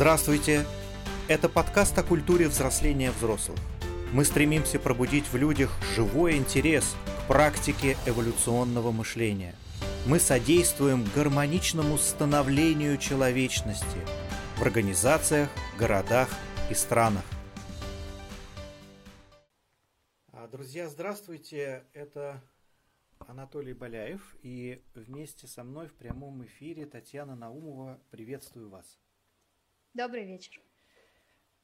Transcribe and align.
Здравствуйте! 0.00 0.64
Это 1.28 1.50
подкаст 1.50 1.98
о 1.98 2.02
культуре 2.02 2.48
взросления 2.48 3.10
взрослых. 3.10 3.58
Мы 4.14 4.24
стремимся 4.24 4.80
пробудить 4.80 5.26
в 5.30 5.36
людях 5.36 5.78
живой 5.94 6.38
интерес 6.38 6.96
к 7.04 7.28
практике 7.28 7.98
эволюционного 8.06 8.92
мышления. 8.92 9.54
Мы 10.06 10.18
содействуем 10.18 11.04
гармоничному 11.14 11.98
становлению 11.98 12.96
человечности 12.96 13.98
в 14.56 14.62
организациях, 14.62 15.50
городах 15.78 16.30
и 16.70 16.74
странах. 16.74 17.24
А, 20.32 20.48
друзья, 20.48 20.88
здравствуйте! 20.88 21.84
Это 21.92 22.42
Анатолий 23.18 23.74
Боляев, 23.74 24.34
и 24.40 24.82
вместе 24.94 25.46
со 25.46 25.62
мной 25.62 25.88
в 25.88 25.94
прямом 25.94 26.42
эфире 26.46 26.86
Татьяна 26.86 27.36
Наумова. 27.36 28.00
Приветствую 28.10 28.70
вас. 28.70 28.99
Добрый 29.92 30.24
вечер. 30.24 30.62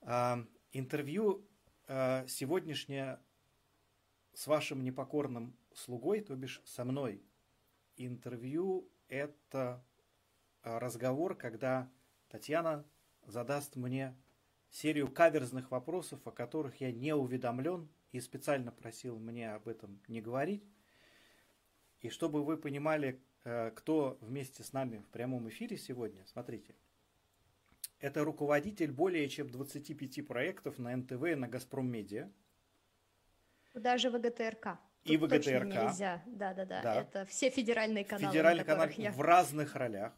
А, 0.01 0.45
интервью 0.73 1.47
а, 1.87 2.27
сегодняшнее 2.27 3.21
с 4.33 4.49
вашим 4.49 4.83
непокорным 4.83 5.57
слугой, 5.73 6.23
то 6.23 6.35
бишь 6.35 6.61
со 6.65 6.85
мной. 6.85 7.23
Интервью– 7.97 8.91
это 9.09 9.81
а, 10.63 10.81
разговор, 10.81 11.37
когда 11.37 11.89
Татьяна 12.29 12.85
задаст 13.29 13.77
мне 13.77 14.13
серию 14.71 15.09
каверзных 15.09 15.71
вопросов, 15.71 16.27
о 16.27 16.33
которых 16.33 16.81
я 16.81 16.91
не 16.91 17.15
уведомлен 17.15 17.89
и 18.11 18.19
специально 18.19 18.73
просил 18.73 19.21
мне 19.21 19.53
об 19.53 19.69
этом 19.69 20.03
не 20.09 20.21
говорить. 20.21 20.65
И 22.01 22.09
чтобы 22.09 22.45
вы 22.45 22.57
понимали, 22.57 23.23
кто 23.77 24.19
вместе 24.21 24.65
с 24.65 24.73
нами 24.73 24.99
в 24.99 25.09
прямом 25.11 25.49
эфире 25.49 25.79
сегодня, 25.79 26.27
смотрите. 26.27 26.75
Это 27.99 28.25
руководитель 28.25 28.93
более 28.93 29.29
чем 29.29 29.49
25 29.51 30.27
проектов 30.27 30.79
на 30.79 30.97
НТВ 30.97 31.23
и 31.25 31.35
на 31.35 31.49
Газпром 31.49 31.91
Медиа. 31.91 32.31
Даже 33.75 34.11
ВГТРК. 34.11 34.79
И 35.05 35.17
Тут 35.17 35.33
ВГТРК. 35.33 35.65
нельзя. 35.65 36.23
Да, 36.27 36.55
да, 36.55 36.65
да. 36.65 37.01
Это 37.01 37.25
все 37.27 37.51
федеральные 37.51 38.05
каналы. 38.05 38.33
Федеральный 38.33 38.65
канал 38.65 38.89
я... 38.97 39.13
в 39.13 39.21
разных 39.21 39.77
ролях. 39.77 40.13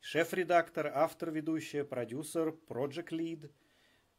Шеф-редактор, 0.00 0.90
автор, 0.92 1.30
ведущая, 1.30 1.84
продюсер, 1.84 2.56
project 2.68 3.10
lead, 3.10 3.52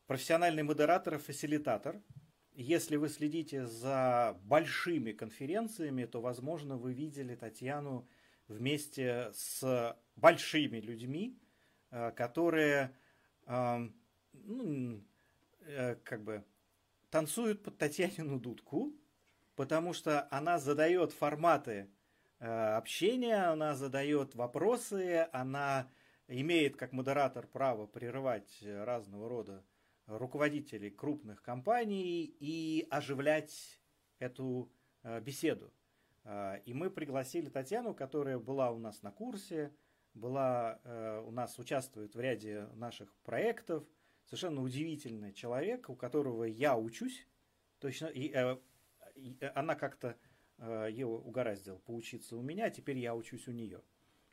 профессиональный 0.08 0.64
модератор 0.64 1.16
и 1.16 1.18
фасилитатор– 1.18 2.02
если 2.56 2.98
вы 2.98 3.10
следите 3.10 3.66
за 3.66 4.40
большими 4.44 5.12
конференциями, 5.12 6.06
то, 6.06 6.22
возможно, 6.22 6.78
вы 6.78 6.94
видели 6.94 7.36
Татьяну 7.36 8.08
вместе 8.48 9.32
с 9.34 9.98
большими 10.16 10.78
людьми, 10.78 11.40
которые 12.16 12.96
э, 13.46 13.90
ну, 14.34 15.04
э, 15.62 15.96
как 16.04 16.24
бы 16.24 16.44
танцуют 17.10 17.64
под 17.64 17.78
Татьянину 17.78 18.40
дудку, 18.40 18.94
потому 19.56 19.94
что 19.94 20.28
она 20.32 20.60
задает 20.60 21.12
форматы 21.12 21.90
общения, 22.40 23.52
она 23.52 23.74
задает 23.74 24.36
вопросы, 24.36 25.30
она 25.32 25.90
имеет 26.28 26.76
как 26.76 26.92
модератор 26.92 27.48
право 27.48 27.86
прерывать 27.86 28.62
разного 28.62 29.30
рода 29.30 29.64
руководителей 30.08 30.90
крупных 30.90 31.42
компаний 31.42 32.24
и 32.40 32.88
оживлять 32.90 33.82
эту 34.20 34.72
э, 35.04 35.20
беседу. 35.22 35.74
Э, 36.24 36.60
и 36.66 36.74
мы 36.74 36.90
пригласили 36.90 37.50
Татьяну, 37.50 37.94
которая 37.94 38.40
была 38.40 38.72
у 38.72 38.80
нас 38.80 39.02
на 39.02 39.12
курсе, 39.12 39.74
была 40.14 40.80
у 41.26 41.32
нас 41.32 41.58
участвует 41.60 42.16
в 42.16 42.20
ряде 42.20 42.68
наших 42.76 43.14
проектов. 43.24 43.84
Совершенно 44.26 44.62
удивительный 44.62 45.34
человек, 45.34 45.90
у 45.90 45.96
которого 45.96 46.46
я 46.46 46.78
учусь. 46.78 47.28
Точно, 47.80 48.06
и, 48.06 48.32
э, 48.34 48.58
и 49.16 49.38
она 49.56 49.76
как-то 49.76 50.18
э, 50.58 50.88
ее 50.90 51.08
угораздила 51.08 51.78
поучиться 51.80 52.38
у 52.38 52.42
меня, 52.42 52.66
а 52.66 52.70
теперь 52.70 52.98
я 52.98 53.14
учусь 53.14 53.48
у 53.48 53.52
нее. 53.52 53.82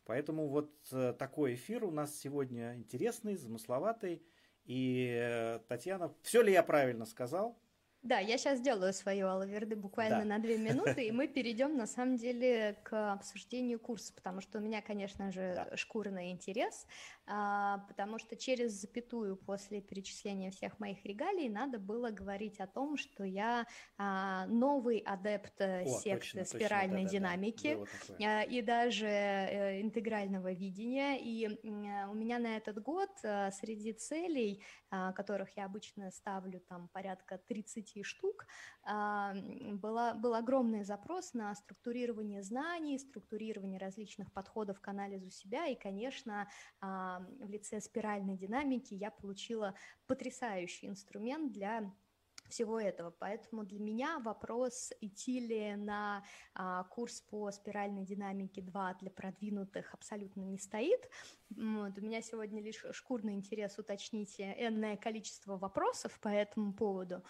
Поэтому 0.05 0.49
вот 0.49 0.73
такой 1.19 1.55
эфир 1.55 1.85
у 1.85 1.91
нас 1.91 2.17
сегодня 2.17 2.77
интересный, 2.77 3.37
замысловатый. 3.37 4.23
И, 4.65 5.09
э, 5.21 5.59
Татьяна, 5.69 6.15
все 6.23 6.43
ли 6.43 6.53
я 6.53 6.63
правильно 6.63 7.07
сказал? 7.07 7.59
Да, 8.03 8.19
я 8.19 8.39
сейчас 8.39 8.59
сделаю 8.59 8.95
свою 8.95 9.29
алаверды 9.29 9.77
буквально 9.77 10.21
да. 10.21 10.25
на 10.25 10.39
две 10.39 10.57
минуты, 10.57 11.07
и 11.07 11.13
мы 11.13 11.29
перейдем 11.29 11.77
на 11.77 11.87
самом 11.87 12.17
деле 12.17 12.79
к 12.83 13.13
обсуждению 13.13 13.79
курса, 13.79 14.15
потому 14.15 14.41
что 14.41 14.59
у 14.59 14.63
меня, 14.63 14.81
конечно 14.81 15.31
же, 15.31 15.53
да. 15.55 15.77
шкурный 15.77 16.31
интерес, 16.31 16.87
а, 17.27 17.79
потому 17.89 18.19
что 18.19 18.37
через 18.37 18.73
запятую 18.73 19.37
после 19.37 19.83
перечисления 19.83 20.51
всех 20.51 20.79
моих 20.79 21.05
регалий 21.05 21.51
надо 21.51 21.79
было 21.79 22.11
говорить 22.11 22.59
о 22.59 22.67
том, 22.67 22.97
что 22.97 23.23
я 23.25 23.67
а, 23.99 24.47
новый 24.47 24.99
адепт 24.99 25.61
О, 25.61 25.85
секты 25.85 26.39
точно, 26.39 26.45
спиральной 26.45 27.03
точно, 27.03 27.21
да, 27.21 27.27
динамики 27.27 27.79
да, 28.09 28.15
да. 28.19 28.43
и 28.45 28.63
даже 28.63 29.07
э, 29.07 29.83
интегрального 29.83 30.53
видения, 30.53 31.19
и 31.21 31.47
у 32.09 32.15
меня 32.15 32.39
на 32.39 32.57
этот 32.57 32.83
год 32.83 33.11
э, 33.23 33.51
среди 33.51 33.93
целей, 33.93 34.65
а, 34.91 35.13
которых 35.13 35.55
я 35.57 35.67
обычно 35.67 36.11
ставлю 36.11 36.61
там 36.61 36.89
порядка 36.89 37.37
30 37.37 37.90
10 37.95 38.05
штук, 38.05 38.47
а, 38.83 39.35
была, 39.75 40.15
был 40.15 40.35
огромный 40.35 40.85
запрос 40.85 41.35
на 41.35 41.55
структурирование 41.55 42.43
знаний, 42.43 42.99
структурирование 42.99 43.79
различных 43.79 44.33
подходов 44.33 44.81
к 44.81 44.89
анализу 44.89 45.31
себя, 45.31 45.67
и, 45.67 45.75
конечно, 45.75 46.49
а, 46.81 47.21
в 47.41 47.49
лице 47.49 47.81
спиральной 47.81 48.37
динамики 48.37 48.95
я 48.95 49.11
получила 49.11 49.75
потрясающий 50.07 50.89
инструмент 50.89 51.53
для 51.53 51.93
всего 52.51 52.81
этого. 52.81 53.11
Поэтому 53.11 53.65
для 53.65 53.81
меня 53.81 54.19
вопрос, 54.19 54.93
идти 55.01 55.41
ли 55.41 55.77
на 55.77 56.25
а, 56.55 56.85
курс 56.85 57.21
по 57.23 57.51
спиральной 57.51 58.05
динамике 58.05 58.61
2 58.61 58.95
для 59.01 59.11
продвинутых 59.11 59.95
абсолютно 59.95 60.43
не 60.43 60.59
стоит. 60.59 61.09
Вот, 61.51 61.99
у 61.99 62.01
меня 62.01 62.21
сегодня 62.23 62.63
лишь 62.63 62.85
шкурный 62.93 63.35
интерес 63.35 63.79
уточнить 63.79 64.37
энное 64.39 64.97
количество 64.97 65.57
вопросов 65.57 66.19
по 66.21 66.29
этому 66.29 66.73
поводу. 66.73 67.23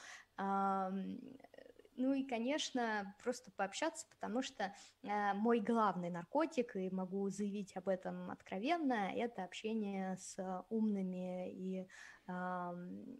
Ну 1.96 2.14
и, 2.14 2.22
конечно, 2.24 3.14
просто 3.22 3.50
пообщаться, 3.50 4.06
потому 4.08 4.42
что 4.42 4.72
э, 5.02 5.34
мой 5.34 5.60
главный 5.60 6.08
наркотик, 6.08 6.74
и 6.76 6.88
могу 6.88 7.28
заявить 7.28 7.76
об 7.76 7.88
этом 7.88 8.30
откровенно, 8.30 9.10
это 9.14 9.44
общение 9.44 10.16
с 10.16 10.64
умными 10.70 11.52
и 11.52 11.88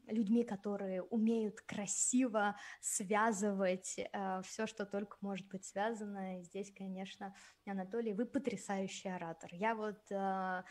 людьми, 0.07 0.45
которые 0.45 1.03
умеют 1.03 1.61
красиво 1.63 2.57
связывать 2.81 3.99
э, 3.99 4.43
все, 4.43 4.67
что 4.67 4.87
только 4.87 5.17
может 5.21 5.49
быть 5.49 5.65
связано. 5.65 6.39
И 6.39 6.43
здесь, 6.43 6.73
конечно, 6.73 7.35
Анатолий, 7.67 8.13
вы 8.13 8.27
потрясающий 8.27 9.09
оратор. 9.09 9.51
Я 9.53 9.75
вот 9.75 10.01
э, 10.11 10.63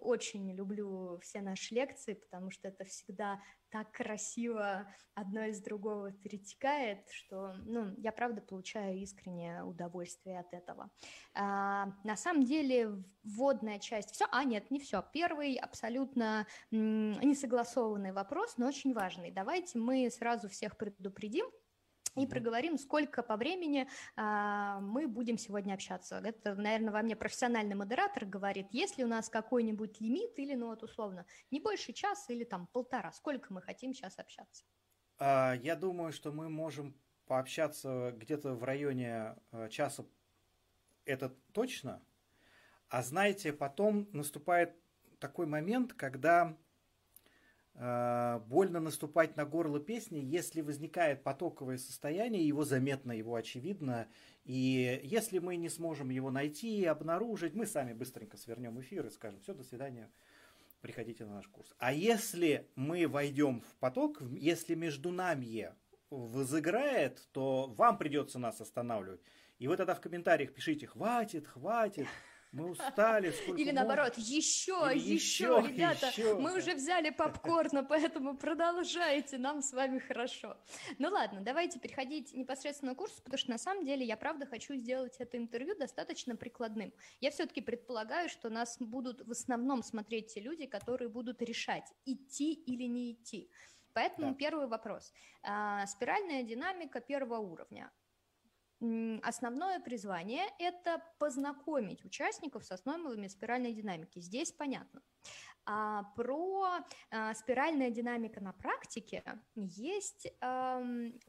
очень 0.00 0.52
люблю 0.52 1.18
все 1.22 1.40
наши 1.40 1.74
лекции, 1.74 2.14
потому 2.14 2.50
что 2.50 2.68
это 2.68 2.84
всегда 2.84 3.40
так 3.70 3.92
красиво 3.92 4.88
одно 5.14 5.44
из 5.44 5.60
другого 5.60 6.12
перетекает, 6.12 7.08
что 7.10 7.54
ну, 7.64 7.94
я 7.98 8.12
правда 8.12 8.40
получаю 8.40 8.98
искреннее 8.98 9.64
удовольствие 9.64 10.40
от 10.40 10.52
этого. 10.52 10.90
А, 11.34 11.92
на 12.04 12.16
самом 12.16 12.44
деле 12.44 13.02
вводная 13.22 13.78
часть, 13.78 14.10
все, 14.12 14.26
а 14.30 14.44
нет, 14.44 14.70
не 14.70 14.78
все. 14.78 15.04
Первый 15.12 15.56
абсолютно 15.56 16.46
не 16.70 17.34
согласован 17.34 17.65
согласованный 17.66 18.12
вопрос, 18.12 18.56
но 18.56 18.68
очень 18.68 18.94
важный. 18.94 19.30
Давайте 19.30 19.78
мы 19.78 20.08
сразу 20.10 20.48
всех 20.48 20.76
предупредим, 20.76 21.46
и 22.14 22.26
проговорим, 22.26 22.78
сколько 22.78 23.22
по 23.22 23.36
времени 23.36 23.86
а, 24.16 24.80
мы 24.80 25.06
будем 25.06 25.36
сегодня 25.36 25.74
общаться. 25.74 26.18
Это, 26.24 26.54
наверное, 26.54 26.90
во 26.90 27.02
мне 27.02 27.14
профессиональный 27.14 27.74
модератор 27.74 28.24
говорит, 28.24 28.68
есть 28.70 28.96
ли 28.96 29.04
у 29.04 29.06
нас 29.06 29.28
какой-нибудь 29.28 30.00
лимит 30.00 30.38
или, 30.38 30.54
ну 30.54 30.68
вот 30.68 30.82
условно, 30.82 31.26
не 31.50 31.60
больше 31.60 31.92
часа 31.92 32.32
или 32.32 32.44
там 32.44 32.68
полтора, 32.68 33.12
сколько 33.12 33.52
мы 33.52 33.60
хотим 33.60 33.92
сейчас 33.92 34.18
общаться? 34.18 34.64
А, 35.18 35.56
я 35.56 35.76
думаю, 35.76 36.10
что 36.10 36.32
мы 36.32 36.48
можем 36.48 36.98
пообщаться 37.26 38.14
где-то 38.16 38.54
в 38.54 38.64
районе 38.64 39.36
а, 39.52 39.68
часа, 39.68 40.06
это 41.04 41.28
точно. 41.52 42.02
А 42.88 43.02
знаете, 43.02 43.52
потом 43.52 44.08
наступает 44.12 44.74
такой 45.18 45.44
момент, 45.44 45.92
когда 45.92 46.56
больно 47.78 48.80
наступать 48.80 49.36
на 49.36 49.44
горло 49.44 49.78
песни, 49.78 50.18
если 50.18 50.62
возникает 50.62 51.22
потоковое 51.22 51.76
состояние, 51.76 52.46
его 52.46 52.64
заметно, 52.64 53.12
его 53.12 53.34
очевидно, 53.34 54.08
и 54.44 55.00
если 55.04 55.40
мы 55.40 55.56
не 55.56 55.68
сможем 55.68 56.08
его 56.08 56.30
найти 56.30 56.78
и 56.78 56.84
обнаружить, 56.86 57.54
мы 57.54 57.66
сами 57.66 57.92
быстренько 57.92 58.38
свернем 58.38 58.80
эфир 58.80 59.06
и 59.06 59.10
скажем, 59.10 59.40
все, 59.40 59.52
до 59.52 59.62
свидания, 59.62 60.10
приходите 60.80 61.26
на 61.26 61.34
наш 61.34 61.48
курс. 61.48 61.74
А 61.78 61.92
если 61.92 62.66
мы 62.76 63.06
войдем 63.08 63.60
в 63.60 63.74
поток, 63.78 64.22
если 64.22 64.74
между 64.74 65.10
нами 65.10 65.74
возыграет, 66.08 67.28
то 67.32 67.66
вам 67.76 67.98
придется 67.98 68.38
нас 68.38 68.60
останавливать. 68.60 69.20
И 69.58 69.68
вы 69.68 69.76
тогда 69.76 69.94
в 69.94 70.00
комментариях 70.00 70.54
пишите, 70.54 70.86
хватит, 70.86 71.46
хватит, 71.46 72.06
мы 72.52 72.70
устали. 72.70 73.32
Или 73.56 73.70
наоборот, 73.70 74.14
еще, 74.16 74.88
Или 74.92 75.14
еще, 75.14 75.44
еще, 75.44 75.68
ребята, 75.68 76.06
еще. 76.08 76.34
мы 76.38 76.56
уже 76.56 76.74
взяли 76.74 77.10
попкорна, 77.10 77.84
поэтому 77.88 78.36
продолжайте, 78.36 79.38
нам 79.38 79.62
с 79.62 79.72
вами 79.72 79.98
хорошо. 79.98 80.56
Ну 80.98 81.08
ладно, 81.08 81.40
давайте 81.40 81.78
переходить 81.78 82.32
непосредственно 82.32 82.94
к 82.94 82.98
курсу, 82.98 83.22
потому 83.22 83.38
что 83.38 83.50
на 83.50 83.58
самом 83.58 83.84
деле 83.84 84.06
я 84.06 84.16
правда 84.16 84.46
хочу 84.46 84.74
сделать 84.74 85.16
это 85.18 85.36
интервью 85.36 85.76
достаточно 85.76 86.36
прикладным. 86.36 86.92
Я 87.20 87.30
все-таки 87.30 87.60
предполагаю, 87.60 88.28
что 88.28 88.48
нас 88.48 88.76
будут 88.78 89.26
в 89.26 89.30
основном 89.30 89.82
смотреть 89.82 90.34
те 90.34 90.40
люди, 90.40 90.66
которые 90.66 91.08
будут 91.08 91.42
решать, 91.42 91.92
идти 92.04 92.52
или 92.52 92.84
не 92.84 93.12
идти. 93.12 93.50
Поэтому 93.92 94.28
да. 94.28 94.34
первый 94.34 94.66
вопрос. 94.66 95.12
А, 95.42 95.86
спиральная 95.86 96.42
динамика 96.42 97.00
первого 97.00 97.38
уровня. 97.38 97.90
Основное 99.22 99.80
призвание– 99.80 100.44
это 100.58 101.02
познакомить 101.18 102.04
участников 102.04 102.64
с 102.64 102.72
основами 102.72 103.26
спиральной 103.26 103.72
динамики. 103.72 104.20
Здесь 104.20 104.52
понятно. 104.52 105.02
А 105.64 106.04
про 106.14 106.84
а, 107.10 107.34
спиральная 107.34 107.90
динамика 107.90 108.40
на 108.40 108.52
практике 108.52 109.24
есть 109.54 110.28
а, 110.40 110.80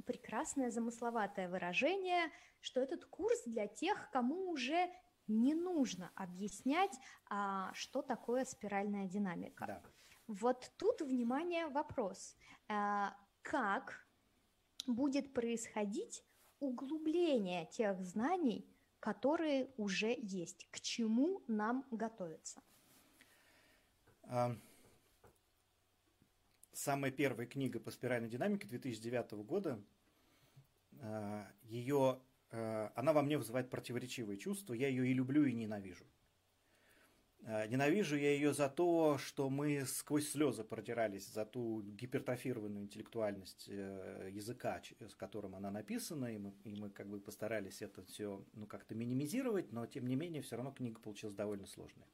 прекрасное 0.06 0.70
замысловатое 0.70 1.50
выражение, 1.50 2.32
что 2.60 2.82
этот 2.82 3.06
курс 3.06 3.42
для 3.46 3.68
тех, 3.68 4.10
кому 4.12 4.52
уже 4.52 4.92
не 5.28 5.56
нужно 5.56 6.12
объяснять, 6.16 6.96
а, 7.30 7.72
что 7.74 8.02
такое 8.02 8.46
спиральная 8.46 9.08
динамика. 9.08 9.66
Да. 9.66 9.84
Вот 10.28 10.72
тут, 10.78 11.02
внимание, 11.02 11.68
вопрос. 11.68 12.36
А, 12.68 13.16
как 13.42 14.06
будет 14.86 15.34
происходить 15.34 16.24
углубление 16.60 17.66
тех 17.66 18.02
знаний, 18.02 18.66
которые 19.00 19.70
уже 19.78 20.16
есть, 20.18 20.68
к 20.72 20.80
чему 20.80 21.42
нам 21.48 21.86
готовиться? 21.92 22.62
Самая 26.74 27.12
первая 27.12 27.48
книга 27.48 27.80
по 27.80 27.90
спиральной 27.90 28.30
динамике 28.30 28.68
2009 28.68 29.32
года, 29.44 29.82
а, 31.02 31.48
ее, 31.64 32.20
а, 32.52 32.92
она 32.96 33.14
во 33.14 33.24
мне 33.24 33.38
вызывает 33.38 33.70
противоречивые 33.70 34.38
чувства, 34.38 34.74
я 34.74 34.88
ее 34.88 35.08
и 35.08 35.14
люблю, 35.14 35.46
и 35.46 35.54
ненавижу. 35.54 36.06
Э, 37.42 37.68
ненавижу 37.68 38.18
я 38.18 38.32
ее 38.32 38.54
за 38.54 38.70
то, 38.70 39.18
что 39.18 39.50
мы 39.50 39.86
сквозь 39.86 40.30
слезы 40.30 40.64
протирались 40.64 41.28
за 41.28 41.46
ту 41.46 41.82
гипертрофированную 41.82 42.86
интеллектуальность 42.86 43.68
э, 43.70 44.30
языка, 44.32 44.82
с 45.00 45.16
которым 45.16 45.56
она 45.56 45.72
написана, 45.72 46.34
и 46.34 46.38
мы, 46.38 46.54
и 46.64 46.76
мы 46.76 46.90
как 46.90 47.08
бы 47.08 47.20
постарались 47.20 47.82
это 47.82 48.04
все 48.04 48.44
ну, 48.54 48.66
как-то 48.66 48.96
минимизировать, 48.96 49.72
но 49.72 49.86
тем 49.86 50.08
не 50.08 50.16
менее 50.16 50.42
все 50.42 50.56
равно 50.56 50.72
книга 50.72 51.00
получилась 51.00 51.36
довольно 51.36 51.68
сложной. 51.68 52.06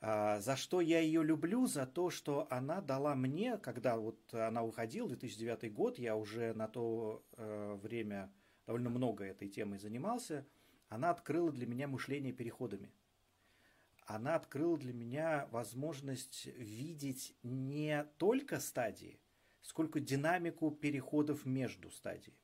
А, 0.00 0.40
за 0.40 0.56
что 0.56 0.80
я 0.80 1.00
ее 1.00 1.22
люблю? 1.24 1.66
За 1.66 1.86
то, 1.86 2.10
что 2.10 2.46
она 2.50 2.80
дала 2.80 3.14
мне, 3.14 3.58
когда 3.58 3.96
вот 3.96 4.32
она 4.32 4.62
уходила, 4.62 5.08
2009 5.08 5.72
год, 5.72 5.98
я 5.98 6.16
уже 6.16 6.54
на 6.54 6.68
то 6.68 7.24
э, 7.36 7.78
время 7.82 8.32
довольно 8.66 8.90
много 8.90 9.24
этой 9.24 9.48
темой 9.48 9.78
занимался, 9.78 10.46
она 10.88 11.10
открыла 11.10 11.50
для 11.50 11.66
меня 11.66 11.88
мышление 11.88 12.32
переходами– 12.32 12.92
она 14.06 14.36
открыла 14.36 14.78
для 14.78 14.92
меня 14.92 15.48
возможность 15.50 16.46
видеть 16.56 17.34
не 17.42 18.04
только 18.18 18.60
стадии, 18.60 19.20
сколько 19.62 20.00
динамику 20.00 20.70
переходов 20.70 21.44
между 21.44 21.90
стадиями. 21.90 22.38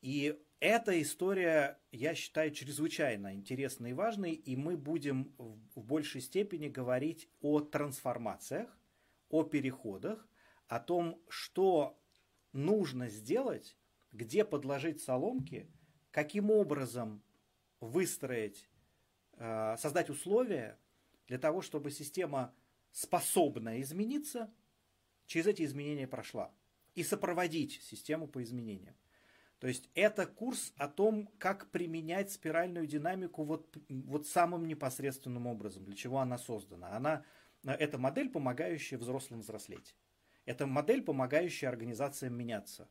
И 0.00 0.38
эта 0.60 1.00
история, 1.00 1.78
я 1.92 2.14
считаю, 2.14 2.50
чрезвычайно 2.50 3.34
интересной 3.34 3.90
и 3.90 3.94
важной, 3.94 4.32
и 4.32 4.56
мы 4.56 4.76
будем 4.78 5.34
в 5.38 5.84
большей 5.84 6.22
степени 6.22 6.68
говорить 6.68 7.28
о 7.42 7.60
трансформациях, 7.60 8.78
о 9.28 9.42
переходах, 9.44 10.26
о 10.68 10.80
том, 10.80 11.20
что 11.28 11.98
нужно 12.52 13.08
сделать, 13.08 13.76
где 14.12 14.44
подложить 14.44 15.02
соломки, 15.02 15.70
каким 16.10 16.50
образом 16.50 17.22
выстроить 17.80 18.68
создать 19.36 20.10
условия 20.10 20.78
для 21.26 21.38
того, 21.38 21.62
чтобы 21.62 21.90
система, 21.90 22.54
способная 22.92 23.80
измениться, 23.80 24.52
через 25.26 25.46
эти 25.46 25.62
изменения 25.64 26.06
прошла. 26.06 26.52
И 26.94 27.02
сопроводить 27.02 27.82
систему 27.82 28.28
по 28.28 28.42
изменениям. 28.42 28.94
То 29.58 29.68
есть 29.68 29.88
это 29.94 30.26
курс 30.26 30.74
о 30.76 30.88
том, 30.88 31.26
как 31.38 31.70
применять 31.70 32.30
спиральную 32.30 32.86
динамику 32.86 33.44
вот, 33.44 33.74
вот 33.88 34.26
самым 34.26 34.66
непосредственным 34.66 35.46
образом, 35.46 35.84
для 35.84 35.94
чего 35.94 36.18
она 36.18 36.36
создана. 36.36 36.94
Она, 36.94 37.24
э, 37.64 37.70
это 37.70 37.96
модель, 37.96 38.28
помогающая 38.28 38.98
взрослым 38.98 39.40
взрослеть. 39.40 39.96
Это 40.44 40.66
модель, 40.66 41.02
помогающая 41.02 41.70
организациям 41.70 42.36
меняться. 42.36 42.90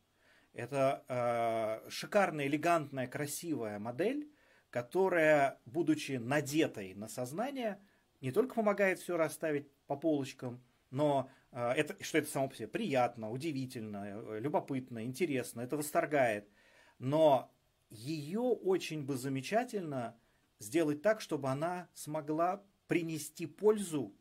Это 0.54 1.06
э, 1.07 1.89
шикарная, 1.92 2.48
элегантная, 2.48 3.06
красивая 3.07 3.78
модель, 3.78 4.32
которая, 4.74 5.60
будучи 5.68 6.14
надетой 6.14 6.96
на 6.96 7.08
сознание, 7.08 7.80
не 8.22 8.31
только 8.31 8.56
помогает 8.56 8.98
все 8.98 9.18
расставить 9.18 9.70
по 9.86 9.96
полочкам, 9.96 10.64
но 10.90 11.30
э, 11.52 11.74
это, 11.74 12.04
что 12.04 12.18
это 12.18 12.31
само 12.31 12.50
по 12.50 12.56
себе 12.56 12.68
приятно, 12.68 13.30
удивительно, 13.30 14.04
э, 14.04 14.40
любопытно, 14.40 15.06
интересно, 15.06 15.62
это 15.62 15.78
восторгает. 15.78 16.50
Но 16.98 17.54
ее 17.92 18.40
очень 18.40 19.06
бы 19.06 19.16
замечательно 19.16 20.18
сделать 20.58 21.04
так, 21.04 21.22
чтобы 21.22 21.50
она 21.50 21.88
смогла 21.94 22.64
принести 22.88 23.46
пользу 23.46 24.12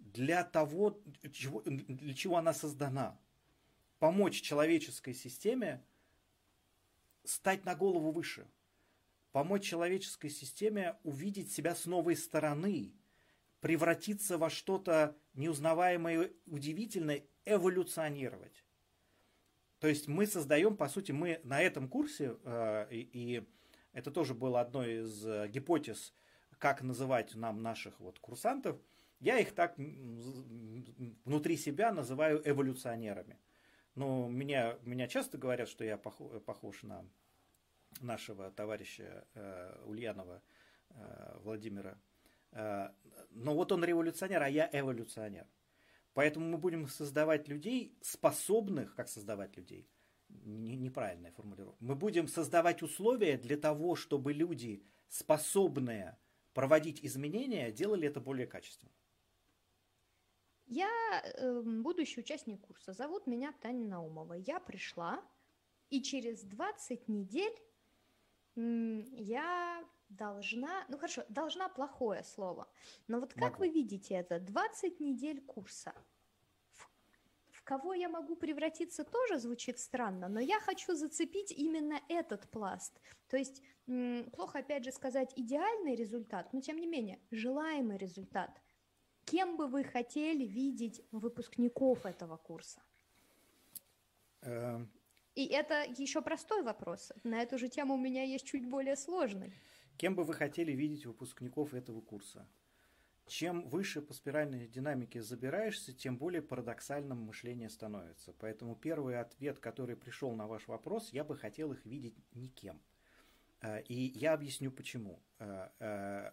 для 0.00 0.42
того, 0.42 1.00
для 1.22 2.14
чего 2.14 2.36
она 2.36 2.52
создана. 2.52 3.16
Помочь 4.00 4.42
человеческой 4.42 5.14
системе 5.14 5.84
стать 7.22 7.64
на 7.64 7.76
голову 7.76 8.10
выше– 8.10 8.48
помочь 9.38 9.62
человеческой 9.62 10.30
системе 10.30 10.96
увидеть 11.04 11.52
себя 11.52 11.76
с 11.76 11.86
новой 11.86 12.16
стороны, 12.16 12.92
превратиться 13.60 14.36
во 14.36 14.50
что-то 14.50 15.16
неузнаваемое, 15.34 16.32
удивительное, 16.46 17.22
эволюционировать. 17.44 18.64
То 19.78 19.86
есть 19.86 20.08
мы 20.08 20.26
создаем, 20.26 20.76
по 20.76 20.88
сути, 20.88 21.12
мы 21.12 21.40
на 21.44 21.60
этом 21.60 21.88
курсе, 21.88 22.36
э, 22.42 22.88
и, 22.90 23.46
это 23.92 24.10
тоже 24.10 24.34
было 24.34 24.60
одной 24.60 25.04
из 25.04 25.24
э, 25.24 25.46
гипотез, 25.46 26.12
как 26.58 26.82
называть 26.82 27.36
нам 27.36 27.62
наших 27.62 28.00
вот 28.00 28.18
курсантов, 28.18 28.76
я 29.20 29.38
их 29.38 29.54
так 29.54 29.76
внутри 31.24 31.56
себя 31.56 31.92
называю 31.92 32.42
эволюционерами. 32.44 33.38
Но 33.94 34.26
меня, 34.28 34.76
меня 34.82 35.06
часто 35.06 35.38
говорят, 35.38 35.68
что 35.68 35.84
я 35.84 35.96
похож 35.96 36.82
на 36.82 37.04
нашего 38.00 38.50
товарища 38.50 39.26
э, 39.34 39.82
Ульянова 39.86 40.42
э, 40.90 41.38
Владимира. 41.42 41.98
Э, 42.52 42.90
но 43.30 43.54
вот 43.54 43.72
он 43.72 43.84
революционер, 43.84 44.42
а 44.42 44.48
я 44.48 44.68
эволюционер. 44.72 45.46
Поэтому 46.14 46.48
мы 46.48 46.58
будем 46.58 46.88
создавать 46.88 47.48
людей, 47.48 47.96
способных, 48.00 48.94
как 48.94 49.08
создавать 49.08 49.56
людей, 49.56 49.88
не, 50.28 50.76
неправильная 50.76 51.32
формулировка. 51.32 51.84
Мы 51.84 51.94
будем 51.94 52.28
создавать 52.28 52.82
условия 52.82 53.36
для 53.38 53.56
того, 53.56 53.94
чтобы 53.94 54.32
люди, 54.32 54.82
способные 55.08 56.18
проводить 56.54 57.04
изменения, 57.04 57.70
делали 57.70 58.08
это 58.08 58.20
более 58.20 58.46
качественно. 58.46 58.90
Я 60.66 60.90
э, 61.22 61.62
будущий 61.62 62.20
участник 62.20 62.60
курса. 62.60 62.92
Зовут 62.92 63.26
меня 63.26 63.54
Таня 63.62 63.86
Наумова. 63.86 64.34
Я 64.34 64.60
пришла, 64.60 65.22
и 65.88 66.02
через 66.02 66.42
20 66.42 67.08
недель 67.08 67.56
я 68.58 69.84
должна, 70.08 70.84
ну 70.88 70.96
хорошо, 70.96 71.22
должна 71.28 71.68
плохое 71.68 72.24
слово, 72.24 72.66
но 73.06 73.20
вот 73.20 73.32
как 73.34 73.52
могу. 73.52 73.58
вы 73.58 73.68
видите 73.68 74.14
это, 74.14 74.40
20 74.40 75.00
недель 75.00 75.40
курса, 75.40 75.92
в, 76.72 76.90
в 77.50 77.62
кого 77.62 77.94
я 77.94 78.08
могу 78.08 78.36
превратиться, 78.36 79.04
тоже 79.04 79.38
звучит 79.38 79.78
странно, 79.78 80.28
но 80.28 80.40
я 80.40 80.58
хочу 80.60 80.94
зацепить 80.94 81.52
именно 81.52 82.00
этот 82.08 82.50
пласт, 82.50 83.00
то 83.28 83.36
есть 83.36 83.62
плохо 84.32 84.58
опять 84.58 84.84
же 84.84 84.92
сказать 84.92 85.32
идеальный 85.36 85.94
результат, 85.94 86.52
но 86.52 86.60
тем 86.60 86.78
не 86.78 86.86
менее 86.86 87.20
желаемый 87.30 87.96
результат. 87.98 88.50
Кем 89.24 89.56
бы 89.56 89.66
вы 89.66 89.84
хотели 89.84 90.44
видеть 90.44 91.02
выпускников 91.12 92.06
этого 92.06 92.38
курса? 92.38 92.82
И 95.38 95.46
это 95.46 95.84
еще 95.84 96.20
простой 96.20 96.64
вопрос. 96.64 97.12
На 97.22 97.40
эту 97.42 97.58
же 97.58 97.68
тему 97.68 97.94
у 97.94 97.96
меня 97.96 98.24
есть 98.24 98.44
чуть 98.44 98.68
более 98.68 98.96
сложный. 98.96 99.52
Кем 99.96 100.16
бы 100.16 100.24
вы 100.24 100.34
хотели 100.34 100.72
видеть 100.72 101.06
выпускников 101.06 101.74
этого 101.74 102.00
курса? 102.00 102.44
Чем 103.28 103.68
выше 103.68 104.02
по 104.02 104.12
спиральной 104.14 104.66
динамике 104.66 105.22
забираешься, 105.22 105.92
тем 105.92 106.16
более 106.18 106.42
парадоксальным 106.42 107.18
мышление 107.18 107.68
становится. 107.68 108.32
Поэтому 108.40 108.74
первый 108.74 109.20
ответ, 109.20 109.60
который 109.60 109.94
пришел 109.94 110.32
на 110.32 110.48
ваш 110.48 110.66
вопрос, 110.66 111.12
я 111.12 111.22
бы 111.22 111.36
хотел 111.36 111.70
их 111.70 111.86
видеть 111.86 112.16
никем. 112.34 112.80
Э, 113.60 113.82
и 113.82 113.94
я 113.94 114.32
объясню 114.32 114.72
почему. 114.72 115.22
Э, 115.38 115.68
э, 115.78 116.32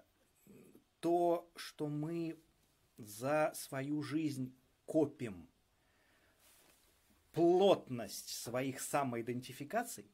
то, 0.99 1.47
что 1.55 1.89
мы 1.89 2.39
за 2.97 3.51
свою 3.53 4.01
жизнь 4.01 4.55
копим 4.87 5.47
плотность 7.35 8.29
своих 8.29 8.81
самоидентификаций, 8.81 10.09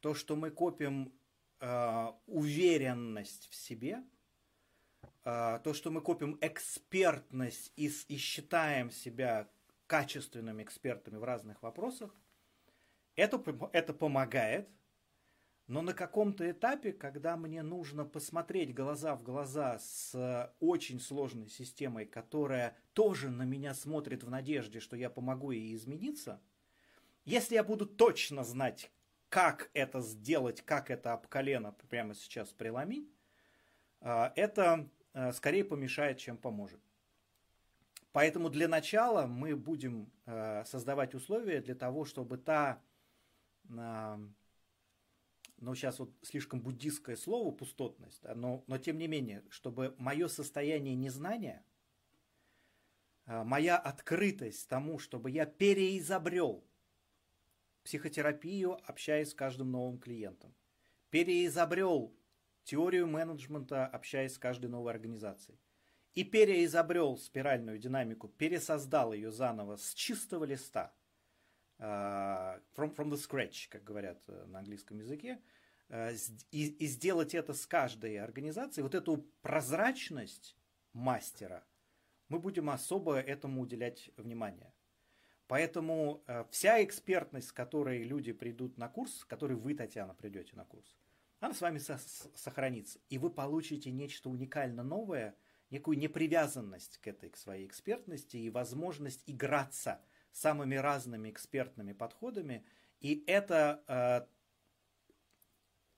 то, 0.00 0.14
что 0.14 0.34
мы 0.34 0.50
копим 0.50 1.12
э, 1.60 2.12
уверенность 2.26 3.48
в 3.50 3.54
себе, 3.54 4.02
э, 5.24 5.60
то, 5.62 5.74
что 5.74 5.90
мы 5.90 6.00
копим 6.00 6.38
экспертность 6.40 7.72
и, 7.76 7.92
и 8.08 8.16
считаем 8.16 8.90
себя 8.90 9.48
качественными 9.86 10.62
экспертами 10.62 11.18
в 11.18 11.24
разных 11.24 11.62
вопросах, 11.62 12.12
это, 13.14 13.40
это 13.72 13.92
помогает– 13.92 14.68
но 15.72 15.80
на 15.80 15.94
каком-то 15.94 16.50
этапе, 16.50 16.92
когда 16.92 17.34
мне 17.38 17.62
нужно 17.62 18.04
посмотреть 18.04 18.74
глаза 18.74 19.16
в 19.16 19.22
глаза 19.22 19.78
с 19.78 20.52
очень 20.60 21.00
сложной 21.00 21.48
системой, 21.48 22.04
которая 22.04 22.76
тоже 22.92 23.30
на 23.30 23.44
меня 23.44 23.72
смотрит 23.72 24.22
в 24.22 24.28
надежде, 24.28 24.80
что 24.80 24.96
я 24.96 25.08
помогу 25.08 25.50
ей 25.50 25.74
измениться, 25.74 26.42
если 27.24 27.54
я 27.54 27.64
буду 27.64 27.86
точно 27.86 28.44
знать, 28.44 28.90
как 29.30 29.70
это 29.72 30.02
сделать, 30.02 30.60
как 30.60 30.90
это 30.90 31.14
об 31.14 31.26
колено 31.28 31.74
прямо 31.88 32.14
сейчас 32.14 32.50
преломить, 32.50 33.10
а, 34.02 34.30
это 34.36 34.90
а, 35.14 35.32
скорее 35.32 35.64
помешает, 35.64 36.18
чем 36.18 36.36
поможет. 36.36 36.82
Поэтому 38.12 38.50
для 38.50 38.68
начала 38.68 39.26
мы 39.26 39.56
будем 39.56 40.12
создавать 40.66 41.14
условия 41.14 41.62
для 41.62 41.74
того, 41.74 42.04
чтобы 42.04 42.36
та 42.36 42.82
но 45.62 45.76
сейчас 45.76 46.00
вот 46.00 46.12
слишком 46.22 46.60
буддистское 46.60 47.14
слово 47.14 47.52
пустотность, 47.52 48.20
да, 48.22 48.34
но, 48.34 48.64
но 48.66 48.78
тем 48.78 48.98
не 48.98 49.06
менее, 49.06 49.44
чтобы 49.48 49.94
мое 49.96 50.26
состояние 50.26 50.96
незнания, 50.96 51.64
а, 53.26 53.44
моя 53.44 53.78
открытость 53.78 54.68
тому, 54.68 54.98
чтобы 54.98 55.30
я 55.30 55.46
переизобрел 55.46 56.66
психотерапию, 57.84 58.76
общаясь 58.90 59.30
с 59.30 59.34
каждым 59.34 59.70
новым 59.70 60.00
клиентом, 60.00 60.52
переизобрел 61.10 62.12
теорию 62.64 63.06
менеджмента, 63.06 63.86
общаясь 63.86 64.34
с 64.34 64.38
каждой 64.38 64.68
новой 64.68 64.90
организацией, 64.90 65.60
и 66.14 66.24
переизобрел 66.24 67.16
спиральную 67.16 67.78
динамику, 67.78 68.26
пересоздал 68.26 69.12
ее 69.12 69.30
заново 69.30 69.76
с 69.76 69.94
чистого 69.94 70.44
листа, 70.44 70.92
from, 71.82 72.94
from 72.94 73.10
the 73.10 73.16
scratch, 73.16 73.68
как 73.68 73.84
говорят 73.84 74.22
э, 74.28 74.44
на 74.46 74.60
английском 74.60 74.98
языке, 74.98 75.40
Э, 75.92 76.14
и, 76.50 76.68
и 76.68 76.86
сделать 76.86 77.34
это 77.34 77.52
с 77.52 77.66
каждой 77.66 78.18
организацией, 78.18 78.82
вот 78.82 78.94
эту 78.94 79.18
прозрачность 79.42 80.56
мастера, 80.94 81.64
мы 82.28 82.38
будем 82.38 82.70
особо 82.70 83.20
этому 83.20 83.60
уделять 83.60 84.10
внимание. 84.16 84.72
Поэтому 85.48 86.24
э, 86.26 86.44
вся 86.50 86.82
экспертность, 86.82 87.48
с 87.48 87.52
которой 87.52 88.04
люди 88.04 88.32
придут 88.32 88.78
на 88.78 88.88
курс, 88.88 89.18
с 89.18 89.24
которой 89.26 89.54
вы, 89.54 89.74
Татьяна, 89.74 90.14
придете 90.14 90.56
на 90.56 90.64
курс, 90.64 90.96
она 91.40 91.52
с 91.52 91.60
вами 91.60 91.76
со- 91.76 92.00
сохранится. 92.34 92.98
И 93.10 93.18
вы 93.18 93.28
получите 93.28 93.90
нечто 93.90 94.30
уникально 94.30 94.82
новое, 94.82 95.36
некую 95.68 95.98
непривязанность 95.98 96.98
к 96.98 97.06
этой, 97.06 97.28
к 97.28 97.36
своей 97.36 97.66
экспертности 97.66 98.38
и 98.38 98.48
возможность 98.48 99.24
играться 99.26 100.00
самыми 100.32 100.74
разными 100.76 101.30
экспертными 101.30 101.92
подходами. 101.92 102.64
И 103.00 103.22
это 103.26 103.82
э, 103.86 104.26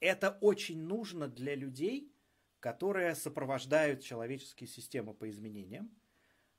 это 0.05 0.37
очень 0.43 0.83
нужно 0.83 1.29
для 1.29 1.55
людей, 1.55 2.12
которые 2.61 3.14
сопровождают 3.14 4.03
человеческие 4.03 4.69
системы 4.69 5.14
по 5.14 5.29
изменениям. 5.31 5.91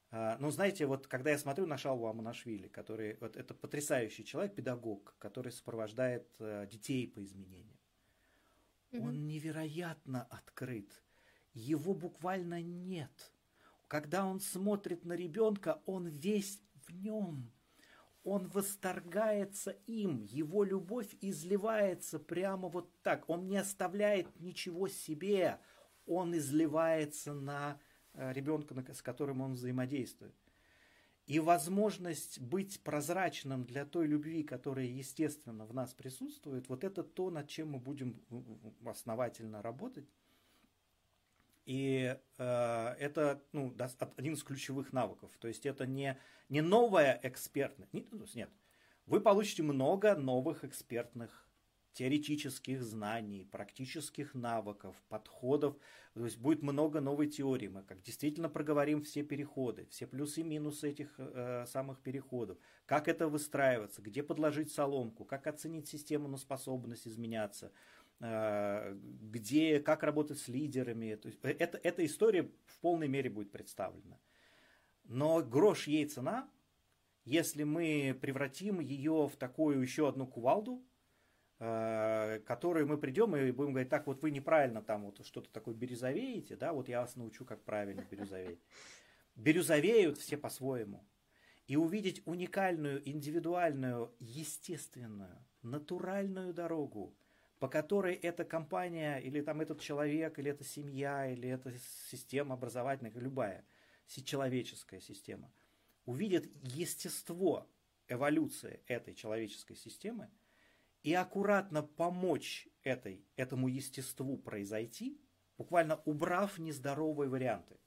А, 0.10 0.38
ну, 0.40 0.50
знаете, 0.50 0.86
вот 0.88 1.08
когда 1.08 1.32
я 1.32 1.38
смотрю 1.38 1.68
на 1.68 1.78
Шалву 1.78 2.08
Аманашвили, 2.08 2.68
который, 2.68 3.18
вот 3.20 3.36
это 3.36 3.54
потрясающий 3.54 4.26
человек, 4.26 4.56
педагог, 4.56 5.16
который 5.20 5.52
сопровождает 5.52 6.28
э, 6.40 6.68
детей 6.72 7.08
по 7.08 7.24
изменениям. 7.24 7.78
Mm-hmm. 8.92 9.02
Он 9.02 9.28
невероятно 9.28 10.24
открыт. 10.24 11.04
Его 11.54 11.94
буквально 11.94 12.62
нет. 12.62 13.32
Когда 13.88 14.26
он 14.26 14.40
смотрит 14.40 15.06
на 15.06 15.14
ребенка, 15.14 15.82
он 15.86 16.08
весь 16.08 16.62
в 16.88 16.92
нем 16.94 17.52
он 18.26 18.48
восторгается 18.48 19.78
им, 19.86 20.24
его 20.24 20.64
любовь 20.64 21.16
изливается 21.22 22.18
прямо 22.20 22.68
вот 22.68 22.90
так. 23.04 23.30
Он 23.30 23.48
не 23.48 23.58
оставляет 23.58 24.28
ничего 24.42 24.88
себе, 24.88 25.60
он 26.08 26.36
изливается 26.36 27.36
на 27.36 27.80
э, 28.14 28.34
ребенка, 28.34 28.76
с 28.94 29.04
которым 29.04 29.42
он 29.42 29.54
взаимодействует. 29.54 30.34
И 31.28 31.40
возможность 31.40 32.40
быть 32.40 32.82
прозрачным 32.82 33.64
для 33.64 33.86
той 33.86 34.08
любви, 34.08 34.44
которая, 34.44 34.86
естественно, 34.86 35.66
в 35.68 35.74
нас 35.76 35.94
присутствует, 35.94 36.68
вот 36.68 36.84
это 36.84 37.04
то, 37.04 37.30
над 37.30 37.48
чем 37.48 37.72
мы 37.72 37.80
будем 37.80 38.20
основательно 38.86 39.62
работать. 39.62 40.10
И 41.66 42.16
э, 42.38 42.96
это 43.00 43.42
ну, 43.52 43.76
один 44.18 44.34
из 44.34 44.44
ключевых 44.44 44.94
навыков. 44.94 45.32
То 45.40 45.48
есть 45.48 45.66
это 45.66 45.88
не, 45.88 46.18
не 46.48 46.62
новая 46.62 47.20
экспертность. 47.24 47.92
Нет, 47.94 48.06
нет. 48.36 48.50
Вы 49.08 49.20
получите 49.20 49.64
много 49.64 50.16
новых 50.16 50.64
экспертных 50.64 51.48
теоретических 51.94 52.84
знаний, 52.84 53.48
практических 53.52 54.34
навыков, 54.36 54.96
подходов. 55.08 55.76
То 56.14 56.26
есть 56.26 56.38
будет 56.38 56.62
много 56.62 57.02
новой 57.02 57.28
теории. 57.28 57.68
Мы 57.68 57.84
как 57.84 58.02
действительно 58.02 58.50
проговорим 58.50 59.02
все 59.02 59.24
переходы, 59.24 59.88
все 59.90 60.06
плюсы 60.06 60.42
и 60.42 60.44
минусы 60.44 60.90
этих 60.90 61.16
э, 61.18 61.66
самых 61.68 62.00
переходов. 62.02 62.58
Как 62.86 63.08
это 63.08 63.28
выстраиваться, 63.28 64.02
где 64.02 64.22
подложить 64.22 64.72
соломку, 64.72 65.26
как 65.26 65.48
оценить 65.48 65.88
систему 65.88 66.28
на 66.28 66.38
способность 66.38 67.08
изменяться– 67.08 67.72
где, 68.20 69.80
как 69.80 70.04
работать 70.04 70.40
с 70.40 70.48
лидерами. 70.48 71.16
То 71.16 71.28
есть 71.28 71.40
э, 71.44 71.50
это, 71.52 71.78
эта 71.84 72.06
история 72.06 72.50
в 72.66 72.80
полной 72.80 73.08
мере 73.08 73.30
будет 73.30 73.52
представлена. 73.52 74.18
Но 75.04 75.44
грош 75.44 75.88
ей 75.88 76.06
цена, 76.06 76.50
если 77.26 77.64
мы 77.64 78.18
превратим 78.20 78.80
ее 78.80 79.28
в 79.28 79.36
такую 79.38 79.82
еще 79.82 80.08
одну 80.08 80.28
кувалду, 80.28 80.84
э, 81.60 82.40
которой 82.46 82.86
мы 82.86 82.98
придем 82.98 83.36
и 83.36 83.52
будем 83.52 83.72
говорить, 83.72 83.90
так 83.90 84.08
вот 84.08 84.22
вы 84.22 84.32
неправильно 84.32 84.82
там 84.82 85.06
вот 85.06 85.26
что-то 85.26 85.52
такое 85.52 85.76
бирюзовеете, 85.76 86.56
да, 86.56 86.72
вот 86.74 86.88
я 86.88 87.02
вас 87.02 87.16
научу, 87.16 87.46
как 87.46 87.64
правильно 87.64 88.06
бирюзоветь. 88.10 88.60
Бирюзовеют 89.36 90.18
все 90.18 90.38
по-своему. 90.38 91.06
И 91.68 91.76
увидеть 91.76 92.22
уникальную, 92.26 93.08
индивидуальную, 93.10 94.16
естественную, 94.20 95.44
натуральную 95.64 96.54
дорогу, 96.54 97.18
по 97.60 97.68
которой 97.68 98.16
эта 98.16 98.44
компания, 98.44 99.18
или 99.20 99.42
там 99.42 99.62
этот 99.62 99.80
человек, 99.80 100.40
или 100.40 100.52
эта 100.52 100.64
семья, 100.64 101.32
или 101.32 101.50
эта 101.50 101.74
система 102.10 102.56
образовательная, 102.56 103.12
любая 103.16 103.66
человеческая 104.08 105.02
система, 105.02 105.52
увидит 106.06 106.50
естество 106.62 107.68
эволюции 108.08 108.82
этой 108.88 109.16
человеческой 109.16 109.76
системы 109.76 110.30
и 111.02 111.14
аккуратно 111.14 111.84
помочь 111.84 112.68
этой, 112.84 113.26
этому 113.36 113.68
естеству 113.68 114.38
произойти, 114.38 115.20
буквально 115.58 116.02
убрав 116.06 116.58
нездоровые 116.60 117.30
варианты. 117.30 117.80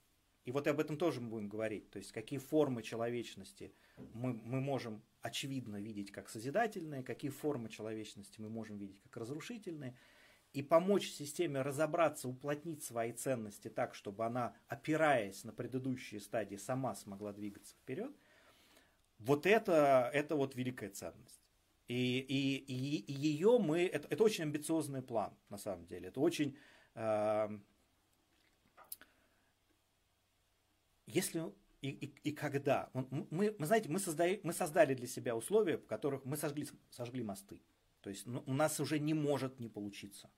И 0.44 0.50
вот 0.50 0.66
об 0.66 0.80
этом 0.80 0.96
тоже 0.96 1.20
мы 1.20 1.28
будем 1.28 1.48
говорить. 1.48 1.90
То 1.90 1.98
есть 1.98 2.10
какие 2.10 2.38
формы 2.38 2.82
человечности 2.82 3.74
мы, 4.14 4.32
мы 4.32 4.60
можем 4.60 5.02
очевидно 5.28 5.76
видеть 5.76 6.10
как 6.10 6.28
созидательные, 6.28 7.02
какие 7.02 7.30
формы 7.30 7.68
человечности 7.68 8.40
мы 8.40 8.48
можем 8.48 8.78
видеть 8.78 9.00
как 9.02 9.18
разрушительные. 9.18 9.96
И 10.54 10.62
помочь 10.62 11.10
системе 11.10 11.60
разобраться, 11.62 12.28
уплотнить 12.28 12.82
свои 12.82 13.12
ценности 13.12 13.68
так, 13.68 13.94
чтобы 13.94 14.24
она, 14.24 14.56
опираясь 14.66 15.44
на 15.44 15.52
предыдущие 15.52 16.20
стадии, 16.20 16.56
сама 16.56 16.94
смогла 16.94 17.32
двигаться 17.32 17.74
вперед. 17.76 18.12
Вот 19.18 19.46
это, 19.46 20.10
это 20.12 20.36
вот 20.36 20.54
великая 20.54 20.90
ценность. 20.90 21.40
И, 21.86 22.18
и, 22.18 22.56
и, 22.56 23.12
ее 23.12 23.58
мы... 23.58 23.86
Это, 23.86 24.08
это 24.08 24.24
очень 24.24 24.44
амбициозный 24.44 25.02
план, 25.02 25.34
на 25.50 25.58
самом 25.58 25.86
деле. 25.86 26.08
Это 26.08 26.20
очень... 26.20 26.56
Э, 26.94 27.48
если 31.06 31.52
и, 31.80 31.90
и, 31.90 32.14
и 32.24 32.32
когда. 32.32 32.90
Мы, 32.92 33.54
мы, 33.58 33.66
знаете, 33.66 33.88
мы, 33.88 33.98
создали, 33.98 34.40
мы 34.42 34.52
создали 34.52 34.94
для 34.94 35.06
себя 35.06 35.36
условия, 35.36 35.78
в 35.78 35.86
которых 35.86 36.24
мы 36.24 36.36
сожгли, 36.36 36.66
сожгли 36.90 37.22
мосты. 37.22 37.62
То 38.00 38.10
есть 38.10 38.26
ну, 38.26 38.42
у 38.46 38.52
нас 38.52 38.80
уже 38.80 38.98
не 38.98 39.14
может 39.14 39.60
не 39.60 39.68
получиться. 39.68 40.30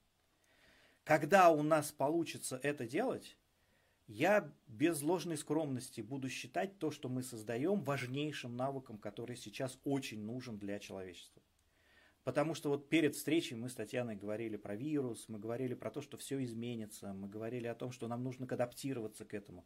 Когда 1.05 1.51
у 1.51 1.63
нас 1.63 1.93
получится 1.93 2.61
это 2.63 2.87
делать, 2.87 3.37
я 4.07 4.53
без 4.67 5.03
ложной 5.03 5.37
скромности 5.37 6.01
буду 6.01 6.29
считать 6.29 6.79
то, 6.79 6.91
что 6.91 7.09
мы 7.09 7.23
создаем, 7.23 7.83
важнейшим 7.83 8.57
навыком, 8.57 8.99
который 8.99 9.37
сейчас 9.37 9.79
очень 9.85 10.23
нужен 10.23 10.59
для 10.59 10.79
человечества. 10.79 11.43
Потому 12.25 12.55
что 12.55 12.69
вот 12.69 12.89
перед 12.89 13.15
встречей 13.15 13.57
мы 13.57 13.69
с 13.69 13.75
Татьяной 13.75 14.15
говорили 14.15 14.57
про 14.57 14.77
вирус, 14.77 15.29
мы 15.29 15.39
говорили 15.39 15.75
про 15.75 15.91
то, 15.91 16.03
что 16.03 16.19
все 16.19 16.43
изменится, 16.45 17.15
мы 17.15 17.29
говорили 17.29 17.67
о 17.67 17.75
том, 17.75 17.93
что 17.93 18.09
нам 18.09 18.23
нужно 18.23 18.47
адаптироваться 18.47 19.25
к 19.25 19.33
этому. 19.33 19.65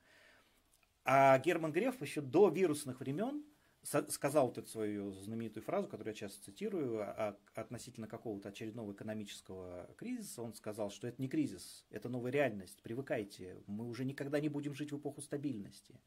А 1.04 1.38
Герман 1.38 1.72
Греф 1.72 2.00
еще 2.00 2.20
до 2.20 2.48
вирусных 2.48 3.00
времен 3.00 3.44
сказал 3.82 4.46
вот 4.46 4.58
эту 4.58 4.68
свою 4.68 5.12
знаменитую 5.12 5.62
фразу, 5.62 5.88
которую 5.88 6.14
я 6.14 6.18
часто 6.18 6.42
цитирую, 6.42 7.02
а, 7.02 7.36
а, 7.54 7.60
относительно 7.60 8.06
какого-то 8.06 8.48
очередного 8.48 8.92
экономического 8.92 9.90
кризиса. 9.98 10.42
Он 10.42 10.54
сказал, 10.54 10.90
что 10.90 11.06
это 11.06 11.20
не 11.20 11.28
кризис, 11.28 11.86
это 11.90 12.08
новая 12.08 12.32
реальность, 12.32 12.82
привыкайте, 12.82 13.62
мы 13.66 13.86
уже 13.86 14.06
никогда 14.06 14.40
не 14.40 14.48
будем 14.48 14.74
жить 14.74 14.92
в 14.92 14.98
эпоху 14.98 15.20
стабильности. 15.20 16.00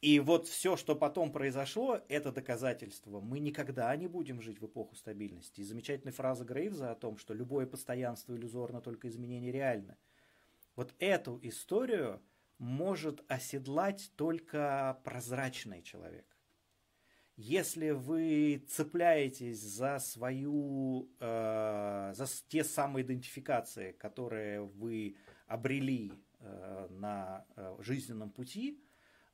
И 0.00 0.20
вот 0.20 0.46
все, 0.46 0.76
что 0.76 0.94
потом 0.94 1.32
произошло, 1.32 2.00
это 2.08 2.30
доказательство. 2.30 3.20
Мы 3.20 3.40
никогда 3.40 3.94
не 3.96 4.06
будем 4.06 4.40
жить 4.40 4.60
в 4.60 4.66
эпоху 4.66 4.94
стабильности. 4.94 5.60
И 5.60 5.64
замечательная 5.64 6.12
фраза 6.12 6.44
Грейвза 6.44 6.92
о 6.92 6.94
том, 6.94 7.18
что 7.18 7.34
любое 7.34 7.66
постоянство 7.66 8.36
иллюзорно, 8.36 8.80
только 8.80 9.08
изменение 9.08 9.50
реально. 9.50 9.96
Вот 10.76 10.94
эту 11.00 11.40
историю 11.42 12.20
может 12.58 13.24
оседлать 13.28 14.12
только 14.16 15.00
прозрачный 15.04 15.82
человек. 15.82 16.26
Если 17.36 17.90
вы 17.90 18.64
цепляетесь 18.68 19.60
за 19.60 20.00
свою, 20.00 21.08
э, 21.20 22.12
за 22.12 22.26
те 22.48 22.64
самые 22.64 23.04
идентификации, 23.04 23.92
которые 23.92 24.62
вы 24.62 25.16
обрели 25.46 26.12
э, 26.40 26.88
на 26.90 27.46
э, 27.54 27.76
жизненном 27.78 28.30
пути, 28.30 28.82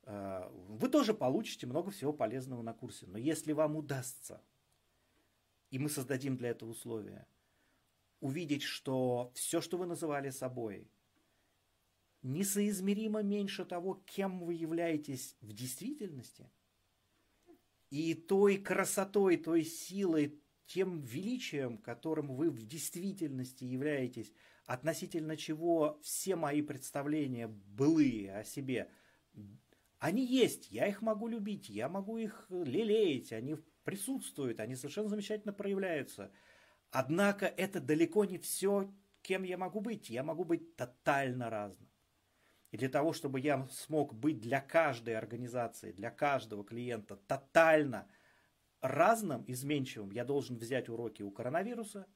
э, 0.02 0.50
вы 0.68 0.90
тоже 0.90 1.14
получите 1.14 1.66
много 1.66 1.90
всего 1.90 2.12
полезного 2.12 2.60
на 2.60 2.74
курсе. 2.74 3.06
Но 3.06 3.16
если 3.16 3.52
вам 3.52 3.74
удастся, 3.74 4.42
и 5.70 5.78
мы 5.78 5.88
создадим 5.88 6.36
для 6.36 6.50
этого 6.50 6.70
условия, 6.70 7.26
увидеть, 8.20 8.62
что 8.62 9.32
все, 9.34 9.62
что 9.62 9.78
вы 9.78 9.86
называли 9.86 10.28
собой, 10.28 10.90
несоизмеримо 12.24 13.22
меньше 13.22 13.64
того, 13.64 14.02
кем 14.06 14.40
вы 14.40 14.54
являетесь 14.54 15.36
в 15.40 15.52
действительности– 15.52 16.50
и 17.94 18.14
той 18.14 18.56
красотой, 18.56 19.36
той 19.36 19.62
силой, 19.62 20.40
тем 20.66 21.00
величием, 21.02 21.78
которым 21.78 22.34
вы 22.34 22.50
в 22.50 22.66
действительности 22.66 23.62
являетесь, 23.62 24.32
относительно 24.66 25.36
чего 25.36 26.00
все 26.02 26.34
мои 26.34 26.60
представления 26.60 27.46
былые 27.46 28.34
о 28.34 28.42
себе, 28.42 28.90
они 30.00 30.26
есть, 30.26 30.72
я 30.72 30.88
их 30.88 31.02
могу 31.02 31.28
любить, 31.28 31.68
я 31.68 31.88
могу 31.88 32.18
их 32.18 32.46
лелеять, 32.50 33.32
они 33.32 33.58
присутствуют, 33.84 34.58
они 34.58 34.74
совершенно 34.74 35.08
замечательно 35.08 35.52
проявляются. 35.52 36.32
Однако 36.90 37.46
это 37.46 37.80
далеко 37.80 38.24
не 38.24 38.38
все, 38.38 38.92
кем 39.22 39.44
я 39.44 39.56
могу 39.56 39.80
быть. 39.80 40.10
Я 40.10 40.24
могу 40.24 40.44
быть 40.44 40.74
тотально 40.74 41.48
разным. 41.48 41.88
И 42.74 42.76
для 42.76 42.88
того, 42.88 43.12
чтобы 43.12 43.38
я 43.38 43.68
смог 43.70 44.12
быть 44.12 44.40
для 44.40 44.60
каждой 44.60 45.16
организации, 45.16 45.92
для 45.92 46.10
каждого 46.10 46.64
клиента 46.64 47.14
тотально 47.14 48.08
разным, 48.80 49.44
изменчивым, 49.46 50.10
я 50.10 50.24
должен 50.24 50.56
взять 50.56 50.88
уроки 50.88 51.22
у 51.22 51.30
коронавируса, 51.30 52.08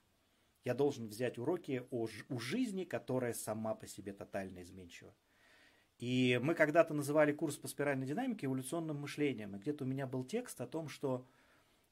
я 0.64 0.74
должен 0.74 1.06
взять 1.06 1.38
уроки 1.38 1.86
о, 1.92 2.08
у 2.28 2.40
жизни, 2.40 2.82
которая 2.82 3.34
сама 3.34 3.76
по 3.76 3.86
себе 3.86 4.12
тотально 4.12 4.62
изменчива. 4.62 5.14
И 5.98 6.40
мы 6.42 6.56
когда-то 6.56 6.92
называли 6.92 7.30
курс 7.30 7.56
по 7.56 7.68
спиральной 7.68 8.08
динамике 8.08 8.46
эволюционным 8.46 8.96
мышлением. 8.96 9.54
И 9.54 9.60
где-то 9.60 9.84
у 9.84 9.86
меня 9.86 10.08
был 10.08 10.24
текст 10.24 10.60
о 10.60 10.66
том, 10.66 10.88
что 10.88 11.24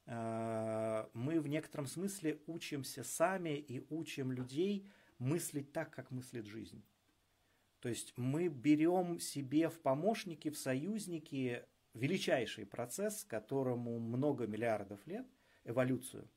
э, 0.06 1.06
мы 1.12 1.38
в 1.38 1.46
некотором 1.46 1.86
смысле 1.86 2.40
учимся 2.48 3.04
сами 3.04 3.50
и 3.50 3.86
учим 3.90 4.32
людей 4.32 4.90
мыслить 5.20 5.70
так, 5.72 5.92
как 5.92 6.10
мыслит 6.10 6.46
жизнь. 6.46 6.82
То 7.86 7.90
есть 7.90 8.14
мы 8.16 8.48
берем 8.48 9.20
себе 9.20 9.68
в 9.68 9.78
помощники, 9.78 10.50
в 10.50 10.58
союзники 10.58 11.62
величайший 11.94 12.66
процесс, 12.66 13.22
которому 13.22 14.00
много 14.00 14.48
миллиардов 14.48 15.06
лет, 15.06 15.24
эволюцию. 15.62 16.28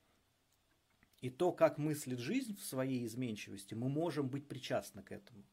И 1.22 1.32
то, 1.32 1.52
как 1.52 1.80
мыслит 1.80 2.20
жизнь 2.20 2.56
в 2.56 2.64
своей 2.64 3.04
изменчивости, 3.04 3.74
мы 3.74 3.90
можем 3.90 4.30
быть 4.30 4.48
причастны 4.48 5.02
к 5.02 5.12
этому. 5.12 5.44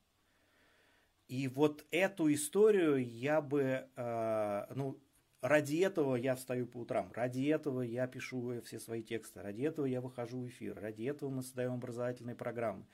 И 1.28 1.48
вот 1.48 1.86
эту 1.90 2.30
историю 2.30 3.02
я 3.02 3.40
бы, 3.40 3.88
э, 3.96 4.66
ну, 4.74 5.00
ради 5.40 5.76
этого 5.76 6.16
я 6.16 6.34
встаю 6.34 6.66
по 6.66 6.76
утрам, 6.76 7.10
ради 7.14 7.46
этого 7.46 7.80
я 7.80 8.06
пишу 8.06 8.60
все 8.66 8.78
свои 8.78 9.02
тексты, 9.02 9.40
ради 9.40 9.62
этого 9.62 9.86
я 9.86 10.02
выхожу 10.02 10.42
в 10.42 10.48
эфир, 10.48 10.78
ради 10.78 11.04
этого 11.04 11.30
мы 11.30 11.42
создаем 11.42 11.72
образовательные 11.72 12.36
программы. 12.36 12.84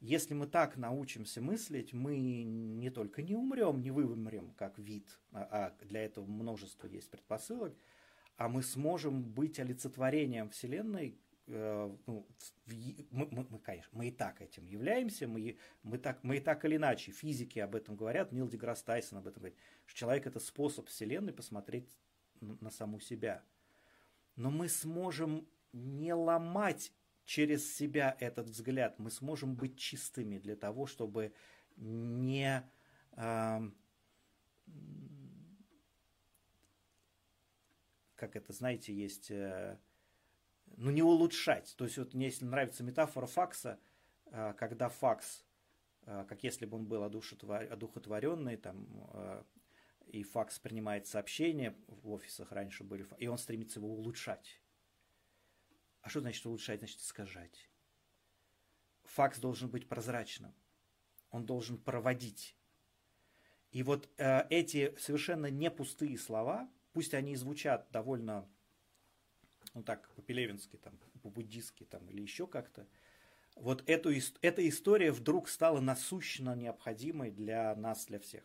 Если 0.00 0.32
мы 0.32 0.46
так 0.46 0.76
научимся 0.76 1.40
мыслить, 1.40 1.92
мы 1.92 2.18
не 2.18 2.90
только 2.90 3.20
не 3.20 3.34
умрем, 3.34 3.80
не 3.80 3.90
вымрем 3.90 4.52
как 4.52 4.78
вид, 4.78 5.08
а, 5.32 5.74
а 5.80 5.84
для 5.84 6.04
этого 6.04 6.24
множество 6.24 6.86
есть 6.86 7.10
предпосылок, 7.10 7.76
а 8.36 8.48
мы 8.48 8.62
сможем 8.62 9.24
быть 9.24 9.58
олицетворением 9.58 10.50
Вселенной, 10.50 11.18
э, 11.48 11.96
ну, 12.06 12.26
мы, 13.10 13.28
мы, 13.32 13.46
мы, 13.50 13.58
конечно, 13.58 13.90
мы 13.92 14.08
и 14.08 14.12
так 14.12 14.40
этим 14.40 14.66
являемся, 14.66 15.26
мы, 15.26 15.58
мы, 15.82 15.98
так, 15.98 16.22
мы 16.22 16.36
и 16.36 16.40
так 16.40 16.64
или 16.64 16.76
иначе, 16.76 17.10
физики 17.10 17.58
об 17.58 17.74
этом 17.74 17.96
говорят, 17.96 18.30
Нил 18.30 18.48
Деграсс 18.48 18.84
Тайсон 18.84 19.18
об 19.18 19.26
этом 19.26 19.40
говорит, 19.40 19.58
что 19.86 19.98
человек 19.98 20.28
это 20.28 20.38
способ 20.38 20.86
Вселенной 20.86 21.32
посмотреть 21.32 21.98
на 22.40 22.70
саму 22.70 23.00
себя. 23.00 23.42
Но 24.36 24.52
мы 24.52 24.68
сможем 24.68 25.48
не 25.72 26.14
ломать 26.14 26.92
через 27.28 27.76
себя 27.76 28.16
этот 28.20 28.48
взгляд 28.48 28.98
мы 28.98 29.10
сможем 29.10 29.54
быть 29.54 29.76
чистыми 29.78 30.38
для 30.38 30.56
того, 30.56 30.86
чтобы 30.86 31.34
не 31.76 32.64
э, 33.12 33.70
как 38.14 38.34
это, 38.34 38.52
знаете, 38.54 38.94
есть, 38.94 39.30
э, 39.30 39.78
ну 40.78 40.90
не 40.90 41.02
улучшать. 41.02 41.74
То 41.76 41.84
есть 41.84 41.98
вот 41.98 42.14
мне 42.14 42.26
если 42.26 42.46
нравится 42.46 42.82
метафора 42.82 43.26
факса, 43.26 43.78
э, 44.24 44.54
когда 44.56 44.88
факс, 44.88 45.44
э, 46.06 46.24
как 46.26 46.42
если 46.42 46.64
бы 46.64 46.78
он 46.78 46.86
был 46.86 47.02
одухотвор, 47.02 47.70
одухотворенный, 47.70 48.56
там, 48.56 48.88
э, 49.12 49.42
и 50.06 50.22
факс 50.22 50.58
принимает 50.58 51.06
сообщения, 51.06 51.76
в 51.88 52.08
офисах 52.10 52.52
раньше 52.52 52.84
были, 52.84 53.06
и 53.18 53.26
он 53.26 53.36
стремится 53.36 53.80
его 53.80 53.90
улучшать. 53.90 54.62
А 56.08 56.10
что 56.10 56.20
значит 56.20 56.46
улучшать? 56.46 56.78
Значит 56.78 57.00
искажать. 57.00 57.68
Факс 59.04 59.38
должен 59.38 59.68
быть 59.68 59.86
прозрачным. 59.86 60.54
Он 61.30 61.44
должен 61.44 61.76
проводить. 61.76 62.56
И 63.72 63.82
вот 63.82 64.08
э, 64.16 64.46
эти 64.48 64.96
совершенно 64.98 65.50
не 65.50 65.70
пустые 65.70 66.16
слова, 66.16 66.66
пусть 66.94 67.12
они 67.12 67.36
звучат 67.36 67.90
довольно, 67.90 68.48
ну 69.74 69.82
так, 69.82 70.08
по-пелевински, 70.14 70.78
там, 70.78 70.96
по-буддистски 71.22 71.84
там, 71.84 72.08
или 72.08 72.22
еще 72.22 72.46
как-то, 72.46 72.88
вот 73.54 73.86
эту, 73.86 74.10
эта 74.40 74.66
история 74.66 75.12
вдруг 75.12 75.46
стала 75.46 75.80
насущно 75.80 76.56
необходимой 76.56 77.30
для 77.30 77.76
нас, 77.76 78.06
для 78.06 78.18
всех. 78.18 78.44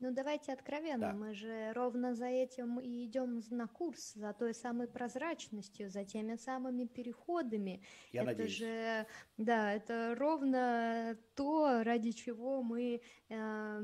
Ну 0.00 0.10
давайте 0.12 0.52
откровенно, 0.52 1.08
да. 1.08 1.12
мы 1.12 1.34
же 1.34 1.72
ровно 1.72 2.14
за 2.14 2.26
этим 2.26 2.80
и 2.80 3.04
идем 3.04 3.40
на 3.50 3.68
курс, 3.68 4.14
за 4.14 4.32
той 4.32 4.52
самой 4.52 4.88
прозрачностью, 4.88 5.88
за 5.88 6.04
теми 6.04 6.36
самыми 6.36 6.84
переходами. 6.84 7.82
Я 8.12 8.22
это 8.22 8.30
надеюсь. 8.32 8.52
же, 8.52 9.06
да, 9.38 9.72
это 9.72 10.14
ровно 10.18 11.16
то, 11.34 11.82
ради 11.84 12.10
чего 12.10 12.62
мы 12.62 13.00
э, 13.28 13.80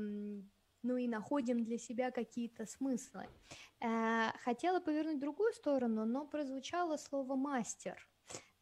ну 0.83 0.97
и 0.97 1.07
находим 1.07 1.63
для 1.63 1.77
себя 1.77 2.11
какие-то 2.11 2.65
смыслы. 2.65 3.27
Э, 3.79 4.31
хотела 4.43 4.79
повернуть 4.79 5.17
в 5.17 5.21
другую 5.21 5.53
сторону, 5.53 6.05
но 6.05 6.25
прозвучало 6.25 6.97
слово 6.97 7.35
мастер. 7.35 8.07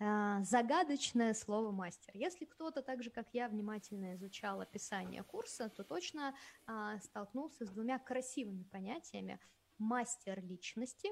А, 0.02 0.42
загадочное 0.44 1.34
слово 1.34 1.72
мастер. 1.72 2.16
Если 2.16 2.46
кто-то 2.46 2.82
так 2.82 3.04
же, 3.04 3.10
как 3.10 3.28
я, 3.34 3.50
внимательно 3.50 4.16
изучал 4.16 4.62
описание 4.62 5.24
курса, 5.24 5.70
то 5.70 5.84
точно 5.84 6.34
а, 6.66 6.98
столкнулся 7.00 7.66
с 7.66 7.70
двумя 7.70 8.00
красивыми 8.00 8.64
понятиями 8.64 9.40
мастер 9.78 10.42
личности 10.42 11.10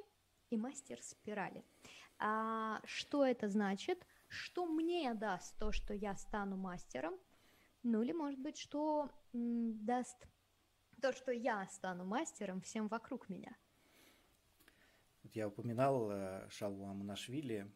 и 0.49 0.57
мастер 0.57 1.01
спирали. 1.01 1.65
А, 2.17 2.79
что 2.85 3.25
это 3.25 3.49
значит? 3.49 4.05
Что 4.29 4.65
мне 4.65 5.13
даст 5.13 5.57
то, 5.57 5.73
что 5.73 5.93
я 5.93 6.15
стану 6.15 6.55
мастером? 6.55 7.13
Ну 7.83 8.01
или, 8.01 8.13
может 8.13 8.39
быть, 8.39 8.57
что 8.57 9.09
м, 9.33 9.85
даст 9.85 10.27
то, 11.01 11.11
что 11.11 11.31
я 11.31 11.67
стану 11.67 12.05
мастером 12.05 12.61
всем 12.61 12.87
вокруг 12.87 13.27
меня? 13.27 13.55
Я 15.23 15.49
упоминал 15.49 16.09
э, 16.09 16.47
Шалву 16.49 16.85
Аманашвили, 16.85 17.69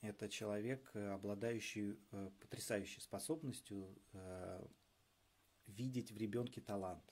это 0.00 0.28
человек, 0.28 0.90
э, 0.94 1.12
обладающий 1.12 1.98
э, 2.12 2.30
потрясающей 2.40 3.00
способностью 3.00 3.98
э, 4.12 4.66
видеть 5.66 6.12
в 6.12 6.16
ребенке 6.16 6.60
талант. 6.60 7.04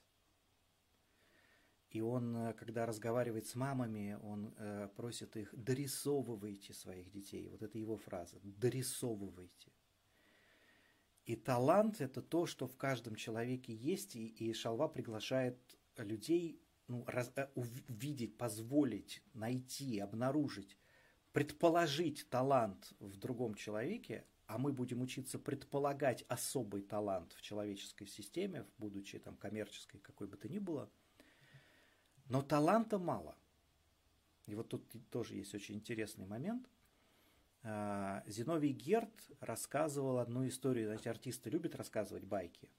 И 1.90 2.00
он, 2.00 2.54
когда 2.54 2.86
разговаривает 2.86 3.46
с 3.46 3.54
мамами, 3.54 4.18
он 4.22 4.52
э, 4.56 4.88
просит 4.96 5.36
их 5.36 5.54
«дорисовывайте 5.54 6.74
своих 6.74 7.10
детей». 7.10 7.48
Вот 7.48 7.62
это 7.62 7.78
его 7.78 7.96
фраза 7.96 8.40
«дорисовывайте». 8.42 9.72
И 11.24 11.36
талант– 11.36 12.00
это 12.00 12.20
то, 12.20 12.46
что 12.46 12.66
в 12.66 12.76
каждом 12.76 13.14
человеке 13.14 13.72
есть, 13.72 14.16
и, 14.16 14.26
и 14.26 14.52
Шалва 14.52 14.88
приглашает 14.88 15.56
людей 15.96 16.60
ну, 16.88 17.04
раз, 17.06 17.32
увидеть, 17.54 18.36
позволить, 18.36 19.22
найти, 19.32 19.98
обнаружить, 20.00 20.76
предположить 21.34 22.26
талант 22.30 22.94
в 22.98 23.18
другом 23.18 23.54
человеке, 23.54 24.24
а 24.46 24.56
мы 24.56 24.72
будем 24.72 25.02
учиться 25.02 25.38
предполагать 25.38 26.24
особый 26.28 26.80
талант 26.80 27.34
в 27.34 27.42
человеческой 27.42 28.06
системе, 28.06 28.64
будучи 28.78 29.18
там 29.18 29.36
коммерческой, 29.36 30.00
какой 30.00 30.26
бы 30.26 30.38
то 30.38 30.48
ни 30.48 30.58
было– 30.58 30.88
но 32.28 32.42
таланта 32.42 32.98
мало. 32.98 33.36
И 34.46 34.54
вот 34.54 34.68
тут 34.68 34.84
тоже 35.10 35.36
есть 35.36 35.54
очень 35.54 35.76
интересный 35.76 36.26
момент. 36.26 36.68
А, 37.62 38.22
Зиновий 38.26 38.72
Герд 38.72 39.12
рассказывал 39.40 40.18
одну 40.18 40.46
историю. 40.46 40.86
Знаете, 40.86 41.10
артисты 41.10 41.50
любят 41.50 41.74
рассказывать 41.74 42.24
байки. 42.24 42.70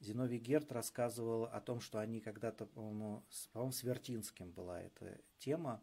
Зиновий 0.00 0.38
Герд 0.38 0.72
рассказывал 0.72 1.44
о 1.44 1.60
том, 1.60 1.80
что 1.80 1.98
они 1.98 2.20
когда-то, 2.20 2.66
по-моему, 2.66 3.24
по 3.52 3.70
с 3.70 3.82
Вертинским 3.82 4.50
была 4.50 4.82
эта 4.82 5.20
тема, 5.38 5.82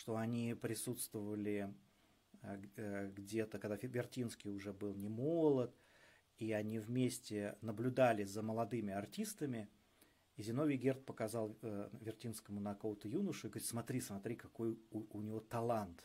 что 0.00 0.16
они 0.16 0.54
присутствовали 0.54 1.72
а, 2.42 2.58
э, 2.76 3.10
где-то, 3.14 3.58
когда 3.58 3.76
Вертинский 3.76 4.50
уже 4.50 4.72
был 4.72 4.94
не 4.94 5.08
молод, 5.08 5.74
и 6.38 6.52
они 6.52 6.78
вместе 6.78 7.56
наблюдали 7.60 8.24
за 8.24 8.42
молодыми 8.42 8.92
артистами– 8.92 9.68
и 10.40 10.42
Зиновий 10.42 10.78
Герд 10.78 11.04
показал 11.04 11.54
э, 11.60 11.90
Вертинскому 12.00 12.60
на 12.60 12.72
какого-то 12.72 13.08
юношу 13.08 13.46
и 13.46 13.50
говорит, 13.50 13.68
смотри, 13.68 14.00
смотри, 14.00 14.36
какой 14.36 14.70
у, 14.90 15.04
у 15.10 15.20
него 15.20 15.40
талант. 15.40 16.02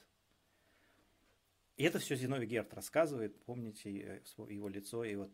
И 1.78 1.86
это 1.86 2.00
все 2.00 2.18
Зиновий 2.18 2.46
Герд 2.46 2.74
рассказывает, 2.74 3.42
помните 3.46 3.90
э, 3.90 4.22
его 4.50 4.68
лицо. 4.68 5.06
И, 5.06 5.16
вот, 5.16 5.32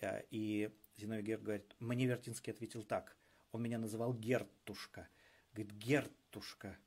э, 0.00 0.22
и 0.30 0.74
Зиновий 0.96 1.24
Герд 1.24 1.42
говорит, 1.42 1.76
мне 1.78 2.06
Вертинский 2.06 2.50
ответил 2.50 2.84
так, 2.84 3.18
он 3.52 3.64
меня 3.64 3.78
называл 3.78 4.14
Гертушка. 4.14 5.08
Говорит, 5.52 5.74
Гертушка, 5.74 6.78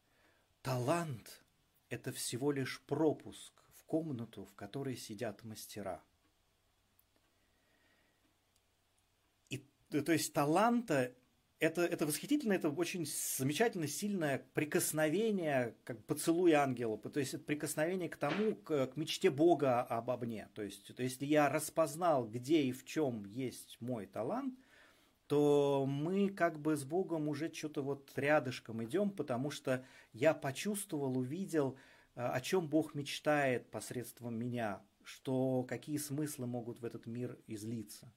талант– 0.62 1.44
это 1.90 2.12
всего 2.12 2.52
лишь 2.52 2.82
пропуск 2.82 3.54
в 3.74 3.84
комнату, 3.86 4.46
в 4.46 4.54
которой 4.56 4.96
сидят 4.96 5.44
мастера. 5.44 6.04
И, 9.50 9.58
то 9.90 10.12
есть 10.12 10.34
таланта 10.34 11.14
это, 11.62 11.84
это 11.84 12.08
восхитительно, 12.08 12.54
это 12.54 12.70
очень 12.70 13.06
замечательно, 13.06 13.88
сильное 13.88 14.44
прикосновение, 14.56 15.76
как 15.84 16.04
поцелуй 16.06 16.54
ангелу, 16.54 16.98
то 16.98 17.20
есть 17.20 17.36
это 17.36 17.44
прикосновение 17.44 18.10
к 18.10 18.18
тому, 18.18 18.56
к, 18.56 18.88
к 18.88 18.98
мечте 18.98 19.30
Бога 19.30 19.82
обо 19.82 20.18
мне. 20.18 20.50
То 20.56 20.64
есть, 20.64 20.94
то 20.96 21.04
есть 21.04 21.22
я 21.22 21.50
распознал, 21.50 22.28
где 22.28 22.64
и 22.64 22.72
в 22.72 22.84
чем 22.84 23.26
есть 23.26 23.78
мой 23.80 24.08
талант, 24.08 24.58
то 25.32 25.86
мы 25.88 26.28
как 26.28 26.60
бы 26.60 26.76
с 26.76 26.84
Богом 26.84 27.30
уже 27.30 27.50
что-то 27.54 27.82
вот 27.82 28.12
рядышком 28.18 28.84
идем, 28.84 29.10
потому 29.10 29.50
что 29.50 29.86
я 30.12 30.34
почувствовал, 30.34 31.18
увидел, 31.18 31.78
а, 32.16 32.34
о 32.34 32.42
чем 32.42 32.68
Бог 32.68 32.96
мечтает 32.96 33.72
посредством 33.72 34.38
меня, 34.38 34.82
что 35.06 35.64
какие 35.64 35.96
смыслы 35.96 36.48
могут 36.48 36.82
в 36.82 36.86
этот 36.86 37.06
мир 37.06 37.38
излиться. 37.48 38.12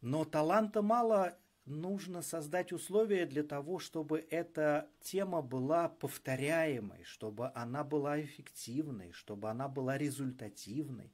Но 0.00 0.24
таланта 0.24 0.80
мало 0.80 1.36
нужно 1.66 2.22
создать 2.22 2.72
условия 2.72 3.26
для 3.26 3.42
того, 3.42 3.78
чтобы 3.78 4.26
эта 4.30 4.88
тема 5.02 5.42
была 5.42 5.90
повторяемой, 5.90 7.04
чтобы 7.04 7.52
она 7.54 7.84
была 7.84 8.18
эффективной, 8.22 9.12
чтобы 9.12 9.50
она 9.50 9.68
была 9.68 9.98
результативной. 9.98 11.12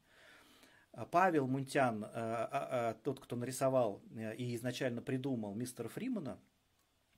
А 0.97 1.05
Павел 1.05 1.47
Мунтян, 1.47 2.05
э, 2.05 2.09
а, 2.09 2.49
а, 2.51 2.95
тот, 2.95 3.21
кто 3.21 3.37
нарисовал 3.37 4.03
э, 4.15 4.35
и 4.37 4.57
изначально 4.57 5.03
придумал 5.03 5.55
мистера 5.55 5.89
Фримана, 5.89 6.41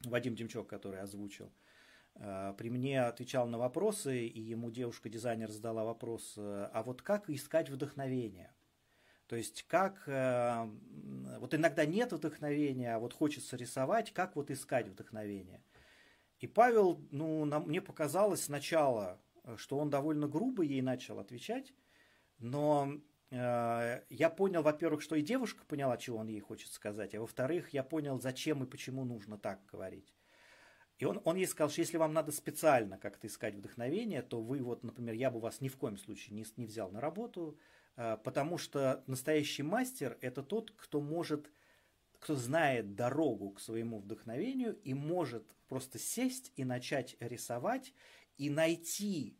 Вадим 0.01 0.35
Демчок, 0.35 0.67
который 0.67 1.01
озвучил, 1.01 1.53
э, 2.17 2.55
при 2.59 2.71
мне 2.71 3.05
отвечал 3.05 3.47
на 3.47 3.57
вопросы, 3.57 4.27
и 4.27 4.41
ему 4.41 4.73
девушка-дизайнер 4.73 5.53
задала 5.53 5.85
вопрос, 5.85 6.35
а 6.37 6.83
вот 6.85 7.03
как 7.03 7.31
искать 7.31 7.71
вдохновение? 7.71 8.53
То 9.29 9.37
есть 9.37 9.63
как, 9.69 10.07
вот 10.07 11.55
иногда 11.55 11.85
нет 11.85 12.13
вдохновения, 12.13 12.97
а 12.97 12.99
вот 12.99 13.13
хочется 13.13 13.57
рисовать, 13.57 14.13
как 14.13 14.35
вот 14.35 14.51
искать 14.51 14.89
вдохновение. 14.89 15.63
И 16.41 16.47
Павел, 16.49 17.01
ну, 17.11 17.45
нам, 17.45 17.69
мне 17.69 17.83
показалось 17.83 18.45
сначала, 18.45 19.21
что 19.57 19.79
он 19.79 19.91
довольно 19.91 20.27
грубо 20.27 20.63
ей 20.63 20.81
начал 20.81 21.21
отвечать, 21.21 21.75
но 22.39 23.03
я 23.31 24.33
понял, 24.37 24.63
во-первых, 24.63 25.03
что 25.03 25.15
и 25.15 25.23
девушка 25.23 25.65
поняла, 25.67 25.97
чего 25.99 26.19
он 26.19 26.29
ей 26.29 26.41
хочет 26.41 26.73
сказать, 26.73 27.15
а 27.15 27.21
во-вторых, 27.21 27.71
я 27.75 27.83
понял, 27.83 28.21
зачем 28.21 28.63
и 28.65 28.67
почему 28.67 29.05
нужно 29.05 29.39
так 29.39 29.65
говорить. 29.67 30.15
И 30.99 31.05
он, 31.05 31.21
он 31.25 31.37
ей 31.37 31.47
сказал, 31.47 31.71
что 31.71 31.81
если 31.81 31.97
вам 31.97 32.13
надо 32.13 32.33
специально 32.33 32.99
как-то 32.99 33.29
искать 33.29 33.55
вдохновение, 33.55 34.23
то 34.23 34.43
вы 34.43 34.61
вот, 34.61 34.83
например, 34.83 35.15
я 35.15 35.31
бы 35.31 35.41
вас 35.41 35.61
ни 35.61 35.69
в 35.69 35.77
коем 35.77 35.97
случае 35.97 36.35
не, 36.35 36.45
не 36.57 36.67
взял 36.67 36.91
на 36.91 37.01
работу, 37.01 37.57
а, 37.97 38.17
потому 38.17 38.59
что 38.59 39.05
настоящий 39.07 39.63
мастер– 39.63 40.19
это 40.21 40.43
тот, 40.43 40.73
кто 40.73 41.01
может, 41.01 41.53
кто 42.19 42.35
знает 42.35 42.97
дорогу 42.97 43.51
к 43.51 43.61
своему 43.61 44.01
вдохновению 44.01 44.75
и 44.83 44.93
может 44.93 45.45
просто 45.69 46.01
сесть 46.01 46.53
и 46.57 46.65
начать 46.65 47.17
рисовать 47.21 47.95
и 48.37 48.51
найти 48.51 49.39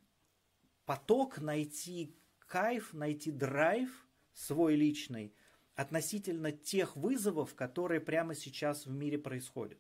поток, 0.85 1.39
найти 1.39 2.18
кайф, 2.49 2.93
найти 2.93 3.31
драйв 3.31 4.09
свой 4.33 4.75
личный 4.75 5.35
относительно 5.77 6.51
тех 6.51 6.97
вызовов, 6.97 7.55
которые 7.55 8.01
прямо 8.01 8.35
сейчас 8.35 8.87
в 8.87 8.91
мире 8.91 9.17
происходят. 9.17 9.79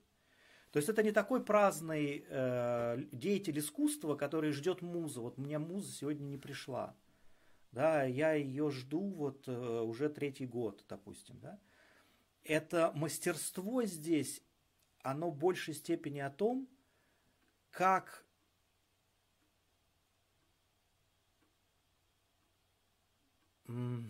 То 0.71 0.77
есть 0.77 0.89
это 0.89 1.03
не 1.03 1.13
такой 1.13 1.43
праздный 1.45 2.25
э, 2.29 3.05
деятель 3.11 3.59
искусства, 3.59 4.15
который 4.15 4.53
ждет 4.53 4.83
музы. 4.83 5.21
Вот 5.21 5.39
мне 5.39 5.59
муза 5.59 5.91
сегодня 5.91 6.25
не 6.25 6.37
пришла. 6.37 6.95
Да, 7.73 8.05
я 8.05 8.35
ее 8.35 8.71
жду 8.71 9.01
вот 9.01 9.49
э, 9.49 9.81
уже 9.81 10.09
третий 10.09 10.47
год, 10.47 10.85
допустим, 10.89 11.41
да. 11.41 11.59
Это 12.45 12.93
мастерство 12.95 13.83
здесь, 13.85 14.43
оно 15.03 15.31
в 15.31 15.37
большей 15.37 15.75
степени 15.75 16.21
о 16.21 16.31
том, 16.31 16.69
как 17.71 18.25
Вот 23.69 24.07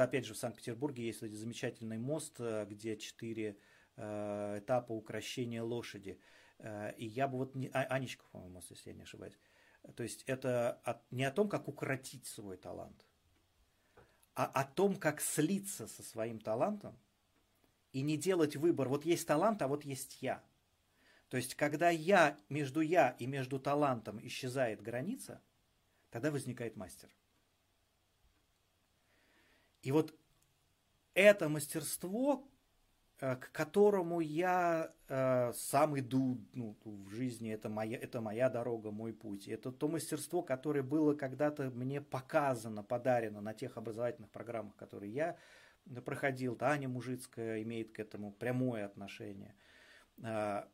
опять 0.00 0.26
же 0.26 0.34
в 0.34 0.38
Санкт-Петербурге 0.38 1.06
есть 1.06 1.20
замечательный 1.20 1.98
мост, 1.98 2.36
э, 2.38 2.66
где 2.68 2.96
четыре 2.96 3.56
э, 3.96 4.58
этапа 4.58 4.92
украшения 4.92 5.62
лошади. 5.62 6.20
И 6.96 7.06
я 7.06 7.26
бы 7.26 7.38
вот, 7.38 7.56
не, 7.56 7.68
а, 7.72 7.82
Анечка, 7.86 8.24
по-моему, 8.30 8.62
если 8.70 8.90
я 8.90 8.94
не 8.94 9.02
ошибаюсь, 9.02 9.36
то 9.96 10.04
есть 10.04 10.22
это 10.28 10.80
не 11.10 11.24
о 11.24 11.32
том, 11.32 11.48
как 11.48 11.66
укротить 11.66 12.24
свой 12.26 12.56
талант, 12.56 13.04
а 14.34 14.46
о 14.46 14.64
том, 14.64 14.94
как 14.94 15.20
слиться 15.20 15.88
со 15.88 16.04
своим 16.04 16.38
талантом 16.38 16.96
и 17.92 18.02
не 18.02 18.16
делать 18.16 18.56
выбор. 18.56 18.88
Вот 18.88 19.04
есть 19.04 19.26
талант, 19.26 19.62
а 19.62 19.68
вот 19.68 19.84
есть 19.84 20.22
я. 20.22 20.42
То 21.28 21.36
есть, 21.36 21.54
когда 21.54 21.90
я, 21.90 22.38
между 22.48 22.80
я 22.80 23.10
и 23.18 23.26
между 23.26 23.58
талантом 23.58 24.24
исчезает 24.26 24.82
граница, 24.82 25.40
тогда 26.10 26.30
возникает 26.30 26.76
мастер. 26.76 27.08
И 29.82 29.92
вот 29.92 30.14
это 31.14 31.48
мастерство, 31.48 32.48
Э, 33.22 33.36
к 33.36 33.52
которому 33.52 34.18
я 34.18 34.92
э, 35.06 35.52
сам 35.54 35.96
иду 35.96 36.44
ну, 36.54 36.76
в 36.84 37.08
жизни, 37.10 37.52
это 37.52 37.68
моя, 37.68 37.96
это 37.96 38.20
моя 38.20 38.50
дорога, 38.50 38.90
мой 38.90 39.12
путь. 39.12 39.46
Это 39.46 39.70
то 39.70 39.86
мастерство, 39.86 40.42
которое 40.42 40.82
было 40.82 41.14
когда-то 41.14 41.70
мне 41.70 42.00
показано, 42.00 42.82
подарено 42.82 43.40
на 43.40 43.54
тех 43.54 43.76
образовательных 43.76 44.28
программах, 44.32 44.74
которые 44.74 45.12
я 45.12 45.36
проходил. 46.04 46.56
Таня 46.56 46.88
Мужицкая 46.88 47.62
имеет 47.62 47.92
к 47.92 48.00
этому 48.00 48.32
прямое 48.32 48.84
отношение. 48.86 49.54
Э, 50.20 50.64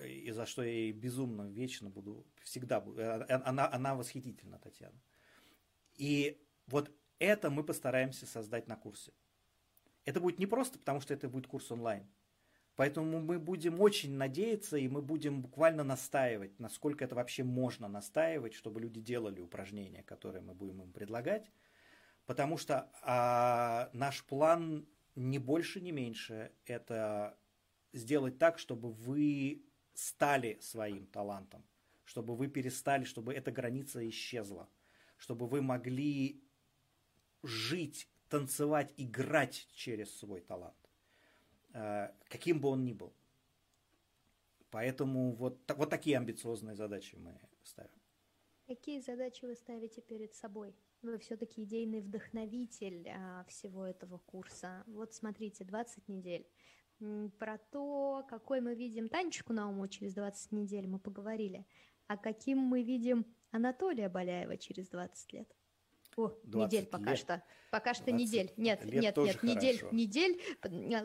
и 0.00 0.32
за 0.32 0.46
что 0.46 0.64
я 0.64 0.72
ей 0.72 0.90
безумно 0.90 1.42
вечно 1.42 1.90
буду, 1.90 2.26
всегда 2.42 2.80
буду. 2.80 2.98
Э, 2.98 3.40
она, 3.44 3.72
она 3.72 3.94
восхитительна, 3.94 4.58
Татьяна. 4.58 5.00
И 5.94 6.42
вот 6.66 6.90
это 7.18 7.50
мы 7.50 7.64
постараемся 7.64 8.26
создать 8.26 8.68
на 8.68 8.76
курсе. 8.76 9.12
Это 10.04 10.20
будет 10.20 10.38
не 10.38 10.46
просто, 10.46 10.78
потому 10.78 11.00
что 11.00 11.14
это 11.14 11.28
будет 11.28 11.46
курс 11.46 11.70
онлайн. 11.70 12.06
Поэтому 12.76 13.20
мы 13.20 13.40
будем 13.40 13.80
очень 13.80 14.16
надеяться, 14.16 14.76
и 14.76 14.86
мы 14.86 15.02
будем 15.02 15.42
буквально 15.42 15.82
настаивать, 15.82 16.60
насколько 16.60 17.04
это 17.04 17.16
вообще 17.16 17.42
можно 17.42 17.88
настаивать, 17.88 18.54
чтобы 18.54 18.80
люди 18.80 19.00
делали 19.00 19.40
упражнения, 19.40 20.04
которые 20.04 20.42
мы 20.42 20.54
будем 20.54 20.82
им 20.82 20.92
предлагать. 20.92 21.50
Потому 22.24 22.56
что 22.56 22.88
а, 23.02 23.90
наш 23.92 24.24
план 24.24 24.86
не 25.16 25.38
больше, 25.38 25.80
не 25.80 25.90
меньше. 25.90 26.52
Это 26.66 27.36
сделать 27.92 28.38
так, 28.38 28.58
чтобы 28.58 28.92
вы 28.92 29.64
стали 29.94 30.58
своим 30.60 31.06
талантом, 31.06 31.64
чтобы 32.04 32.36
вы 32.36 32.46
перестали, 32.46 33.04
чтобы 33.04 33.34
эта 33.34 33.50
граница 33.50 34.08
исчезла, 34.08 34.68
чтобы 35.16 35.48
вы 35.48 35.62
могли 35.62 36.47
жить, 37.42 38.08
танцевать, 38.28 38.92
играть 38.96 39.68
через 39.72 40.16
свой 40.16 40.40
талант, 40.40 40.90
э, 41.72 42.10
каким 42.28 42.60
бы 42.60 42.68
он 42.68 42.84
ни 42.84 42.92
был. 42.92 43.12
Поэтому 44.70 45.32
вот, 45.32 45.58
вот 45.76 45.90
такие 45.90 46.16
амбициозные 46.16 46.76
задачи 46.76 47.16
мы 47.16 47.40
ставим. 47.62 47.90
Какие 48.66 49.00
задачи 49.00 49.46
вы 49.46 49.54
ставите 49.54 50.02
перед 50.02 50.34
собой? 50.34 50.74
Вы 51.00 51.18
все-таки 51.18 51.62
идейный 51.62 52.02
вдохновитель 52.02 53.08
а, 53.08 53.44
всего 53.48 53.86
этого 53.86 54.18
курса. 54.18 54.84
Вот 54.86 55.14
смотрите, 55.14 55.64
20 55.64 56.08
недель. 56.08 56.46
Про 57.38 57.58
то, 57.70 58.26
какой 58.28 58.60
мы 58.60 58.74
видим 58.74 59.08
Танечку 59.08 59.52
Науму 59.52 59.88
через 59.88 60.14
20 60.14 60.52
недель, 60.52 60.86
мы 60.86 60.98
поговорили. 60.98 61.64
А 62.08 62.16
каким 62.16 62.58
мы 62.58 62.82
видим 62.82 63.24
Анатолия 63.52 64.08
Баляева 64.08 64.58
через 64.58 64.88
20 64.88 65.32
лет? 65.32 65.57
О, 66.18 66.36
недель 66.42 66.86
пока 66.86 67.10
лет. 67.10 67.18
что. 67.18 67.42
Пока 67.70 67.94
что 67.94 68.10
недель. 68.10 68.52
Нет, 68.56 68.84
лет 68.84 69.02
нет, 69.02 69.16
нет, 69.16 69.42
недель, 69.44 69.78
хорошо. 69.78 69.94
недель. 69.94 70.40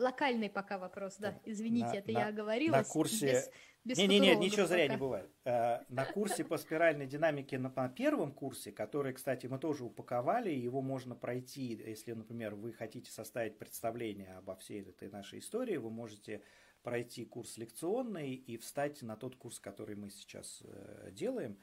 Локальный 0.00 0.50
пока 0.50 0.76
вопрос, 0.76 1.18
да. 1.18 1.40
Извините, 1.44 1.86
на, 1.86 1.94
это 1.94 2.12
на, 2.12 2.18
я 2.18 2.26
оговорилась. 2.28 2.88
На 2.88 2.92
курсе... 2.92 3.26
Без, 3.26 3.50
без 3.84 3.98
не, 3.98 4.08
не, 4.08 4.18
нет, 4.18 4.40
ничего 4.40 4.66
зря 4.66 4.88
не 4.88 4.96
бывает. 4.96 5.30
Э, 5.44 5.84
на 5.88 6.04
курсе 6.04 6.42
по 6.42 6.56
спиральной 6.56 7.06
динамике 7.06 7.58
на, 7.58 7.72
на 7.76 7.88
первом 7.88 8.32
курсе, 8.32 8.72
который, 8.72 9.12
кстати, 9.12 9.46
мы 9.46 9.60
тоже 9.60 9.84
упаковали, 9.84 10.50
его 10.50 10.82
можно 10.82 11.14
пройти, 11.14 11.80
если, 11.86 12.12
например, 12.12 12.56
вы 12.56 12.72
хотите 12.72 13.12
составить 13.12 13.56
представление 13.56 14.38
обо 14.38 14.56
всей 14.56 14.82
этой 14.82 15.10
нашей 15.10 15.38
истории, 15.38 15.76
вы 15.76 15.90
можете 15.90 16.42
пройти 16.82 17.24
курс 17.24 17.56
лекционный 17.56 18.34
и 18.34 18.56
встать 18.56 19.02
на 19.02 19.16
тот 19.16 19.36
курс, 19.36 19.60
который 19.60 19.94
мы 19.94 20.10
сейчас 20.10 20.62
э, 20.64 21.10
делаем. 21.12 21.58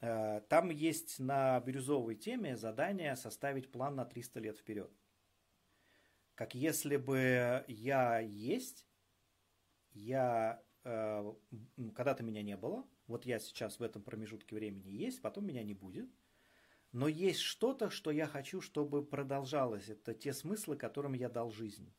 Э, 0.00 0.40
там 0.48 0.70
есть 0.70 1.18
на 1.18 1.58
бирюзовой 1.60 2.16
теме 2.16 2.56
задание 2.56 3.16
составить 3.16 3.70
план 3.70 3.96
на 3.96 4.04
300 4.04 4.40
лет 4.40 4.58
вперед. 4.58 4.92
Как 6.34 6.54
если 6.54 6.96
бы 6.96 7.64
я 7.66 8.18
есть, 8.20 8.86
я 9.92 10.62
э, 10.84 11.32
когда-то 11.94 12.22
меня 12.22 12.42
не 12.42 12.56
было, 12.56 12.86
вот 13.06 13.24
я 13.24 13.38
сейчас 13.38 13.78
в 13.78 13.82
этом 13.82 14.02
промежутке 14.02 14.54
времени 14.54 14.90
есть, 14.90 15.22
потом 15.22 15.46
меня 15.46 15.62
не 15.62 15.72
будет, 15.72 16.10
но 16.92 17.08
есть 17.08 17.40
что-то, 17.40 17.88
что 17.88 18.10
я 18.10 18.26
хочу, 18.26 18.60
чтобы 18.60 19.04
продолжалось. 19.04 19.88
Это 19.88 20.12
те 20.14 20.32
смыслы, 20.32 20.76
которым 20.76 21.14
я 21.14 21.28
дал 21.28 21.50
жизнь. 21.50 21.90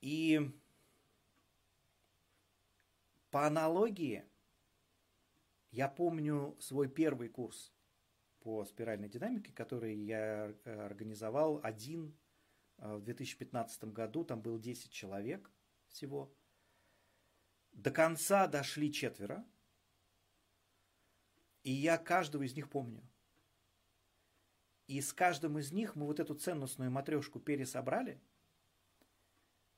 И 0.00 0.40
по 3.30 3.46
аналогии 3.46 4.24
я 5.72 5.88
помню 5.88 6.54
свой 6.60 6.88
первый 6.88 7.28
курс 7.28 7.72
по 8.40 8.64
спиральной 8.64 9.08
динамике, 9.08 9.52
который 9.52 9.96
я 9.96 10.54
э, 10.64 10.80
организовал 10.84 11.60
один 11.62 12.14
э, 12.76 12.96
в 12.96 13.02
2015 13.02 13.84
году. 13.84 14.22
Там 14.24 14.42
было 14.42 14.60
10 14.60 14.92
человек 14.92 15.50
всего. 15.88 16.36
До 17.72 17.90
конца 17.90 18.46
дошли 18.46 18.92
четверо. 18.92 19.46
И 21.62 21.72
я 21.72 21.96
каждого 21.96 22.42
из 22.42 22.54
них 22.54 22.68
помню. 22.68 23.02
И 24.88 25.00
с 25.00 25.14
каждым 25.14 25.58
из 25.58 25.72
них 25.72 25.96
мы 25.96 26.04
вот 26.04 26.20
эту 26.20 26.34
ценностную 26.34 26.90
матрешку 26.90 27.40
пересобрали. 27.40 28.20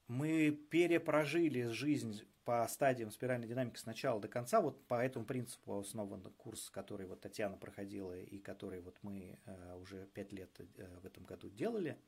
Мы 0.09 0.51
перепрожили 0.51 1.69
жизнь 1.69 2.21
по 2.45 2.67
стадиям 2.69 3.11
спиральной 3.11 3.49
динамики 3.49 3.79
с 3.79 3.87
начала 3.87 4.21
до 4.21 4.29
конца, 4.29 4.61
вот 4.61 4.87
по 4.87 5.03
этому 5.03 5.25
принципу 5.25 5.79
основан 5.79 6.23
курс, 6.37 6.71
который 6.71 7.07
вот 7.07 7.21
Татьяна 7.21 7.57
проходила 7.57 8.19
и 8.19 8.39
который 8.39 8.81
вот 8.81 8.99
мы 9.03 9.39
э, 9.45 9.75
уже 9.77 10.07
пять 10.07 10.33
лет 10.33 10.51
э, 10.59 10.99
в 11.01 11.07
этом 11.07 11.25
году 11.25 11.49
делали. 11.49 11.99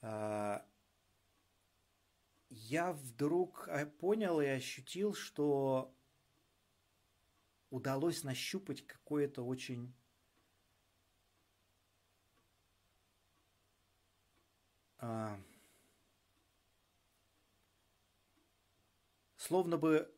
Э, 0.00 0.60
я 2.48 2.92
вдруг 2.92 3.68
э, 3.68 3.86
понял 3.86 4.40
и 4.40 4.46
ощутил, 4.46 5.14
что 5.14 5.94
удалось 7.70 8.24
нащупать 8.24 8.86
какое-то 8.86 9.42
очень 9.42 9.94
э, 14.98 15.36
словно 19.52 19.76
бы 19.76 20.10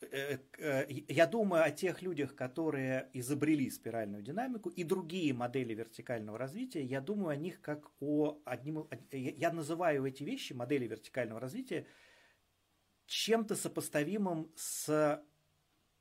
э, 0.00 0.38
э, 0.56 0.86
я 1.08 1.26
думаю 1.26 1.62
о 1.62 1.70
тех 1.70 2.00
людях, 2.00 2.34
которые 2.34 3.10
изобрели 3.12 3.68
спиральную 3.68 4.22
динамику 4.22 4.70
и 4.70 4.82
другие 4.82 5.34
модели 5.34 5.74
вертикального 5.74 6.38
развития. 6.38 6.82
Я 6.82 7.02
думаю 7.02 7.28
о 7.28 7.36
них 7.36 7.60
как 7.60 7.90
о 8.00 8.40
одним... 8.46 8.88
Я 9.12 9.52
называю 9.52 10.06
эти 10.06 10.22
вещи, 10.22 10.54
модели 10.54 10.86
вертикального 10.86 11.38
развития, 11.38 11.86
чем-то 13.04 13.56
сопоставимым 13.56 14.50
с, 14.56 15.22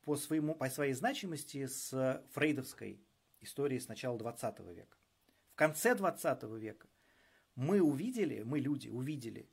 по, 0.05 0.15
своему, 0.15 0.55
по 0.55 0.69
своей 0.69 0.93
значимости 0.93 1.65
с 1.65 2.23
фрейдовской 2.31 3.01
историей 3.41 3.81
с 3.81 3.89
начала 3.89 4.17
20 4.17 4.59
века. 4.59 4.95
В 5.51 5.55
конце 5.55 5.93
20 5.93 6.43
века 6.43 6.87
мы 7.55 7.81
увидели, 7.81 8.43
мы 8.43 8.59
люди 8.61 8.87
увидели, 8.87 9.49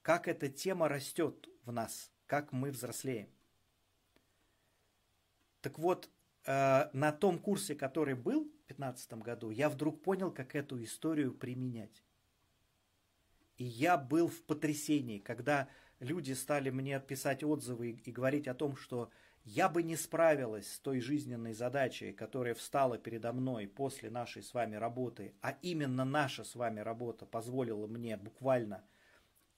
как 0.00 0.26
эта 0.26 0.48
тема 0.48 0.88
растет 0.88 1.50
в 1.62 1.70
нас– 1.70 2.10
как 2.26 2.52
мы 2.52 2.70
взрослеем. 2.70 3.28
Так 5.60 5.78
вот, 5.78 6.10
э, 6.44 6.88
на 6.92 7.12
том 7.12 7.38
курсе, 7.38 7.74
который 7.74 8.14
был 8.14 8.44
в 8.44 8.66
2015 8.68 9.22
году, 9.22 9.50
я 9.50 9.68
вдруг 9.68 10.02
понял, 10.02 10.30
как 10.30 10.54
эту 10.54 10.82
историю 10.82 11.34
применять. 11.34 12.02
И 13.56 13.64
я 13.64 13.96
был 13.96 14.28
в 14.28 14.42
потрясении, 14.42 15.18
когда 15.18 15.68
люди 15.98 16.32
стали 16.32 16.70
мне 16.70 17.00
писать 17.00 17.42
отзывы 17.42 17.90
и 17.90 18.12
говорить 18.12 18.48
о 18.48 18.54
том, 18.54 18.76
что 18.76 19.10
я 19.44 19.68
бы 19.68 19.82
не 19.82 19.96
справилась 19.96 20.70
с 20.70 20.78
той 20.80 21.00
жизненной 21.00 21.54
задачей, 21.54 22.12
которая 22.12 22.54
встала 22.54 22.98
передо 22.98 23.32
мной 23.32 23.66
после 23.66 24.10
нашей 24.10 24.42
с 24.42 24.52
вами 24.52 24.76
работы, 24.76 25.34
а 25.40 25.56
именно 25.62 26.04
наша 26.04 26.44
с 26.44 26.54
вами 26.54 26.80
работа 26.80 27.24
позволила 27.26 27.86
мне 27.86 28.16
буквально– 28.16 28.84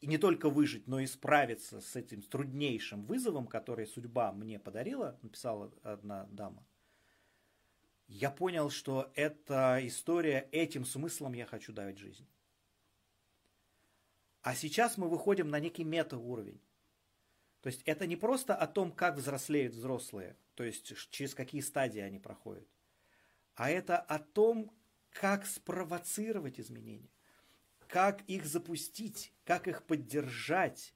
и 0.00 0.06
не 0.06 0.18
только 0.18 0.48
выжить, 0.48 0.87
но 0.87 1.00
и 1.00 1.06
справиться 1.06 1.80
с 1.80 1.96
этим 1.96 2.22
труднейшим 2.22 3.04
вызовом, 3.04 3.46
который 3.46 3.87
судьба 3.87 4.32
мне 4.32 4.58
подарила, 4.58 5.18
написала 5.22 5.72
одна 5.82 6.26
дама, 6.26 6.64
я 8.06 8.30
понял, 8.30 8.70
что 8.70 9.12
эта 9.14 9.78
история, 9.82 10.48
этим 10.50 10.84
смыслом 10.84 11.34
я 11.34 11.44
хочу 11.44 11.72
давать 11.72 11.98
жизнь. 11.98 12.26
А 14.40 14.54
сейчас 14.54 14.96
мы 14.96 15.08
выходим 15.08 15.48
на 15.48 15.61
некий 15.61 15.84
метауровень. 15.84 16.61
То 17.61 17.66
есть 17.66 17.82
это 17.82 18.06
не 18.06 18.16
просто 18.16 18.54
о 18.54 18.66
том, 18.66 18.92
как 18.92 19.16
взрослеют 19.16 19.74
взрослые, 19.74 20.37
то 20.54 20.62
есть 20.62 20.94
через 21.11 21.34
какие 21.34 21.61
стадии 21.61 22.00
они 22.00 22.18
проходят, 22.20 22.66
а 23.54 23.68
это 23.68 23.98
о 23.98 24.20
том, 24.20 24.72
как 25.11 25.44
спровоцировать 25.44 26.61
изменения 26.61 27.11
как 27.88 28.22
их 28.29 28.44
запустить, 28.44 29.33
как 29.44 29.66
их 29.66 29.85
поддержать, 29.85 30.94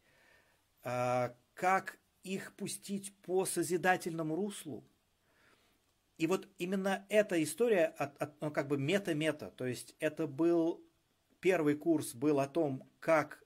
а, 0.85 1.35
как 1.55 1.99
их 2.23 2.55
пустить 2.55 3.17
по 3.23 3.45
созидательному 3.47 4.37
руслу. 4.37 4.85
И 6.19 6.27
вот 6.27 6.49
именно 6.59 7.05
эта 7.09 7.43
история, 7.43 7.87
от, 7.87 8.41
ну, 8.41 8.51
как 8.51 8.69
бы 8.69 8.79
мета-мета, 8.79 9.51
то 9.57 9.67
есть 9.67 9.97
это 9.99 10.27
был 10.27 10.87
первый 11.41 11.75
курс 11.75 12.15
был 12.15 12.39
о 12.39 12.47
том, 12.47 12.89
как 13.01 13.43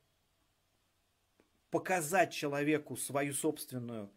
показать 1.70 2.32
человеку 2.32 2.96
свою 2.96 3.32
собственную 3.32 4.12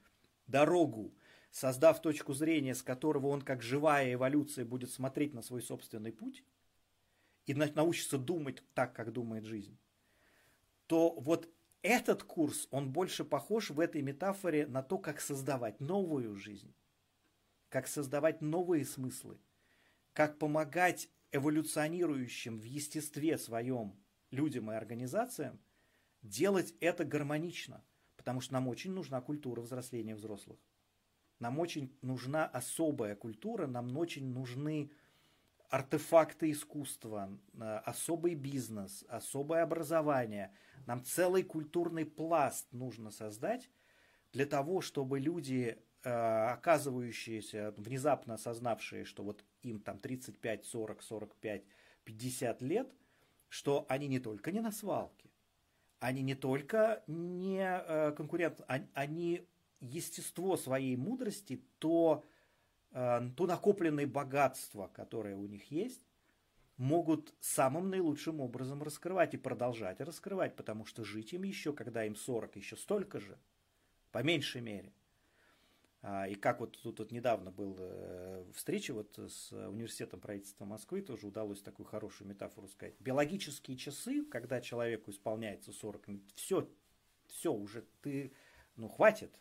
дорогу, 0.48 1.14
создав 1.52 2.02
точку 2.02 2.34
зрения, 2.34 2.76
с 2.76 2.82
которого 2.82 3.28
он 3.28 3.44
как 3.44 3.62
живая 3.62 4.14
эволюция 4.14 4.66
будет 4.66 4.92
смотреть 4.92 5.34
на 5.34 5.42
свой 5.42 5.62
собственный 5.62 6.12
путь 6.12 6.44
и 7.50 7.56
научится 7.56 8.20
думать 8.20 8.64
так, 8.76 8.94
как 8.96 9.12
думает 9.12 9.44
жизнь, 9.44 9.76
то 10.86 11.20
вот 11.20 11.50
этот 11.82 12.22
курс, 12.22 12.68
он 12.70 12.92
больше 12.92 13.26
похож 13.26 13.72
в 13.72 13.80
этой 13.80 14.04
метафоре 14.04 14.68
на 14.68 14.84
то, 14.84 15.00
как 15.00 15.20
создавать 15.20 15.80
новую 15.80 16.36
жизнь, 16.36 16.72
как 17.70 17.88
создавать 17.88 18.42
новые 18.42 18.86
смыслы, 18.86 19.40
как 20.14 20.38
помогать 20.38 21.10
эволюционирующим 21.32 22.60
в 22.60 22.64
естестве 22.66 23.36
своем 23.40 23.96
людям 24.30 24.72
и 24.72 24.76
организациям 24.76 25.60
делать 26.22 26.76
это 26.80 27.04
гармонично, 27.04 27.84
потому 28.16 28.42
что 28.42 28.54
нам 28.54 28.68
очень 28.68 28.92
нужна 28.92 29.22
культура 29.22 29.62
взросления 29.62 30.14
взрослых. 30.14 30.60
Нам 31.40 31.58
очень 31.58 31.98
нужна 32.04 32.46
особая 32.46 33.16
культура, 33.16 33.66
нам 33.66 33.98
очень 33.98 34.28
нужны 34.28 34.92
артефакты 35.70 36.52
искусства, 36.52 37.30
особый 37.86 38.36
бизнес, 38.36 39.06
особое 39.08 39.64
образование. 39.64 40.52
Нам 40.86 41.04
целый 41.04 41.44
культурный 41.44 42.06
пласт 42.06 42.68
нужно 42.72 43.12
создать 43.12 43.70
для 44.34 44.46
того, 44.46 44.82
чтобы 44.82 45.20
люди, 45.20 45.78
оказывающиеся, 46.04 47.74
внезапно 47.78 48.36
осознавшие, 48.36 49.06
что 49.06 49.24
вот 49.24 49.44
им 49.62 49.80
там 49.80 50.00
35, 50.00 50.66
40, 50.66 51.02
45, 51.04 51.64
50 52.04 52.62
лет, 52.62 52.92
что 53.48 53.86
они 53.90 54.08
не 54.08 54.20
только 54.20 54.52
не 54.52 54.62
на 54.62 54.72
свалке, 54.72 55.30
они 56.00 56.22
не 56.22 56.36
только 56.36 57.04
не 57.08 57.62
э, 57.62 58.14
конкурент, 58.14 58.62
они 58.94 59.46
естество 59.82 60.58
своей 60.58 60.96
мудрости, 60.96 61.62
то, 61.80 62.24
э, 62.24 62.29
то 62.92 63.46
накопленное 63.46 64.08
богатство, 64.08 64.90
которое 64.94 65.36
у 65.36 65.46
них 65.46 65.72
есть, 65.72 66.02
могут 66.78 67.34
самым 67.42 67.90
наилучшим 67.90 68.40
образом 68.40 68.82
раскрывать 68.82 69.34
и 69.34 69.38
продолжать 69.38 70.00
раскрывать, 70.00 70.56
потому 70.56 70.86
что 70.86 71.04
жить 71.04 71.34
им 71.34 71.44
еще, 71.44 71.74
когда 71.74 72.06
им 72.06 72.16
40, 72.16 72.56
еще 72.56 72.78
столько 72.78 73.20
же, 73.20 73.38
по 74.12 74.24
меньшей 74.24 74.62
мере. 74.62 74.94
А, 76.02 76.28
и 76.30 76.36
как 76.36 76.62
вот 76.62 76.80
тут 76.82 77.00
вот 77.00 77.12
недавно 77.12 77.52
был 77.52 77.76
э, 77.78 78.46
встреча 78.56 78.94
вот 78.94 79.20
с 79.20 79.52
университетом 79.52 80.22
правительства 80.22 80.64
Москвы, 80.64 81.02
тоже 81.02 81.28
удалось 81.28 81.62
такую 81.62 81.86
хорошую 81.86 82.30
метафору 82.30 82.70
сказать. 82.70 82.96
Биологические 83.02 83.76
часы, 83.76 84.24
когда 84.24 84.62
человеку 84.62 85.12
исполняется 85.12 85.74
40, 85.74 86.08
все, 86.36 86.70
все, 87.28 87.52
уже 87.52 87.86
ты, 88.02 88.32
ну 88.78 88.88
хватит. 88.88 89.38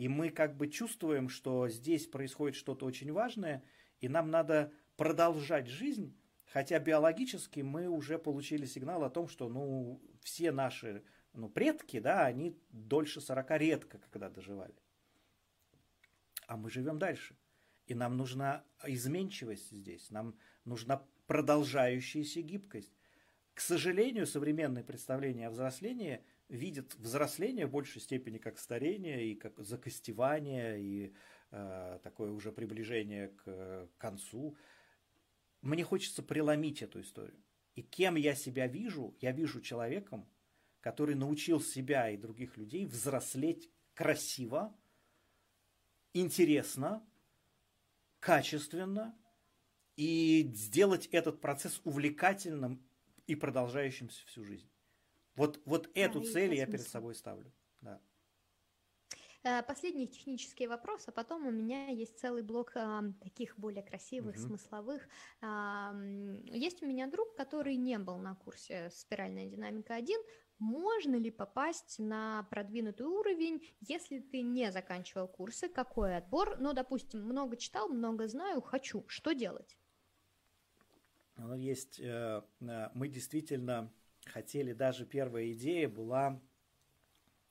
И 0.00 0.08
мы 0.08 0.30
как 0.30 0.56
бы 0.56 0.68
чувствуем, 0.68 1.28
что 1.28 1.68
здесь 1.68 2.06
происходит 2.06 2.56
что-то 2.56 2.86
очень 2.86 3.12
важное, 3.12 3.62
и 4.00 4.08
нам 4.08 4.30
надо 4.30 4.72
продолжать 4.96 5.66
жизнь, 5.66 6.16
хотя 6.46 6.78
биологически 6.78 7.60
мы 7.60 7.88
уже 7.88 8.18
получили 8.18 8.64
сигнал 8.64 9.04
о 9.04 9.10
том, 9.10 9.28
что 9.28 9.48
ну 9.48 10.00
все 10.22 10.52
наши 10.52 11.04
ну, 11.34 11.50
предки, 11.50 12.00
да, 12.00 12.24
они 12.24 12.58
дольше 12.70 13.20
40 13.20 13.50
редко 13.58 13.98
когда 13.98 14.30
доживали 14.30 14.74
а 16.50 16.56
мы 16.56 16.68
живем 16.68 16.98
дальше. 16.98 17.36
И 17.86 17.94
нам 17.94 18.16
нужна 18.16 18.64
изменчивость 18.84 19.70
здесь, 19.70 20.10
нам 20.10 20.36
нужна 20.64 21.06
продолжающаяся 21.28 22.42
гибкость. 22.42 22.92
К 23.54 23.60
сожалению, 23.60 24.26
современное 24.26 24.82
представление 24.82 25.46
о 25.46 25.50
взрослении 25.52 26.24
видит 26.50 26.94
взросление 26.96 27.66
в 27.66 27.70
большей 27.70 28.00
степени 28.00 28.38
как 28.38 28.58
старение 28.58 29.28
и 29.28 29.34
как 29.34 29.58
закостевание 29.58 30.80
и 30.80 31.14
э, 31.50 31.98
такое 32.02 32.32
уже 32.32 32.52
приближение 32.52 33.28
к 33.28 33.88
концу. 33.98 34.56
Мне 35.62 35.84
хочется 35.84 36.22
преломить 36.22 36.82
эту 36.82 37.00
историю. 37.00 37.42
И 37.74 37.82
кем 37.82 38.16
я 38.16 38.34
себя 38.34 38.66
вижу? 38.66 39.16
Я 39.20 39.32
вижу 39.32 39.60
человеком, 39.60 40.28
который 40.80 41.14
научил 41.14 41.60
себя 41.60 42.10
и 42.10 42.16
других 42.16 42.56
людей 42.56 42.84
взрослеть 42.84 43.70
красиво, 43.94 44.76
интересно, 46.12 47.06
качественно 48.18 49.16
и 49.96 50.50
сделать 50.54 51.06
этот 51.06 51.40
процесс 51.40 51.80
увлекательным 51.84 52.82
и 53.26 53.34
продолжающимся 53.34 54.26
всю 54.26 54.44
жизнь. 54.44 54.69
Вот, 55.40 55.58
вот 55.64 55.90
эту 55.94 56.20
да, 56.20 56.32
цель 56.32 56.54
я 56.54 56.66
перед 56.66 56.86
собой 56.86 57.14
ставлю. 57.14 57.50
Да. 57.80 57.98
Э, 59.42 59.62
последний 59.62 60.06
технический 60.06 60.66
вопрос, 60.66 61.08
а 61.08 61.12
потом 61.12 61.46
у 61.46 61.50
меня 61.50 61.88
есть 61.88 62.18
целый 62.18 62.42
блок 62.42 62.72
а, 62.74 63.02
таких 63.22 63.58
более 63.58 63.82
красивых, 63.82 64.36
угу. 64.36 64.42
смысловых. 64.42 65.08
А, 65.40 65.94
есть 66.44 66.82
у 66.82 66.86
меня 66.86 67.06
друг, 67.06 67.34
который 67.36 67.76
не 67.76 67.98
был 67.98 68.18
на 68.18 68.34
курсе 68.34 68.90
«Спиральная 68.90 69.46
динамика 69.46 69.96
1», 69.96 70.08
можно 70.58 71.16
ли 71.16 71.30
попасть 71.30 71.98
на 71.98 72.46
продвинутый 72.50 73.06
уровень, 73.06 73.66
если 73.80 74.18
ты 74.18 74.42
не 74.42 74.70
заканчивал 74.70 75.26
курсы? 75.26 75.70
Какой 75.70 76.18
отбор? 76.18 76.58
Ну, 76.60 76.74
допустим, 76.74 77.22
много 77.22 77.56
читал, 77.56 77.88
много 77.88 78.28
знаю, 78.28 78.60
хочу. 78.60 79.06
Что 79.08 79.32
делать? 79.32 79.78
Ну, 81.36 81.54
есть, 81.54 81.98
э, 81.98 82.42
э, 82.60 82.88
мы 82.92 83.08
действительно 83.08 83.90
хотели, 84.30 84.72
даже 84.72 85.04
первая 85.04 85.52
идея 85.52 85.88
была, 85.88 86.40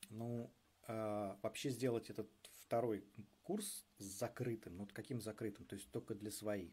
ну, 0.10 0.52
э, 0.88 1.36
вообще 1.42 1.70
сделать 1.70 2.10
этот 2.10 2.30
второй 2.56 3.04
курс 3.44 3.86
закрытым. 3.98 4.78
Ну, 4.78 4.88
каким 4.92 5.22
закрытым? 5.22 5.66
То 5.66 5.76
есть 5.76 5.90
только 5.92 6.16
для 6.16 6.32
своих. 6.32 6.72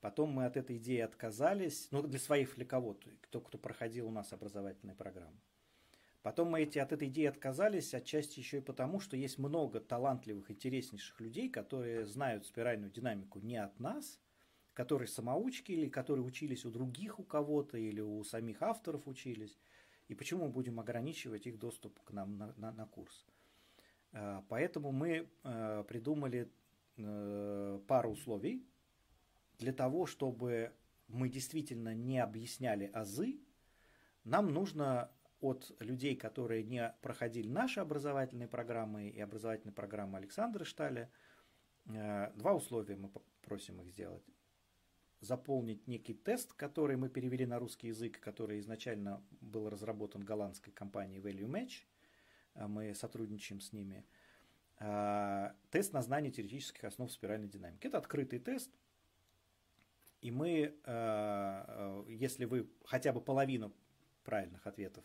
Потом 0.00 0.30
мы 0.30 0.44
от 0.44 0.56
этой 0.56 0.76
идеи 0.76 1.00
отказались, 1.00 1.88
ну, 1.90 2.02
для 2.02 2.18
своих 2.18 2.54
для 2.54 2.64
кого 2.64 2.98
кто, 3.22 3.40
кто 3.40 3.58
проходил 3.58 4.08
у 4.08 4.10
нас 4.10 4.32
образовательные 4.32 4.94
программы. 4.94 5.40
Потом 6.22 6.48
мы 6.48 6.62
эти, 6.62 6.78
от 6.78 6.92
этой 6.92 7.08
идеи 7.08 7.26
отказались, 7.26 7.94
отчасти 7.94 8.40
еще 8.40 8.58
и 8.58 8.60
потому, 8.60 8.98
что 8.98 9.16
есть 9.16 9.38
много 9.38 9.80
талантливых, 9.80 10.50
интереснейших 10.50 11.20
людей, 11.20 11.48
которые 11.48 12.04
знают 12.04 12.46
спиральную 12.46 12.90
динамику 12.90 13.38
не 13.38 13.56
от 13.56 13.78
нас, 13.78 14.18
которые 14.76 15.08
самоучки 15.08 15.72
или 15.72 15.88
которые 15.88 16.22
учились 16.22 16.66
у 16.66 16.70
других 16.70 17.18
у 17.18 17.24
кого-то 17.24 17.78
или 17.78 18.02
у 18.02 18.22
самих 18.24 18.60
авторов 18.60 19.08
учились. 19.08 19.58
И 20.08 20.14
почему 20.14 20.44
мы 20.44 20.50
будем 20.50 20.78
ограничивать 20.78 21.46
их 21.46 21.58
доступ 21.58 21.98
к 22.04 22.12
нам 22.12 22.36
на, 22.36 22.52
на, 22.58 22.72
на 22.72 22.86
курс? 22.86 23.24
А, 24.12 24.44
поэтому 24.50 24.92
мы 24.92 25.30
э, 25.44 25.84
придумали 25.88 26.52
э, 26.98 27.80
пару 27.88 28.10
условий, 28.10 28.66
для 29.58 29.72
того, 29.72 30.04
чтобы 30.04 30.72
мы 31.08 31.30
действительно 31.30 31.94
не 31.94 32.18
объясняли 32.18 32.90
азы, 32.92 33.40
нам 34.24 34.52
нужно 34.52 35.10
от 35.40 35.74
людей, 35.80 36.16
которые 36.16 36.64
не 36.64 36.94
проходили 37.00 37.48
наши 37.48 37.80
образовательные 37.80 38.48
программы 38.48 39.08
и 39.08 39.20
образовательные 39.20 39.72
программы 39.72 40.18
Александра 40.18 40.64
Шталя, 40.64 41.10
два 41.84 42.54
условия 42.54 42.96
мы 42.96 43.10
просим 43.40 43.80
их 43.80 43.90
сделать. 43.90 44.24
Заполнить 45.20 45.86
некий 45.86 46.14
тест, 46.14 46.52
который 46.52 46.96
мы 46.96 47.08
перевели 47.08 47.46
на 47.46 47.58
русский 47.58 47.88
язык, 47.88 48.20
который 48.20 48.60
изначально 48.60 49.22
был 49.40 49.68
разработан 49.68 50.22
голландской 50.22 50.72
компанией 50.72 51.20
Value 51.20 51.46
Match. 51.46 51.84
Э, 52.54 52.66
мы 52.66 52.94
сотрудничаем 52.94 53.60
с 53.60 53.72
ними. 53.72 54.04
Э, 54.78 55.52
тест 55.70 55.92
на 55.92 56.02
знание 56.02 56.30
теоретических 56.30 56.84
основ 56.84 57.10
спиральной 57.10 57.48
динамики. 57.48 57.86
Это 57.86 57.98
открытый 57.98 58.38
тест, 58.38 58.70
и 60.20 60.30
мы, 60.30 60.50
э, 60.50 60.74
э, 60.84 62.04
если 62.08 62.44
вы 62.44 62.70
хотя 62.84 63.12
бы 63.12 63.20
половину 63.20 63.72
правильных 64.24 64.66
ответов 64.66 65.04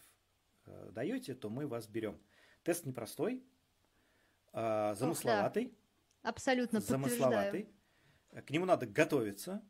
даете, 0.91 1.33
то 1.35 1.49
мы 1.49 1.67
вас 1.67 1.87
берем. 1.87 2.19
Тест 2.63 2.85
непростой, 2.85 3.43
замысловатый. 4.53 5.73
Да. 6.21 6.29
Абсолютно 6.29 6.79
замысловатый. 6.79 7.67
К 8.29 8.49
нему 8.51 8.65
надо 8.65 8.85
готовиться. 8.85 9.63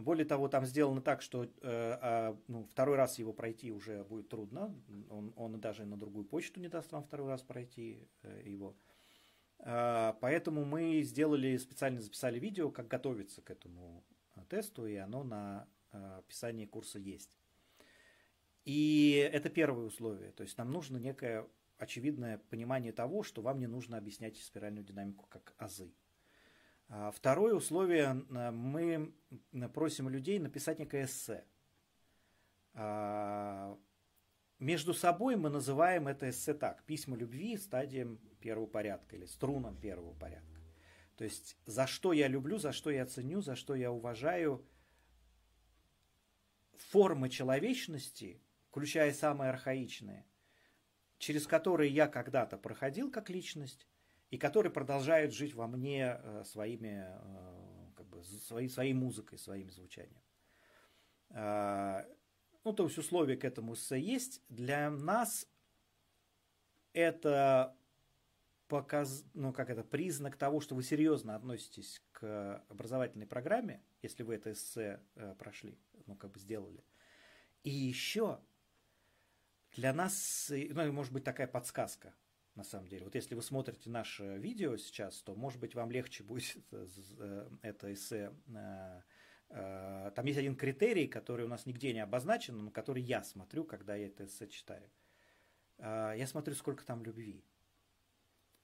Более 0.00 0.24
того, 0.24 0.48
там 0.48 0.64
сделано 0.66 1.00
так, 1.00 1.22
что 1.22 1.44
э, 1.62 2.34
ну, 2.48 2.64
второй 2.64 2.96
раз 2.96 3.18
его 3.18 3.32
пройти 3.32 3.72
уже 3.72 4.04
будет 4.04 4.28
трудно. 4.28 4.74
Он, 5.08 5.32
он 5.36 5.60
даже 5.60 5.84
на 5.84 5.96
другую 5.96 6.24
почту 6.24 6.60
не 6.60 6.68
даст 6.68 6.92
вам 6.92 7.04
второй 7.04 7.28
раз 7.28 7.42
пройти 7.42 8.08
э, 8.22 8.42
его. 8.44 8.76
Э, 9.58 10.14
поэтому 10.20 10.64
мы 10.64 11.02
сделали, 11.02 11.56
специально 11.56 12.00
записали 12.00 12.38
видео, 12.38 12.70
как 12.70 12.88
готовиться 12.88 13.42
к 13.42 13.50
этому 13.50 14.04
тесту, 14.48 14.86
и 14.86 14.96
оно 14.96 15.22
на 15.24 15.68
э, 15.92 16.18
описании 16.18 16.66
курса 16.66 16.98
есть. 16.98 17.38
И 18.64 19.28
это 19.32 19.48
первое 19.48 19.86
условие. 19.86 20.32
То 20.32 20.42
есть 20.42 20.58
нам 20.58 20.70
нужно 20.70 20.98
некое 20.98 21.46
очевидное 21.78 22.38
понимание 22.50 22.92
того, 22.92 23.22
что 23.22 23.42
вам 23.42 23.58
не 23.58 23.66
нужно 23.66 23.96
объяснять 23.96 24.36
спиральную 24.36 24.84
динамику 24.84 25.26
как 25.28 25.54
азы. 25.56 25.90
А 26.92 27.12
второе 27.12 27.54
условие, 27.54 28.26
э, 28.28 28.50
мы 28.50 29.14
просим 29.72 30.08
людей 30.08 30.40
написать 30.40 30.80
некое 30.80 31.04
эссе. 31.04 31.44
А, 32.74 33.78
между 34.58 34.92
собой 34.92 35.36
мы 35.36 35.50
называем 35.50 36.08
это 36.08 36.28
эссе 36.30 36.52
так, 36.52 36.82
письма 36.84 37.16
любви 37.16 37.56
стадием 37.56 38.18
первого 38.40 38.66
порядка 38.66 39.14
или 39.14 39.24
струнам 39.24 39.76
первого 39.76 40.14
порядка. 40.14 40.60
То 41.16 41.22
есть 41.22 41.56
за 41.64 41.86
что 41.86 42.12
я 42.12 42.26
люблю, 42.26 42.58
за 42.58 42.72
что 42.72 42.90
я 42.90 43.06
ценю, 43.06 43.40
за 43.40 43.54
что 43.54 43.76
я 43.76 43.92
уважаю 43.92 44.66
формы 46.76 47.28
человечности, 47.28 48.42
включая 48.68 49.12
самые 49.12 49.50
архаичные, 49.50 50.26
через 51.18 51.46
которые 51.46 51.92
я 51.92 52.08
когда-то 52.08 52.58
проходил 52.58 53.12
как 53.12 53.30
личность, 53.30 53.86
и 54.30 54.38
которые 54.38 54.72
продолжают 54.72 55.32
жить 55.32 55.54
во 55.54 55.66
мне 55.66 56.18
э, 56.22 56.44
своими, 56.44 57.04
э, 57.06 57.90
как 57.96 58.06
бы, 58.06 58.22
своей, 58.22 58.68
своей 58.68 58.94
музыкой, 58.94 59.38
своим 59.38 59.70
звучанием. 59.70 60.22
А, 61.30 62.06
ну, 62.64 62.72
то 62.72 62.84
есть 62.84 62.98
условия 62.98 63.36
к 63.36 63.44
этому 63.44 63.74
есть. 63.90 64.42
Для 64.48 64.90
нас 64.90 65.46
это 66.92 67.76
показ, 68.68 69.24
ну, 69.34 69.52
как 69.52 69.68
это, 69.68 69.82
признак 69.82 70.36
того, 70.36 70.60
что 70.60 70.74
вы 70.74 70.82
серьезно 70.82 71.34
относитесь 71.34 72.00
к 72.12 72.64
образовательной 72.68 73.26
программе, 73.26 73.82
если 74.02 74.22
вы 74.22 74.36
это 74.36 74.52
эссе 74.52 75.00
э, 75.16 75.34
прошли, 75.38 75.76
ну, 76.06 76.14
как 76.14 76.30
бы 76.30 76.38
сделали. 76.38 76.84
И 77.64 77.70
еще 77.70 78.40
для 79.74 79.92
нас, 79.92 80.50
ну, 80.50 80.92
может 80.92 81.12
быть, 81.12 81.24
такая 81.24 81.48
подсказка, 81.48 82.14
на 82.60 82.64
самом 82.64 82.88
деле. 82.88 83.04
Вот 83.04 83.14
если 83.14 83.34
вы 83.34 83.42
смотрите 83.42 83.88
наше 83.90 84.36
видео 84.36 84.76
сейчас, 84.76 85.22
то, 85.22 85.34
может 85.34 85.60
быть, 85.60 85.74
вам 85.74 85.90
легче 85.90 86.22
будет 86.22 86.56
это 87.62 87.92
эссе 87.92 88.32
там 89.52 90.26
есть 90.26 90.38
один 90.38 90.54
критерий, 90.54 91.08
который 91.08 91.44
у 91.44 91.48
нас 91.48 91.66
нигде 91.66 91.92
не 91.92 91.98
обозначен, 91.98 92.56
но 92.56 92.70
который 92.70 93.02
я 93.02 93.24
смотрю, 93.24 93.64
когда 93.64 93.96
я 93.96 94.06
это 94.06 94.24
эссе 94.24 94.46
читаю. 94.46 94.88
Я 95.78 96.24
смотрю, 96.28 96.54
сколько 96.54 96.84
там 96.84 97.02
любви. 97.02 97.42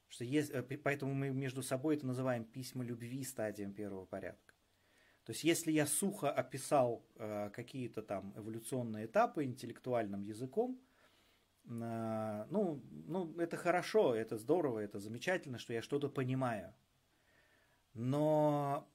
Что 0.09 0.25
есть, 0.25 0.51
э, 0.51 0.63
поэтому 0.63 1.15
мы 1.15 1.31
между 1.31 1.63
собой 1.63 1.97
это 1.97 2.07
называем 2.07 2.45
письма 2.45 2.85
любви 2.85 3.25
стадием 3.25 3.73
первого 3.73 4.07
порядка. 4.07 4.55
То 5.25 5.33
есть 5.33 5.43
если 5.43 5.73
я 5.73 5.87
сухо 5.87 6.31
описал 6.31 7.05
э, 7.17 7.51
какие-то 7.51 8.03
там 8.03 8.33
эволюционные 8.37 9.07
этапы 9.07 9.45
интеллектуальным 9.45 10.23
языком, 10.23 10.81
э, 10.81 10.86
ну, 11.67 12.81
ну, 13.07 13.35
это 13.39 13.57
хорошо, 13.57 14.15
это 14.15 14.39
здорово, 14.39 14.81
это 14.81 14.99
замечательно, 14.99 15.59
что 15.59 15.73
я 15.73 15.83
что-то 15.83 16.09
понимаю. 16.09 16.73
Но 17.95 18.89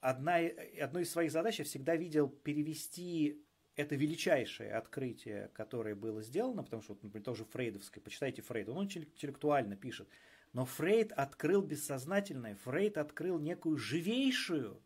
одна, 0.00 0.38
одной 0.80 1.02
из 1.02 1.10
своих 1.10 1.30
задач 1.30 1.58
я 1.58 1.64
всегда 1.64 1.96
видел 1.96 2.28
перевести 2.28 3.44
это 3.80 3.96
величайшее 3.96 4.74
открытие, 4.74 5.48
которое 5.54 5.94
было 5.94 6.22
сделано, 6.22 6.62
потому 6.62 6.82
что, 6.82 6.98
например, 7.02 7.24
тоже 7.24 7.44
фрейдовское, 7.44 8.02
почитайте 8.02 8.42
Фрейда, 8.42 8.72
он 8.72 8.84
интеллектуально 8.84 9.76
пишет, 9.76 10.08
но 10.52 10.64
Фрейд 10.64 11.12
открыл 11.12 11.62
бессознательное, 11.62 12.56
Фрейд 12.56 12.98
открыл 12.98 13.38
некую 13.38 13.78
живейшую, 13.78 14.82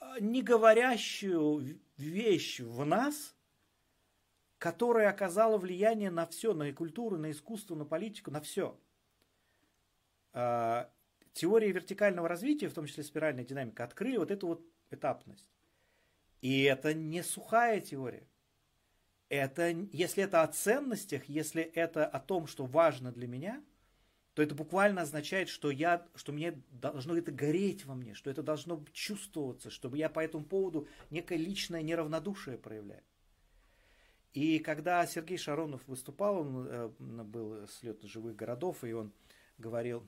а, 0.00 0.20
не 0.20 0.42
говорящую 0.42 1.80
вещь 1.96 2.60
в 2.60 2.84
нас, 2.84 3.35
которая 4.58 5.10
оказала 5.10 5.58
влияние 5.58 6.10
на 6.10 6.26
все, 6.26 6.54
на 6.54 6.72
культуру, 6.72 7.18
на 7.18 7.30
искусство, 7.30 7.74
на 7.74 7.84
политику, 7.84 8.30
на 8.30 8.40
все. 8.40 8.78
А, 10.32 10.90
теория 11.32 11.72
вертикального 11.72 12.28
развития, 12.28 12.68
в 12.68 12.74
том 12.74 12.86
числе 12.86 13.04
спиральная 13.04 13.44
динамика, 13.44 13.84
открыли 13.84 14.16
вот 14.16 14.30
эту 14.30 14.46
вот 14.46 14.66
этапность. 14.90 15.46
И 16.40 16.62
это 16.62 16.94
не 16.94 17.22
сухая 17.22 17.80
теория 17.80 18.26
это, 19.28 19.70
если 19.92 20.22
это 20.22 20.42
о 20.42 20.48
ценностях, 20.48 21.24
если 21.26 21.62
это 21.62 22.06
о 22.06 22.20
том, 22.20 22.46
что 22.46 22.64
важно 22.64 23.12
для 23.12 23.26
меня, 23.26 23.62
то 24.34 24.42
это 24.42 24.54
буквально 24.54 25.02
означает, 25.02 25.48
что, 25.48 25.70
я, 25.70 26.06
что 26.14 26.32
мне 26.32 26.62
должно 26.70 27.16
это 27.16 27.32
гореть 27.32 27.86
во 27.86 27.94
мне, 27.94 28.14
что 28.14 28.30
это 28.30 28.42
должно 28.42 28.84
чувствоваться, 28.92 29.70
чтобы 29.70 29.98
я 29.98 30.10
по 30.10 30.20
этому 30.20 30.44
поводу 30.44 30.86
некое 31.10 31.38
личное 31.38 31.82
неравнодушие 31.82 32.58
проявляю. 32.58 33.02
И 34.36 34.58
когда 34.58 35.06
Сергей 35.06 35.38
Шаронов 35.38 35.80
выступал, 35.88 36.40
он 36.42 36.66
э, 36.68 36.88
был 36.98 37.66
с 37.66 37.82
лета 37.82 38.06
живых 38.06 38.36
городов, 38.36 38.84
и 38.84 38.92
он 38.92 39.10
говорил, 39.56 40.06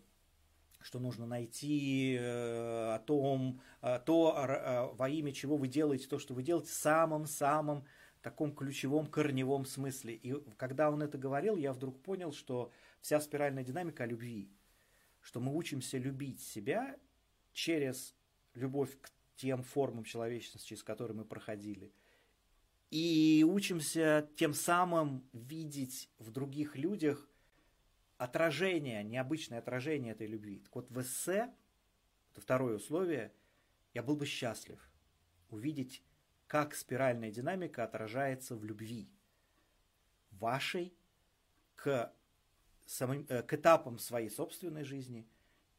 что 0.82 0.98
нужно 0.98 1.24
найти 1.24 2.18
э, 2.20 2.94
о 2.94 2.98
том, 2.98 3.62
э, 3.80 3.98
то, 4.04 4.94
во 4.98 5.08
имя 5.08 5.32
чего 5.32 5.56
вы 5.56 5.66
делаете 5.66 6.08
то, 6.08 6.18
что 6.18 6.34
вы 6.34 6.42
делаете, 6.42 6.70
самым-самым 6.72 7.86
таком 8.20 8.54
ключевом 8.54 9.06
корневом 9.06 9.64
смысле. 9.64 10.16
И 10.16 10.34
когда 10.58 10.90
он 10.90 11.02
это 11.02 11.16
говорил, 11.16 11.56
я 11.56 11.72
вдруг 11.72 11.98
понял, 12.02 12.34
что 12.34 12.70
вся 13.00 13.22
спиральная 13.22 13.64
динамика 13.64 14.04
о 14.04 14.06
любви, 14.06 14.50
что 15.22 15.40
мы 15.40 15.56
учимся 15.56 15.96
любить 15.96 16.42
себя 16.42 16.98
через 17.54 18.14
любовь 18.52 18.94
к 19.00 19.10
тем 19.36 19.62
формам 19.62 20.04
человечности, 20.04 20.68
через 20.68 20.82
которые 20.82 21.16
мы 21.16 21.24
проходили. 21.24 21.94
И 22.90 23.44
учимся 23.46 24.28
тем 24.36 24.54
самым 24.54 25.28
видеть 25.32 26.10
в 26.18 26.30
других 26.30 26.76
людях 26.76 27.28
отражение, 28.16 29.04
необычное 29.04 29.58
отражение 29.58 30.12
этой 30.12 30.26
любви. 30.26 30.60
Так 30.60 30.74
вот 30.74 30.90
в 30.90 31.00
эссе, 31.00 31.52
это 32.32 32.40
второе 32.40 32.76
условие, 32.76 33.32
я 33.94 34.02
был 34.02 34.16
бы 34.16 34.26
счастлив 34.26 34.80
увидеть 35.50 36.02
как 36.46 36.74
спиральная 36.74 37.30
динамика 37.30 37.84
отражается 37.84 38.56
в 38.56 38.64
любви 38.64 39.08
вашей 40.30 40.94
к, 41.76 42.12
самым, 42.86 43.26
э, 43.28 43.42
к 43.42 43.52
этапам 43.52 43.98
своей 43.98 44.30
собственной 44.30 44.84
жизни 44.84 45.28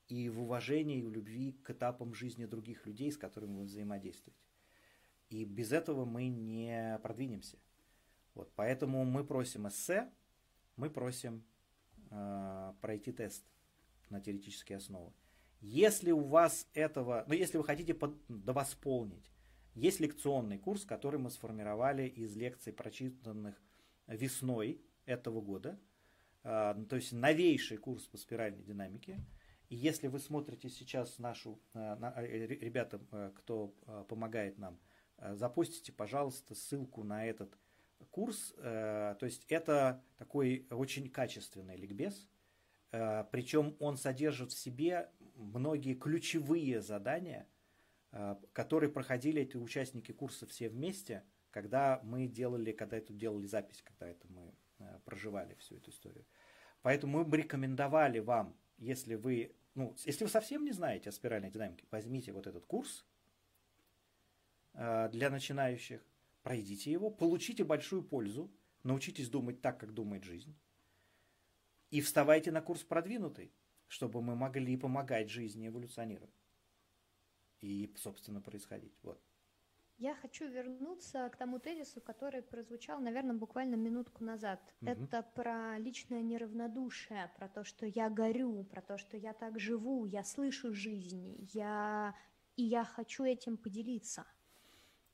и 0.07 0.29
в 0.29 0.41
уважении 0.41 0.99
и 0.99 1.03
в 1.03 1.11
любви 1.11 1.53
к 1.63 1.71
этапам 1.71 2.13
жизни 2.13 2.45
других 2.45 2.85
людей, 2.85 3.11
с 3.11 3.17
которыми 3.17 3.57
вы 3.57 3.63
взаимодействуете. 3.65 4.39
И 5.29 5.45
без 5.45 5.71
этого 5.71 6.05
мы 6.05 6.27
не 6.27 6.99
продвинемся. 7.03 7.57
Вот, 8.33 8.51
поэтому 8.55 9.05
мы 9.05 9.23
просим 9.23 9.67
эссе, 9.67 10.09
мы 10.75 10.89
просим 10.89 11.43
э, 12.09 12.73
пройти 12.81 13.11
тест 13.11 13.43
на 14.09 14.21
теоретические 14.21 14.77
основы. 14.77 15.13
Если 15.61 16.11
у 16.11 16.21
вас 16.21 16.67
этого, 16.73 17.25
ну 17.27 17.33
если 17.33 17.57
вы 17.57 17.63
хотите 17.63 17.93
под, 17.93 18.15
восполнить 18.27 19.29
есть 19.75 19.99
лекционный 19.99 20.57
курс, 20.57 20.83
который 20.83 21.19
мы 21.19 21.29
сформировали 21.29 22.07
из 22.07 22.35
лекций, 22.35 22.73
прочитанных 22.73 23.55
весной 24.07 24.81
этого 25.05 25.41
года. 25.41 25.79
А, 26.43 26.73
ну, 26.73 26.85
то 26.85 26.95
есть 26.95 27.11
новейший 27.11 27.77
курс 27.77 28.03
по 28.03 28.17
спиральной 28.17 28.63
динамике. 28.63 29.19
И 29.69 29.75
если 29.75 30.07
вы 30.07 30.19
смотрите 30.19 30.69
сейчас 30.69 31.19
нашу, 31.19 31.61
а, 31.73 32.21
э, 32.21 32.47
ребята, 32.47 32.99
э, 33.11 33.31
кто 33.35 33.73
а, 33.85 34.03
помогает 34.03 34.57
нам, 34.57 34.79
запустите, 35.33 35.91
пожалуйста, 35.91 36.55
ссылку 36.55 37.03
на 37.03 37.25
этот 37.25 37.57
курс. 38.11 38.53
Э, 38.57 39.15
то 39.19 39.25
есть 39.25 39.45
это 39.49 40.03
такой 40.17 40.67
очень 40.69 41.09
качественный 41.09 41.75
ликбез. 41.75 42.27
Причем 42.91 43.75
он 43.79 43.97
содержит 43.97 44.51
в 44.51 44.57
себе 44.57 45.11
многие 45.35 45.93
ключевые 45.93 46.81
задания– 46.81 47.47
Э, 48.11 48.35
которые 48.53 48.89
проходили 48.89 49.43
эти 49.43 49.55
участники 49.55 50.11
курса 50.11 50.47
все 50.47 50.69
вместе, 50.69 51.23
когда 51.51 51.99
мы 52.03 52.25
делали, 52.27 52.71
когда 52.71 52.97
это 52.97 53.13
делали 53.13 53.45
запись, 53.45 53.83
когда 53.83 54.07
это 54.07 54.27
мы 54.29 54.55
э, 54.79 54.99
проживали 55.05 55.53
всю 55.55 55.75
эту 55.75 55.91
историю. 55.91 56.25
Поэтому 56.81 57.19
мы 57.19 57.25
бы 57.25 57.37
рекомендовали 57.37 58.19
вам, 58.19 58.55
если 58.77 59.13
вы, 59.13 59.53
ну, 59.75 59.95
если 60.05 60.23
вы 60.23 60.29
совсем 60.29 60.65
не 60.65 60.71
знаете 60.71 61.09
о 61.09 61.11
спиральной 61.11 61.51
динамике, 61.51 61.85
возьмите 61.91 62.31
вот 62.31 62.47
этот 62.47 62.65
курс 62.65 63.05
э, 63.05 63.08
для 64.79 65.29
начинающих, 65.29 66.01
пройдите 66.41 66.91
его, 66.91 67.09
получите 67.09 67.65
большую 67.65 68.01
пользу, 68.01 68.49
научитесь 68.83 69.29
думать 69.29 69.61
так, 69.61 69.77
как 69.77 69.93
думает 69.93 70.23
жизнь, 70.23 70.55
и 71.91 71.99
вставайте 71.99 72.51
на 72.51 72.61
курс 72.61 72.83
продвинутый, 72.83 73.51
чтобы 73.87 74.21
мы 74.21 74.35
могли 74.35 74.77
помогать 74.77 75.29
жизни 75.29 75.67
эволюционировать 75.67 76.33
и, 77.59 77.93
собственно, 77.97 78.41
происходить. 78.41 78.97
Вот. 79.03 79.21
Я 79.97 80.15
хочу 80.15 80.47
вернуться 80.47 81.27
к 81.29 81.35
тому 81.35 81.59
тезису, 81.59 81.99
который 81.99 82.41
прозвучал, 82.41 83.01
наверное, 83.01 83.35
буквально 83.35 83.75
минутку 83.75 84.23
назад. 84.23 84.61
Угу. 84.81 84.91
Это 84.91 85.23
про 85.35 85.77
личное 85.77 86.21
неравнодушие, 86.21 87.29
про 87.35 87.49
то, 87.49 87.65
что 87.65 87.85
я 87.85 88.09
горю, 88.09 88.63
про 88.63 88.81
то, 88.81 88.97
что 88.97 89.17
я 89.17 89.33
так 89.33 89.59
живу, 89.59 90.05
я 90.05 90.23
слышу 90.23 90.73
жизнь, 90.73 91.49
я... 91.51 92.15
и 92.55 92.63
я 92.63 92.85
хочу 92.85 93.25
этим 93.25 93.57
поделиться. 93.57 94.25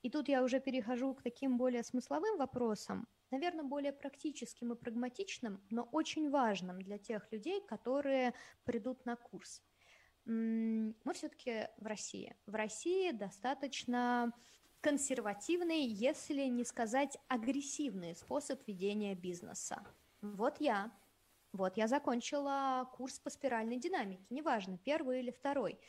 И 0.05 0.09
тут 0.11 0.29
я 0.29 0.43
уже 0.43 0.59
перехожу 0.59 1.15
к 1.15 1.23
таким 1.23 1.57
более 1.57 1.81
смысловым 1.81 2.37
вопросам, 2.37 3.07
наверное, 3.31 3.63
более 3.63 3.91
практическим 3.91 4.71
и 4.71 4.75
прагматичным, 4.75 5.59
но 5.71 5.81
очень 5.91 6.29
важным 6.29 6.79
для 6.79 6.99
тех 6.99 7.31
людей, 7.31 7.59
которые 7.67 8.35
придут 8.65 9.03
на 9.05 9.15
курс 9.15 9.63
мы 10.25 11.13
все-таки 11.13 11.67
в 11.77 11.85
России. 11.85 12.35
В 12.47 12.55
России 12.55 13.11
достаточно 13.11 14.33
консервативный, 14.81 15.85
если 15.85 16.45
не 16.45 16.63
сказать 16.63 17.17
агрессивный 17.27 18.15
способ 18.15 18.59
ведения 18.67 19.13
бизнеса. 19.15 19.85
Вот 20.21 20.59
я. 20.59 20.91
Вот 21.51 21.77
я 21.77 21.87
закончила 21.87 22.89
курс 22.93 23.19
по 23.19 23.29
спиральной 23.29 23.77
динамике, 23.77 24.25
неважно, 24.29 24.77
первый 24.77 25.19
или 25.19 25.31
второй. 25.31 25.79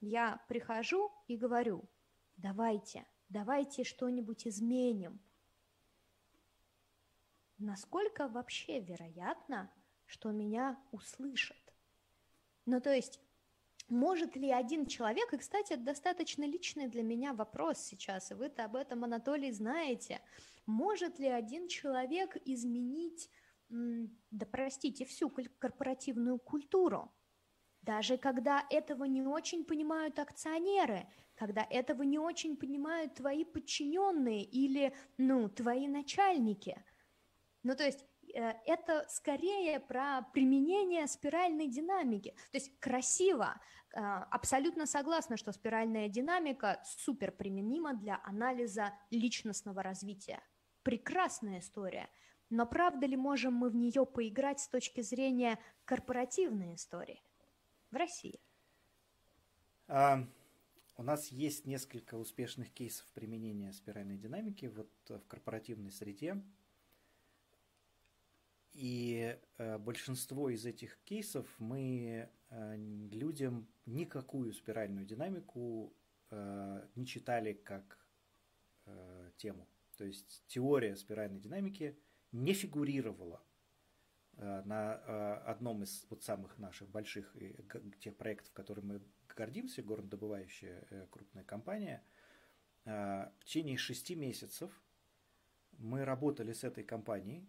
Я 0.00 0.44
прихожу 0.48 1.12
и 1.28 1.36
говорю, 1.36 1.88
давайте, 2.36 3.06
давайте 3.34 3.82
что-нибудь 3.82 4.46
изменим. 4.46 5.20
Насколько 7.58 8.28
вообще 8.28 8.80
вероятно, 8.80 9.70
что 10.06 10.30
меня 10.30 10.80
услышат? 10.92 11.74
Ну, 12.64 12.80
то 12.80 12.94
есть 12.94 13.20
может 13.88 14.36
ли 14.36 14.52
один 14.52 14.86
человек, 14.86 15.32
и, 15.32 15.36
кстати, 15.36 15.72
это 15.72 15.82
достаточно 15.82 16.44
личный 16.44 16.88
для 16.88 17.02
меня 17.02 17.34
вопрос 17.34 17.78
сейчас, 17.80 18.30
и 18.30 18.34
вы-то 18.34 18.64
об 18.64 18.76
этом, 18.76 19.02
Анатолий, 19.04 19.50
знаете, 19.50 20.20
может 20.64 21.18
ли 21.18 21.28
один 21.28 21.66
человек 21.66 22.36
изменить, 22.44 23.28
да 23.68 24.46
простите, 24.46 25.04
всю 25.04 25.28
корпоративную 25.58 26.38
культуру? 26.38 27.12
Даже 27.84 28.16
когда 28.16 28.64
этого 28.70 29.04
не 29.04 29.22
очень 29.22 29.64
понимают 29.64 30.18
акционеры, 30.18 31.06
когда 31.34 31.66
этого 31.68 32.02
не 32.02 32.18
очень 32.18 32.56
понимают 32.56 33.14
твои 33.14 33.44
подчиненные 33.44 34.42
или, 34.42 34.94
ну, 35.18 35.48
твои 35.48 35.88
начальники. 35.88 36.82
Ну, 37.62 37.74
то 37.74 37.84
есть 37.84 38.04
э, 38.34 38.52
это 38.66 39.04
скорее 39.08 39.80
про 39.80 40.22
применение 40.32 41.06
спиральной 41.06 41.68
динамики. 41.68 42.30
То 42.52 42.58
есть 42.58 42.78
красиво, 42.78 43.60
э, 43.94 44.00
абсолютно 44.00 44.86
согласна, 44.86 45.36
что 45.36 45.52
спиральная 45.52 46.08
динамика 46.08 46.80
супер 46.84 47.32
применима 47.32 47.94
для 47.94 48.20
анализа 48.24 48.92
личностного 49.10 49.82
развития. 49.82 50.40
Прекрасная 50.82 51.58
история. 51.58 52.08
Но 52.50 52.66
правда 52.66 53.06
ли 53.06 53.16
можем 53.16 53.54
мы 53.54 53.70
в 53.70 53.74
нее 53.74 54.06
поиграть 54.06 54.60
с 54.60 54.68
точки 54.68 55.00
зрения 55.00 55.58
корпоративной 55.84 56.74
истории 56.74 57.22
в 57.94 57.96
России? 57.96 58.40
А, 59.86 60.26
у 60.96 61.02
нас 61.02 61.28
есть 61.28 61.64
несколько 61.66 62.16
успешных 62.16 62.70
кейсов 62.72 63.06
применения 63.14 63.72
спиральной 63.72 64.18
динамики 64.18 64.66
вот 64.66 64.90
в 65.08 65.26
корпоративной 65.26 65.90
среде. 65.90 66.42
И 68.72 69.38
э, 69.58 69.78
большинство 69.78 70.50
из 70.50 70.66
этих 70.66 70.98
кейсов 71.04 71.46
мы 71.58 72.28
э, 72.50 72.76
людям 73.12 73.68
никакую 73.86 74.52
спиральную 74.52 75.06
динамику 75.06 75.94
э, 76.30 76.88
не 76.96 77.06
читали 77.06 77.52
как 77.52 77.98
э, 78.86 79.30
тему. 79.36 79.68
То 79.96 80.04
есть 80.04 80.42
теория 80.48 80.96
спиральной 80.96 81.38
динамики 81.38 81.96
не 82.32 82.52
фигурировала 82.52 83.40
э, 83.40 83.53
на 84.36 84.94
э, 84.94 85.34
одном 85.46 85.82
из 85.82 86.06
вот 86.10 86.22
самых 86.22 86.58
наших 86.58 86.88
больших 86.88 87.36
э, 87.36 87.54
тех 88.00 88.16
проектов, 88.16 88.52
которыми 88.52 88.94
мы 88.94 89.02
гордимся, 89.34 89.82
горнодобывающая 89.82 90.86
э, 90.90 91.06
крупная 91.10 91.44
компания. 91.44 92.02
Э, 92.84 93.30
в 93.40 93.44
течение 93.44 93.76
шести 93.76 94.14
месяцев 94.14 94.72
мы 95.78 96.04
работали 96.04 96.52
с 96.52 96.64
этой 96.64 96.84
компанией, 96.84 97.48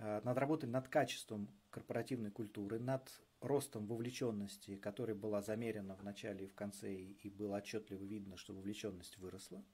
Э, 0.00 0.20
надработали 0.22 0.70
над 0.70 0.88
качеством 0.88 1.48
корпоративной 1.70 2.30
культуры, 2.30 2.78
над 2.78 3.10
ростом 3.40 3.86
вовлеченности, 3.86 4.76
которая 4.76 5.16
была 5.16 5.42
замерена 5.42 5.96
в 5.96 6.04
начале 6.04 6.44
и 6.44 6.48
в 6.48 6.54
конце, 6.54 6.94
и 6.94 7.30
было 7.30 7.56
отчетливо 7.56 8.04
видно, 8.04 8.36
что 8.36 8.54
вовлеченность 8.54 9.18
выросла. 9.18 9.64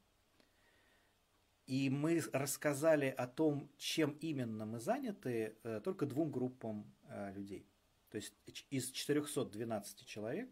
И 1.66 1.88
мы 1.88 2.22
рассказали 2.32 3.06
о 3.06 3.26
том, 3.26 3.70
чем 3.78 4.16
именно 4.20 4.66
мы 4.66 4.80
заняты, 4.80 5.56
э, 5.62 5.80
только 5.82 6.06
двум 6.06 6.30
группам 6.30 6.92
э, 7.08 7.32
людей. 7.32 7.66
То 8.10 8.16
есть 8.16 8.34
из 8.70 8.90
412 8.90 10.06
человек 10.06 10.50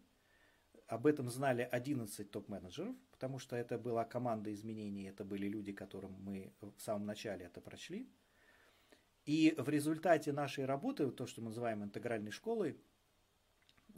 об 0.87 1.05
этом 1.05 1.29
знали 1.29 1.67
11 1.71 2.29
топ-менеджеров, 2.29 2.95
потому 3.11 3.39
что 3.39 3.55
это 3.55 3.77
была 3.77 4.05
команда 4.05 4.53
изменений, 4.53 5.07
это 5.07 5.23
были 5.23 5.47
люди, 5.47 5.71
которым 5.71 6.13
мы 6.19 6.51
в 6.61 6.81
самом 6.81 7.05
начале 7.05 7.45
это 7.45 7.61
прочли– 7.61 8.09
и 9.25 9.55
в 9.57 9.69
результате 9.69 10.33
нашей 10.33 10.65
работы, 10.65 11.09
то, 11.11 11.25
что 11.27 11.41
мы 11.41 11.47
называем 11.47 11.83
интегральной 11.83 12.31
школой, 12.31 12.77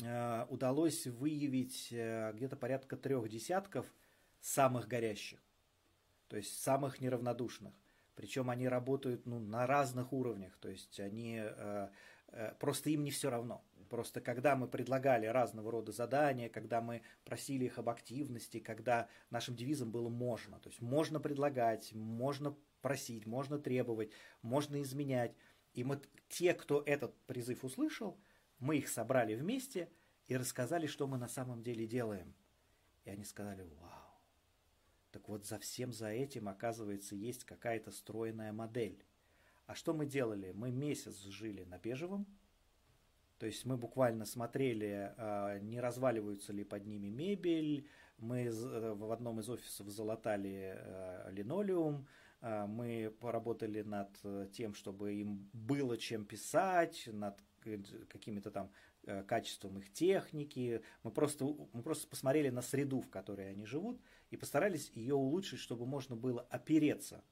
э, 0.04 0.46
удалось 0.50 1.08
выявить 1.08 1.88
где-то 1.90 2.56
порядка 2.56 2.96
трех 2.96 3.28
десятков 3.28 3.92
самых 4.40 4.88
горящих, 4.88 5.40
то 6.28 6.38
есть 6.38 6.62
самых 6.62 7.02
неравнодушных. 7.02 7.74
Причем 8.16 8.50
они 8.50 8.68
работают 8.68 9.26
ну, 9.26 9.40
на 9.40 9.68
разных 9.68 10.14
уровнях, 10.14 10.58
то 10.58 10.70
есть 10.70 11.00
они 11.00 11.42
э, 11.42 11.90
просто 12.60 12.90
им 12.90 13.04
не 13.04 13.12
все 13.12 13.30
равно. 13.30 13.64
Просто 13.90 14.20
когда 14.22 14.56
мы 14.56 14.68
предлагали 14.68 15.26
разного 15.28 15.72
рода 15.72 15.92
задания, 15.92 16.50
когда 16.50 16.82
мы 16.82 17.02
просили 17.24 17.66
их 17.66 17.78
об 17.78 17.90
активности, 17.90 18.60
когда 18.60 19.08
нашим 19.30 19.56
девизом 19.56 19.92
было 19.92 20.10
можно, 20.10 20.60
то 20.60 20.70
есть 20.70 20.82
можно 20.82 21.20
предлагать, 21.20 21.94
можно 21.94 22.56
просить, 22.82 23.26
можно 23.26 23.60
требовать, 23.60 24.12
можно 24.42 24.82
изменять. 24.82 25.36
И 25.74 25.84
мы, 25.84 26.02
те, 26.30 26.54
кто 26.54 26.82
этот 26.86 27.16
призыв 27.26 27.64
услышал, 27.64 28.18
мы 28.60 28.78
их 28.78 28.90
собрали 28.90 29.36
вместе 29.36 29.90
и 30.28 30.38
рассказали, 30.38 30.88
что 30.88 31.08
мы 31.08 31.18
на 31.18 31.28
самом 31.28 31.62
деле 31.62 31.86
делаем. 31.86 32.34
И 33.04 33.10
они 33.10 33.24
сказали, 33.24 33.64
вау, 33.80 34.05
так 35.16 35.30
вот 35.30 35.46
за 35.46 35.58
всем 35.60 35.94
за 35.94 36.10
этим, 36.10 36.50
оказывается, 36.50 37.16
есть 37.16 37.46
какая-то 37.46 37.92
стройная 37.92 38.52
модель. 38.52 39.02
А 39.66 39.74
что 39.74 39.94
мы 39.94 40.06
делали? 40.06 40.52
Мы 40.52 40.72
месяц 40.72 41.24
жили 41.24 41.64
на 41.64 41.78
бежевом, 41.78 42.28
то 43.38 43.46
есть 43.46 43.64
мы 43.64 43.78
буквально 43.78 44.26
смотрели, 44.26 45.14
а, 45.16 45.58
не 45.60 45.80
разваливаются 45.80 46.52
ли 46.52 46.66
под 46.66 46.86
ними 46.86 47.08
мебель, 47.08 47.88
мы 48.18 48.42
э, 48.42 48.94
в 48.94 49.10
одном 49.10 49.40
из 49.40 49.50
офисов 49.50 49.88
залатали 49.88 50.76
э, 50.76 51.32
линолеум, 51.32 52.08
а, 52.42 52.68
мы 52.68 53.10
поработали 53.22 53.84
над 53.84 54.20
э, 54.26 54.50
тем, 54.52 54.74
чтобы 54.74 55.14
им 55.14 55.50
было 55.54 55.98
чем 55.98 56.26
писать, 56.26 57.08
над 57.08 57.42
какими-то 58.10 58.52
там 58.52 58.70
качеством 59.28 59.80
их 59.80 59.92
техники. 59.92 60.84
Мы 61.04 61.12
просто, 61.12 61.46
мы 61.74 61.82
просто 61.82 62.08
посмотрели 62.08 62.50
на 62.50 62.62
среду, 62.62 63.02
в 63.02 63.10
которой 63.10 63.50
они 63.52 63.66
живут, 63.66 64.00
и 64.36 64.38
постарались 64.38 64.92
ее 64.94 65.16
улучшить, 65.16 65.60
чтобы 65.60 65.86
можно 65.86 66.16
было 66.16 66.42
опереться 66.50 67.24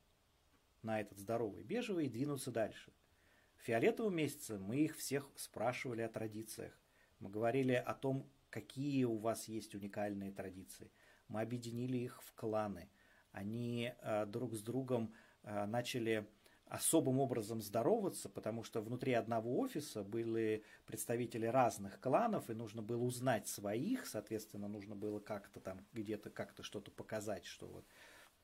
на 0.81 0.99
этот 0.99 1.19
здоровый 1.19 1.63
бежевый 1.63 2.07
и 2.07 2.09
двинуться 2.09 2.51
дальше. 2.51 2.91
В 3.57 3.61
фиолетовом 3.61 4.15
месяце 4.15 4.57
мы 4.57 4.77
их 4.77 4.97
всех 4.97 5.29
спрашивали 5.35 6.01
о 6.01 6.09
традициях. 6.09 6.77
Мы 7.19 7.29
говорили 7.29 7.73
о 7.73 7.93
том, 7.93 8.27
какие 8.49 9.03
у 9.03 9.17
вас 9.17 9.47
есть 9.47 9.75
уникальные 9.75 10.31
традиции. 10.31 10.91
Мы 11.27 11.41
объединили 11.41 11.97
их 11.97 12.21
в 12.23 12.33
кланы– 12.33 12.89
они 13.33 13.91
э, 13.99 14.25
друг 14.27 14.53
с 14.53 14.61
другом 14.61 15.13
э, 15.41 15.65
начали 15.65 16.27
особым 16.67 17.19
образом 17.19 17.61
здороваться, 17.61 18.29
потому 18.29 18.63
что 18.63 18.81
внутри 18.81 19.13
одного 19.13 19.59
офиса 19.59 20.03
были 20.03 20.63
представители 20.85 21.45
разных 21.45 21.99
кланов, 21.99 22.49
и 22.49 22.53
нужно 22.53 22.81
было 22.81 23.03
узнать 23.03 23.47
своих, 23.47 24.05
соответственно, 24.05 24.67
нужно 24.67 24.95
было 24.95 25.19
как-то 25.19 25.59
там 25.59 25.85
где-то 25.93 26.29
как-то 26.29 26.63
что-то 26.63 26.91
показать, 26.91 27.45
что 27.45 27.67
вот 27.67 27.85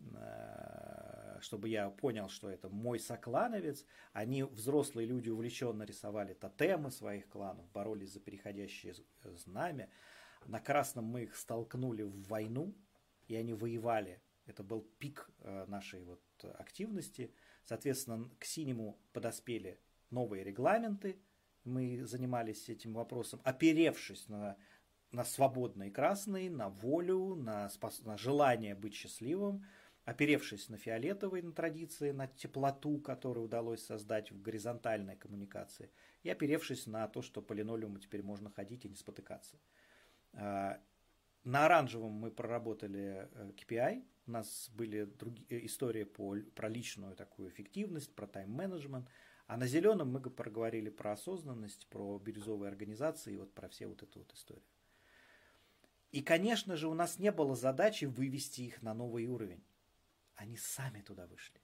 э, 0.02 1.38
чтобы 1.42 1.70
я 1.70 1.90
понял, 1.90 2.30
что 2.30 2.50
это 2.50 2.70
мой 2.70 3.00
соклановец. 3.00 3.86
Они, 4.14 4.44
взрослые 4.44 5.08
люди, 5.08 5.30
увлеченно 5.30 5.84
рисовали 5.84 6.34
тотемы 6.34 6.92
своих 6.92 7.28
кланов, 7.30 7.70
боролись 7.72 8.14
за 8.14 8.20
переходящее 8.20 8.94
знамя. 9.24 9.90
На 10.46 10.60
красном 10.60 11.06
мы 11.06 11.24
их 11.24 11.36
столкнули 11.36 12.04
в 12.04 12.28
войну, 12.28 12.76
и 13.28 13.36
они 13.36 13.54
воевали 13.54 14.22
это 14.50 14.64
был 14.64 14.82
пик 14.98 15.30
э, 15.40 15.66
нашей 15.68 16.04
вот 16.04 16.22
активности. 16.58 17.32
Соответственно, 17.66 18.30
к 18.40 18.46
синему 18.46 19.00
подоспели 19.14 19.80
новые 20.10 20.44
регламенты. 20.44 21.20
Мы 21.64 22.04
занимались 22.06 22.70
этим 22.70 22.94
вопросом, 22.94 23.42
оперевшись 23.44 24.28
на, 24.28 24.58
на 25.12 25.24
свободный 25.24 25.92
красный, 25.92 26.50
на 26.50 26.70
волю, 26.70 27.36
на, 27.36 27.70
спос... 27.70 28.02
на 28.02 28.18
желание 28.18 28.76
быть 28.76 28.96
счастливым, 28.96 29.66
оперевшись 30.06 30.70
на 30.70 30.78
фиолетовый, 30.78 31.42
на 31.42 31.52
традиции, 31.52 32.12
на 32.12 32.28
теплоту, 32.28 33.00
которую 33.00 33.46
удалось 33.46 33.86
создать 33.86 34.32
в 34.32 34.42
горизонтальной 34.42 35.16
коммуникации, 35.16 35.92
и 36.24 36.30
оперевшись 36.30 36.88
на 36.88 37.08
то, 37.08 37.22
что 37.22 37.42
по 37.42 37.54
линолеуму 37.54 38.00
теперь 38.00 38.24
можно 38.24 38.50
ходить 38.50 38.86
и 38.86 38.90
не 38.90 38.96
спотыкаться. 38.96 39.60
А, 40.34 40.82
на 41.44 41.66
оранжевом 41.66 42.12
мы 42.12 42.32
проработали 42.32 43.30
э, 43.32 43.52
KPI, 43.58 44.04
у 44.30 44.32
нас 44.32 44.70
были 44.76 45.06
другие 45.06 45.48
э, 45.50 45.66
истории 45.66 46.04
по, 46.04 46.38
про 46.56 46.70
личную 46.70 47.16
такую 47.16 47.50
эффективность, 47.50 48.14
про 48.14 48.28
тайм-менеджмент. 48.28 49.10
А 49.48 49.58
на 49.58 49.66
зеленом 49.66 50.12
мы 50.12 50.22
проговорили 50.22 50.90
про 50.90 51.14
осознанность, 51.14 51.88
про 51.88 52.20
бирюзовые 52.20 52.70
организации 52.70 53.34
и 53.34 53.38
вот 53.38 53.52
про 53.54 53.68
все 53.68 53.88
вот 53.88 54.04
эту 54.04 54.20
вот 54.20 54.32
историю. 54.34 54.64
И, 56.12 56.22
конечно 56.22 56.76
же, 56.76 56.88
у 56.88 56.94
нас 56.94 57.18
не 57.18 57.32
было 57.32 57.56
задачи 57.56 58.06
вывести 58.06 58.62
их 58.62 58.84
на 58.84 58.94
новый 58.94 59.26
уровень. 59.26 59.64
Они 60.36 60.58
сами 60.58 61.02
туда 61.02 61.26
вышли. 61.26 61.60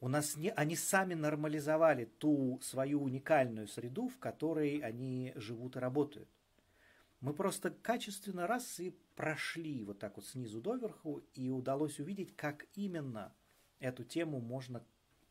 У 0.00 0.08
нас 0.08 0.36
не, 0.36 0.50
они 0.50 0.74
сами 0.74 1.14
нормализовали 1.14 2.06
ту 2.06 2.58
свою 2.62 3.02
уникальную 3.02 3.68
среду, 3.68 4.08
в 4.08 4.18
которой 4.18 4.78
они 4.78 5.32
живут 5.36 5.76
и 5.76 5.78
работают. 5.78 6.28
Мы 7.20 7.34
просто 7.34 7.70
качественно 7.70 8.46
раз 8.46 8.80
и 8.80 8.96
прошли 9.14 9.84
вот 9.84 9.98
так 9.98 10.16
вот 10.16 10.26
снизу 10.26 10.60
доверху, 10.60 11.22
и 11.34 11.50
удалось 11.50 12.00
увидеть, 12.00 12.34
как 12.34 12.66
именно 12.74 13.34
эту 13.78 14.04
тему 14.04 14.40
можно 14.40 14.82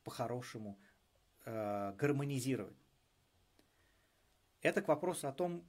по-хорошему 0.04 0.80
э, 1.46 1.94
гармонизировать. 1.98 2.78
Это 4.62 4.82
к 4.82 4.88
вопросу 4.88 5.28
о 5.28 5.34
том, 5.34 5.66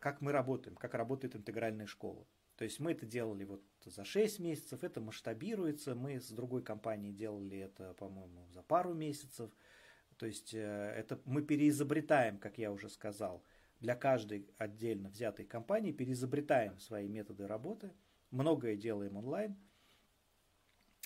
как 0.00 0.20
мы 0.20 0.32
работаем, 0.32 0.76
как 0.76 0.94
работает 0.94 1.36
интегральная 1.36 1.86
школа. 1.86 2.26
То 2.56 2.64
есть 2.64 2.80
мы 2.80 2.92
это 2.92 3.06
делали 3.06 3.44
вот 3.44 3.62
за 3.84 4.04
6 4.04 4.40
месяцев, 4.40 4.82
это 4.82 5.00
масштабируется, 5.00 5.94
мы 5.94 6.20
с 6.20 6.30
другой 6.30 6.62
компанией 6.62 7.12
делали 7.12 7.58
это, 7.58 7.94
по-моему, 7.94 8.46
за 8.48 8.62
пару 8.62 8.92
месяцев. 8.92 9.50
То 10.16 10.26
есть 10.26 10.52
э, 10.52 10.58
это 10.58 11.20
мы 11.24 11.42
переизобретаем, 11.42 12.38
как 12.38 12.58
я 12.58 12.72
уже 12.72 12.88
сказал, 12.88 13.42
для 13.80 13.96
каждой 13.96 14.48
отдельно 14.58 15.08
взятой 15.08 15.46
компании 15.46 15.92
переизобретаем 15.92 16.78
свои 16.78 17.08
методы 17.08 17.46
работы, 17.46 17.92
многое 18.30 18.76
делаем 18.76 19.16
онлайн. 19.16 19.56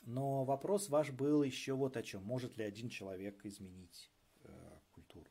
Но 0.03 0.45
вопрос 0.45 0.89
ваш 0.89 1.11
был 1.11 1.43
еще 1.43 1.75
вот 1.75 1.97
о 1.97 2.03
чем. 2.03 2.23
Может 2.25 2.59
ли 2.59 2.65
один 2.65 2.91
человек 2.91 3.47
изменить 3.47 4.11
э, 4.43 4.49
культуру? 4.93 5.31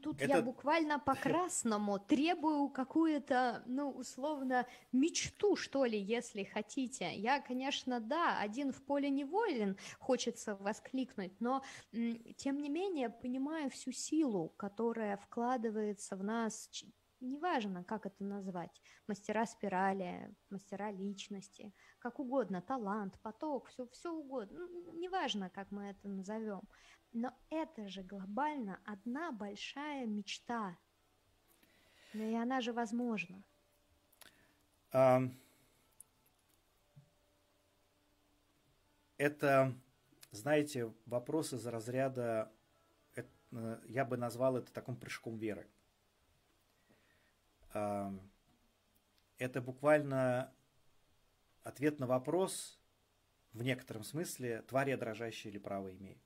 Тут 0.00 0.20
Это... 0.20 0.36
я 0.36 0.42
буквально 0.42 0.98
по-красному 1.06 1.98
требую 1.98 2.68
какую-то, 2.68 3.62
ну, 3.66 3.90
условно, 3.90 4.66
мечту, 4.92 5.56
что 5.56 5.84
ли, 5.84 5.98
если 5.98 6.44
хотите. 6.44 7.14
Я, 7.14 7.40
конечно, 7.40 8.00
да, 8.00 8.38
один 8.40 8.72
в 8.72 8.82
поле 8.82 9.10
неволен, 9.10 9.76
хочется 9.98 10.56
воскликнуть, 10.56 11.40
но, 11.40 11.62
тем 12.36 12.58
не 12.58 12.68
менее, 12.68 13.10
понимаю 13.10 13.70
всю 13.70 13.92
силу, 13.92 14.48
которая 14.56 15.16
вкладывается 15.16 16.16
в 16.16 16.24
нас 16.24 16.68
неважно, 17.20 17.84
как 17.84 18.06
это 18.06 18.24
назвать, 18.24 18.80
мастера 19.06 19.46
спирали, 19.46 20.34
мастера 20.50 20.90
личности, 20.90 21.72
как 21.98 22.18
угодно, 22.18 22.62
талант, 22.62 23.18
поток, 23.20 23.68
все, 23.68 23.86
все 23.88 24.12
угодно, 24.12 24.66
ну, 24.68 24.92
неважно, 24.94 25.50
как 25.50 25.70
мы 25.70 25.86
это 25.86 26.08
назовем. 26.08 26.62
Но 27.12 27.32
это 27.50 27.88
же 27.88 28.02
глобально 28.02 28.80
одна 28.84 29.32
большая 29.32 30.06
мечта. 30.06 30.76
Но 32.12 32.24
и 32.24 32.34
она 32.34 32.60
же 32.60 32.72
возможна. 32.72 33.42
Um, 34.92 35.32
это, 39.18 39.74
знаете, 40.30 40.92
вопрос 41.06 41.52
из 41.52 41.66
разряда, 41.66 42.50
это, 43.14 43.82
я 43.86 44.04
бы 44.04 44.16
назвал 44.16 44.56
это 44.56 44.72
таким 44.72 44.96
прыжком 44.96 45.36
веры. 45.36 45.68
Это 47.72 49.60
буквально 49.60 50.52
ответ 51.62 52.00
на 52.00 52.06
вопрос, 52.06 52.78
в 53.52 53.62
некотором 53.62 54.04
смысле, 54.04 54.62
тварь 54.62 54.90
я 54.90 54.96
дрожащая 54.96 55.52
или 55.52 55.58
право 55.58 55.94
имею. 55.94 56.18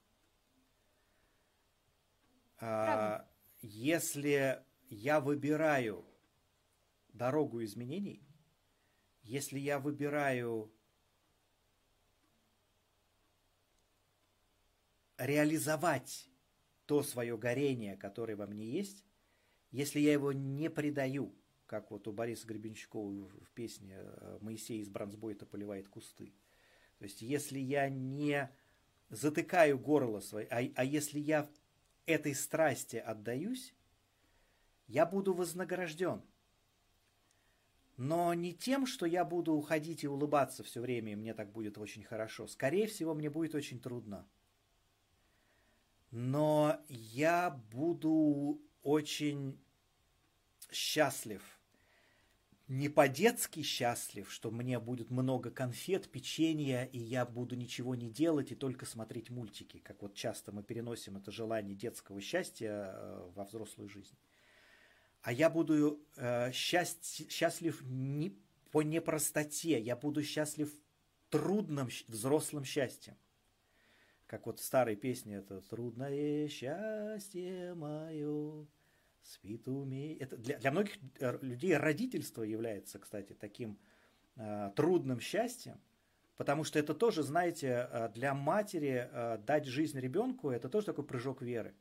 А, 2.58 3.28
если 3.60 4.64
я 4.88 5.20
выбираю 5.20 6.04
дорогу 7.12 7.62
изменений, 7.64 8.26
если 9.22 9.58
я 9.58 9.78
выбираю 9.78 10.72
реализовать 15.18 16.28
то 16.86 17.02
свое 17.02 17.38
горение, 17.38 17.96
которое 17.96 18.36
во 18.36 18.46
мне 18.46 18.66
есть, 18.66 19.04
если 19.72 19.98
я 19.98 20.12
его 20.12 20.32
не 20.32 20.70
предаю, 20.70 21.34
как 21.66 21.90
вот 21.90 22.06
у 22.06 22.12
Бориса 22.12 22.46
Гребенщикова 22.46 23.10
в 23.10 23.50
песне 23.52 23.98
«Моисей 24.40 24.80
из 24.80 24.88
Бронзбойта 24.88 25.46
поливает 25.46 25.88
кусты». 25.88 26.34
То 26.98 27.04
есть, 27.04 27.22
если 27.22 27.58
я 27.58 27.88
не 27.88 28.48
затыкаю 29.08 29.78
горло 29.78 30.20
свое, 30.20 30.46
а, 30.48 30.60
а 30.76 30.84
если 30.84 31.18
я 31.18 31.50
этой 32.06 32.34
страсти 32.34 32.96
отдаюсь, 32.96 33.74
я 34.86 35.06
буду 35.06 35.32
вознагражден. 35.32 36.22
Но 37.96 38.34
не 38.34 38.52
тем, 38.52 38.86
что 38.86 39.06
я 39.06 39.24
буду 39.24 39.54
уходить 39.54 40.04
и 40.04 40.08
улыбаться 40.08 40.62
все 40.62 40.80
время, 40.80 41.12
и 41.12 41.16
мне 41.16 41.34
так 41.34 41.50
будет 41.50 41.78
очень 41.78 42.04
хорошо. 42.04 42.46
Скорее 42.46 42.86
всего, 42.86 43.14
мне 43.14 43.30
будет 43.30 43.54
очень 43.54 43.80
трудно. 43.80 44.28
Но 46.10 46.78
я 46.88 47.50
буду 47.70 48.60
очень 48.82 49.58
счастлив– 50.70 51.42
не 52.72 52.88
по-детски 52.88 53.60
счастлив, 53.62 54.32
что 54.32 54.50
мне 54.50 54.78
будет 54.78 55.10
много 55.10 55.50
конфет, 55.50 56.10
печенья, 56.10 56.84
и 56.84 56.98
я 56.98 57.26
буду 57.26 57.54
ничего 57.54 57.94
не 57.94 58.08
делать 58.08 58.50
и 58.50 58.54
только 58.54 58.86
смотреть 58.86 59.28
мультики, 59.28 59.78
как 59.78 60.00
вот 60.00 60.14
часто 60.14 60.52
мы 60.52 60.62
переносим 60.62 61.18
это 61.18 61.30
желание 61.30 61.74
детского 61.74 62.20
счастья 62.22 62.94
э, 62.94 63.30
во 63.34 63.44
взрослую 63.44 63.90
жизнь. 63.90 64.16
А 65.20 65.32
я 65.32 65.50
буду 65.50 66.00
э, 66.16 66.50
счасть, 66.52 67.30
счастлив 67.30 67.82
не, 67.82 68.38
по 68.70 68.80
непростоте, 68.80 69.78
я 69.78 69.94
буду 69.94 70.22
счастлив 70.22 70.72
трудным 71.28 71.90
взрослым 72.08 72.64
счастьем. 72.64 73.16
Как 74.32 74.46
вот 74.46 74.60
в 74.60 74.64
старой 74.64 74.96
песне 74.96 75.34
это 75.36 75.60
«Трудное 75.60 76.48
счастье 76.48 77.74
мое, 77.74 78.66
спит 79.20 79.68
умеет. 79.68 80.22
Это 80.22 80.38
для, 80.38 80.56
для 80.58 80.70
многих 80.70 80.96
людей 81.42 81.76
родительство 81.76 82.42
является, 82.42 82.98
кстати, 82.98 83.34
таким 83.34 83.78
э, 84.36 84.72
трудным 84.74 85.20
счастьем, 85.20 85.78
потому 86.38 86.64
что 86.64 86.78
это 86.78 86.94
тоже, 86.94 87.22
знаете, 87.22 87.86
э, 87.90 88.08
для 88.14 88.32
матери 88.32 89.06
э, 89.12 89.36
дать 89.36 89.66
жизнь 89.66 90.00
ребенку, 90.00 90.48
это 90.48 90.70
тоже 90.70 90.86
такой 90.86 91.04
прыжок 91.04 91.42
веры. 91.42 91.74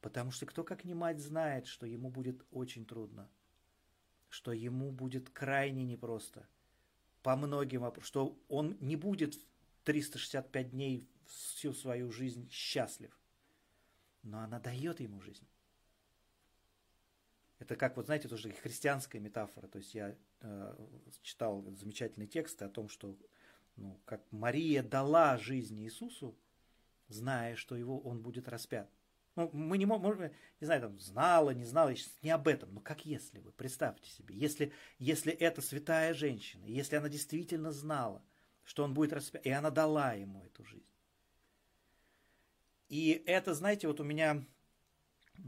Потому 0.00 0.30
что 0.30 0.46
кто 0.46 0.64
как 0.64 0.84
не 0.84 0.94
мать 0.94 1.20
знает, 1.20 1.66
что 1.66 1.84
ему 1.84 2.08
будет 2.08 2.46
очень 2.50 2.86
трудно, 2.86 3.28
что 4.30 4.52
ему 4.52 4.90
будет 4.90 5.28
крайне 5.28 5.84
непросто 5.84 6.48
по 7.22 7.36
многим 7.36 7.82
вопросам, 7.82 8.06
что 8.06 8.38
он 8.48 8.78
не 8.80 8.96
будет 8.96 9.34
365 9.84 10.70
дней 10.70 11.11
всю 11.26 11.72
свою 11.72 12.10
жизнь 12.10 12.48
счастлив. 12.50 13.16
Но 14.22 14.40
она 14.40 14.58
дает 14.60 15.00
ему 15.00 15.20
жизнь. 15.20 15.46
Это 17.58 17.76
как, 17.76 17.96
вот 17.96 18.06
знаете, 18.06 18.28
тоже 18.28 18.50
христианская 18.50 19.20
метафора. 19.20 19.68
То 19.68 19.78
есть 19.78 19.94
я 19.94 20.16
э, 20.40 20.86
читал 21.22 21.64
замечательный 21.76 22.26
текст 22.26 22.60
о 22.62 22.68
том, 22.68 22.88
что 22.88 23.16
ну, 23.76 24.00
как 24.04 24.20
Мария 24.32 24.82
дала 24.82 25.38
жизнь 25.38 25.80
Иисусу, 25.80 26.36
зная, 27.08 27.56
что 27.56 27.76
его 27.76 28.00
он 28.00 28.20
будет 28.20 28.48
распят. 28.48 28.90
Ну, 29.34 29.48
мы 29.52 29.78
не 29.78 29.86
можем, 29.86 30.30
не 30.60 30.64
знаю, 30.66 30.82
там, 30.82 30.98
знала, 30.98 31.50
не 31.50 31.64
знала, 31.64 31.94
не 32.20 32.30
об 32.30 32.48
этом, 32.48 32.74
но 32.74 32.80
как 32.80 33.06
если 33.06 33.38
бы, 33.38 33.50
представьте 33.52 34.10
себе, 34.10 34.36
если, 34.36 34.72
если 34.98 35.32
это 35.32 35.62
святая 35.62 36.12
женщина, 36.12 36.66
если 36.66 36.96
она 36.96 37.08
действительно 37.08 37.72
знала, 37.72 38.22
что 38.64 38.84
он 38.84 38.92
будет 38.92 39.12
распят, 39.12 39.44
и 39.46 39.50
она 39.50 39.70
дала 39.70 40.12
ему 40.12 40.44
эту 40.44 40.64
жизнь. 40.64 40.91
И 42.92 43.22
это, 43.24 43.54
знаете, 43.54 43.88
вот 43.88 44.00
у 44.00 44.04
меня 44.04 44.44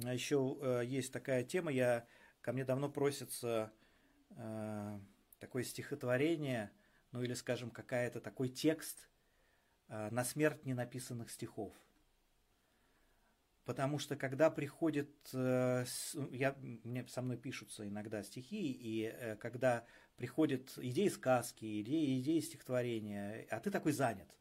еще 0.00 0.56
э, 0.62 0.82
есть 0.86 1.12
такая 1.12 1.44
тема, 1.44 1.70
я, 1.70 2.06
ко 2.40 2.54
мне 2.54 2.64
давно 2.64 2.88
просится 2.88 3.70
э, 4.30 4.98
такое 5.40 5.62
стихотворение, 5.62 6.70
ну 7.12 7.22
или, 7.22 7.34
скажем, 7.34 7.70
какая-то 7.70 8.22
такой 8.22 8.48
текст 8.48 9.10
э, 9.88 10.08
на 10.10 10.24
смерть 10.24 10.64
ненаписанных 10.64 11.30
стихов. 11.30 11.74
Потому 13.66 13.98
что 13.98 14.16
когда 14.16 14.48
приходит, 14.48 15.10
э, 15.34 15.84
я, 16.30 16.56
мне 16.62 17.06
со 17.08 17.20
мной 17.20 17.36
пишутся 17.36 17.86
иногда 17.86 18.22
стихи, 18.22 18.72
и 18.72 19.02
э, 19.02 19.36
когда 19.36 19.84
приходят 20.16 20.72
идеи 20.78 21.08
сказки, 21.08 21.82
идеи, 21.82 22.22
идеи 22.22 22.40
стихотворения, 22.40 23.46
а 23.50 23.60
ты 23.60 23.70
такой 23.70 23.92
занят, 23.92 24.34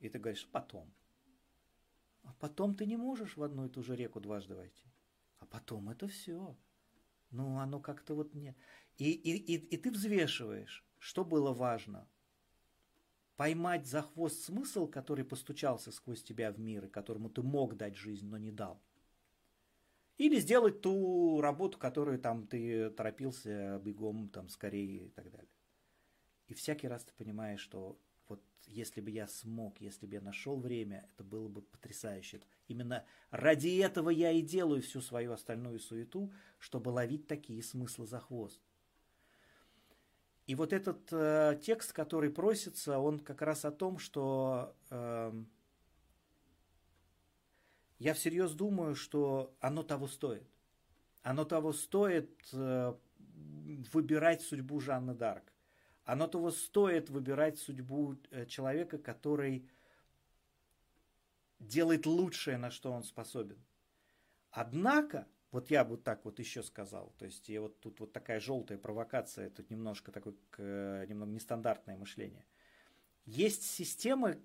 и 0.00 0.10
ты 0.10 0.18
говоришь 0.18 0.46
потом– 0.52 0.92
а 2.24 2.32
потом 2.40 2.74
ты 2.74 2.86
не 2.86 2.96
можешь 2.96 3.36
в 3.36 3.42
одну 3.42 3.66
и 3.66 3.68
ту 3.68 3.82
же 3.82 3.94
реку 3.94 4.20
дважды 4.20 4.54
войти. 4.54 4.90
А 5.38 5.46
потом 5.46 5.90
это 5.90 6.08
все. 6.08 6.56
Ну, 7.30 7.58
оно 7.58 7.80
как-то 7.80 8.14
вот 8.14 8.34
не... 8.34 8.56
И, 8.96 9.10
и, 9.10 9.36
и, 9.36 9.56
и 9.56 9.76
ты 9.76 9.90
взвешиваешь, 9.90 10.84
что 10.98 11.24
было 11.24 11.52
важно. 11.52 12.08
Поймать 13.36 13.86
за 13.86 14.02
хвост 14.02 14.44
смысл, 14.44 14.86
который 14.86 15.24
постучался 15.24 15.90
сквозь 15.90 16.22
тебя 16.22 16.52
в 16.52 16.58
мир, 16.58 16.86
и 16.86 16.90
которому 16.90 17.28
ты 17.28 17.42
мог 17.42 17.76
дать 17.76 17.96
жизнь, 17.96 18.26
но 18.26 18.38
не 18.38 18.52
дал. 18.52 18.80
Или 20.16 20.38
сделать 20.38 20.80
ту 20.80 21.40
работу, 21.40 21.76
которую 21.76 22.20
там 22.20 22.46
ты 22.46 22.90
торопился 22.90 23.80
бегом, 23.80 24.28
там, 24.28 24.48
скорее 24.48 25.06
и 25.06 25.10
так 25.10 25.30
далее. 25.30 25.50
И 26.46 26.54
всякий 26.54 26.86
раз 26.86 27.04
ты 27.04 27.12
понимаешь, 27.14 27.60
что 27.60 27.98
вот 28.28 28.42
если 28.66 29.00
бы 29.00 29.10
я 29.10 29.26
смог, 29.26 29.80
если 29.80 30.06
бы 30.06 30.14
я 30.14 30.20
нашел 30.20 30.58
время, 30.58 31.08
это 31.12 31.24
было 31.24 31.48
бы 31.48 31.62
потрясающе. 31.62 32.40
Именно 32.68 33.04
ради 33.30 33.78
этого 33.78 34.10
я 34.10 34.30
и 34.30 34.42
делаю 34.42 34.82
всю 34.82 35.00
свою 35.00 35.32
остальную 35.32 35.78
суету, 35.80 36.32
чтобы 36.58 36.90
ловить 36.90 37.26
такие 37.26 37.62
смыслы 37.62 38.06
за 38.06 38.20
хвост. 38.20 38.60
И 40.46 40.54
вот 40.54 40.72
этот 40.74 41.10
э, 41.10 41.58
текст, 41.62 41.92
который 41.92 42.30
просится, 42.30 42.98
он 42.98 43.18
как 43.18 43.40
раз 43.40 43.64
о 43.64 43.72
том, 43.72 43.98
что 43.98 44.76
э, 44.90 45.32
я 47.98 48.12
всерьез 48.12 48.52
думаю, 48.52 48.94
что 48.94 49.56
оно 49.60 49.82
того 49.82 50.06
стоит. 50.06 50.46
Оно 51.22 51.46
того 51.46 51.72
стоит 51.72 52.38
э, 52.52 52.94
выбирать 53.92 54.42
судьбу 54.42 54.80
Жанны 54.80 55.14
Дарк. 55.14 55.53
Оно 56.04 56.26
того 56.26 56.50
стоит 56.50 57.08
выбирать 57.08 57.58
судьбу 57.58 58.16
э, 58.30 58.46
человека, 58.46 58.98
который 58.98 59.68
делает 61.58 62.06
лучшее, 62.06 62.58
на 62.58 62.70
что 62.70 62.92
он 62.92 63.04
способен. 63.04 63.58
Однако, 64.50 65.26
вот 65.50 65.70
я 65.70 65.84
бы 65.84 65.96
так 65.96 66.24
вот 66.24 66.38
еще 66.38 66.62
сказал, 66.62 67.14
то 67.18 67.24
есть 67.24 67.48
и 67.48 67.58
вот 67.58 67.80
тут 67.80 68.00
вот 68.00 68.12
такая 68.12 68.38
желтая 68.38 68.76
провокация, 68.76 69.50
тут 69.50 69.70
немножко 69.70 70.12
такое 70.12 70.34
немного 71.06 71.32
нестандартное 71.32 71.96
мышление. 71.96 72.44
Есть 73.24 73.64
системы 73.64 74.42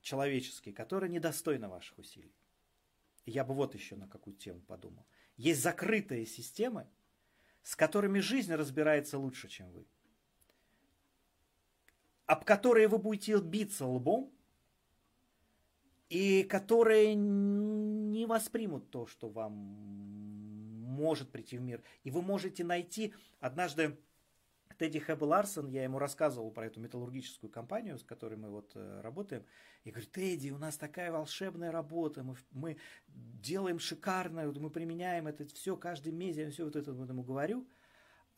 человеческие, 0.00 0.74
которые 0.74 1.10
недостойны 1.10 1.68
ваших 1.68 1.98
усилий. 1.98 2.34
Я 3.26 3.44
бы 3.44 3.54
вот 3.54 3.74
еще 3.74 3.96
на 3.96 4.08
какую 4.08 4.34
тему 4.34 4.60
подумал. 4.60 5.06
Есть 5.36 5.62
закрытые 5.62 6.26
системы, 6.26 6.88
с 7.62 7.76
которыми 7.76 8.20
жизнь 8.20 8.52
разбирается 8.52 9.18
лучше, 9.18 9.48
чем 9.48 9.70
вы. 9.72 9.86
Об 12.32 12.46
которые 12.46 12.88
вы 12.88 12.96
будете 12.96 13.38
биться 13.42 13.84
лбом, 13.84 14.32
и 16.08 16.44
которые 16.44 17.14
не 17.14 18.24
воспримут 18.24 18.88
то, 18.88 19.06
что 19.06 19.28
вам 19.28 19.52
может 19.52 21.30
прийти 21.30 21.58
в 21.58 21.60
мир. 21.60 21.82
И 22.04 22.10
вы 22.10 22.22
можете 22.22 22.64
найти 22.64 23.12
однажды 23.38 23.98
Тедди 24.78 24.98
Хэббл 24.98 25.26
Ларсон, 25.26 25.68
я 25.68 25.82
ему 25.84 25.98
рассказывал 25.98 26.50
про 26.50 26.68
эту 26.68 26.80
металлургическую 26.80 27.50
компанию, 27.50 27.98
с 27.98 28.02
которой 28.02 28.38
мы 28.38 28.48
вот 28.48 28.72
э, 28.76 29.02
работаем. 29.02 29.44
И 29.84 29.90
говорю, 29.90 30.08
Тедди, 30.10 30.48
у 30.52 30.58
нас 30.58 30.78
такая 30.78 31.12
волшебная 31.12 31.70
работа, 31.70 32.22
мы, 32.22 32.36
мы 32.52 32.78
делаем 33.08 33.78
шикарную, 33.78 34.58
мы 34.58 34.70
применяем 34.70 35.26
это 35.26 35.44
все 35.48 35.76
каждый 35.76 36.14
месяц, 36.14 36.38
я 36.38 36.50
все 36.50 36.64
вот 36.64 36.76
это 36.76 36.94
вот 36.94 37.10
ему 37.10 37.24
говорю. 37.24 37.68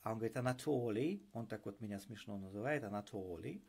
А 0.03 0.11
он 0.11 0.19
говорит, 0.19 0.37
Анатолий, 0.37 1.25
он 1.33 1.47
так 1.47 1.65
вот 1.65 1.81
меня 1.81 2.01
смешно 2.01 2.37
называет, 2.39 2.83
Анатолий, 2.83 3.63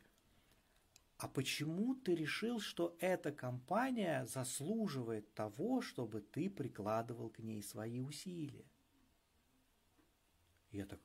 а 1.18 1.28
почему 1.28 1.94
ты 1.94 2.14
решил, 2.14 2.60
что 2.60 2.96
эта 3.00 3.32
компания 3.32 4.26
заслуживает 4.26 5.32
того, 5.34 5.80
чтобы 5.80 6.20
ты 6.20 6.50
прикладывал 6.50 7.30
к 7.30 7.38
ней 7.38 7.62
свои 7.62 8.00
усилия? 8.00 8.66
Я 10.72 10.84
так, 10.84 11.00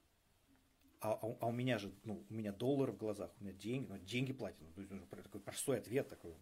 а, 1.00 1.14
а, 1.14 1.38
а 1.40 1.48
у 1.48 1.52
меня 1.52 1.78
же, 1.78 1.94
ну, 2.04 2.26
у 2.30 2.34
меня 2.34 2.52
доллары 2.52 2.92
в 2.92 2.98
глазах, 2.98 3.32
у 3.40 3.44
меня 3.44 3.54
деньги, 3.54 3.88
ну, 3.88 3.98
деньги 4.00 4.34
платят. 4.34 4.60
Ну, 4.76 5.06
такой 5.08 5.40
простой 5.40 5.78
ответ 5.78 6.10
такой. 6.10 6.36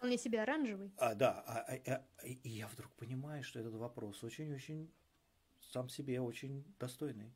Он 0.00 0.08
не 0.08 0.18
себе 0.18 0.42
оранжевый. 0.42 0.90
А, 0.96 1.14
да, 1.14 1.44
а, 1.46 1.58
а, 1.60 2.04
а, 2.18 2.26
и 2.26 2.48
я 2.48 2.66
вдруг 2.66 2.90
понимаю, 2.96 3.44
что 3.44 3.60
этот 3.60 3.74
вопрос 3.74 4.24
очень-очень 4.24 4.90
сам 5.60 5.88
себе 5.88 6.20
очень 6.20 6.64
достойный 6.78 7.32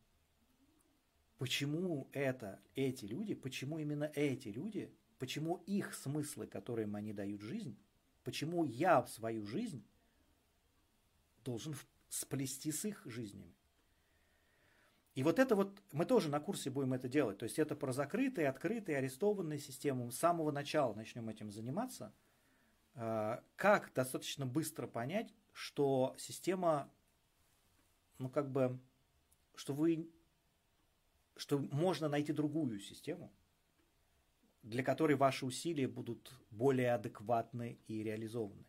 почему 1.39 2.09
это 2.13 2.61
эти 2.75 3.05
люди, 3.05 3.35
почему 3.35 3.79
именно 3.79 4.11
эти 4.15 4.49
люди, 4.49 4.93
почему 5.19 5.57
их 5.67 5.95
смыслы, 5.95 6.47
которым 6.47 6.97
они 6.97 7.13
дают 7.13 7.41
жизнь, 7.41 7.79
почему 8.25 8.65
я 8.65 9.03
в 9.03 9.09
свою 9.09 9.47
жизнь 9.47 9.85
должен 11.45 11.75
сплести 12.09 12.73
с 12.73 12.85
их 12.85 13.03
жизнями. 13.07 13.55
И 15.15 15.23
вот 15.23 15.39
это 15.39 15.57
вот, 15.57 15.83
мы 15.93 16.05
тоже 16.05 16.29
на 16.29 16.41
курсе 16.41 16.69
будем 16.71 16.93
это 16.93 17.09
делать. 17.09 17.39
То 17.39 17.45
есть 17.45 17.59
это 17.59 17.75
про 17.75 17.93
закрытые, 17.93 18.49
открытые, 18.49 18.99
арестованные 18.99 19.59
системы. 19.59 20.05
Мы 20.05 20.13
с 20.13 20.19
самого 20.19 20.51
начала 20.51 20.93
начнем 20.93 21.29
этим 21.31 21.51
заниматься. 21.51 22.13
А, 22.95 23.43
как 23.57 23.93
достаточно 23.95 24.45
быстро 24.45 24.87
понять, 24.87 25.35
что 25.53 26.15
система, 26.19 26.91
ну 28.19 28.29
как 28.29 28.51
бы, 28.51 28.79
что 29.55 29.73
вы 29.73 30.11
что 31.37 31.59
можно 31.59 32.09
найти 32.09 32.33
другую 32.33 32.81
систему, 32.81 33.33
для 34.63 34.83
которой 34.83 35.17
ваши 35.17 35.47
усилия 35.47 35.87
будут 35.87 36.33
более 36.51 36.95
адекватны 36.95 37.79
и 37.87 38.03
реализованы. 38.03 38.65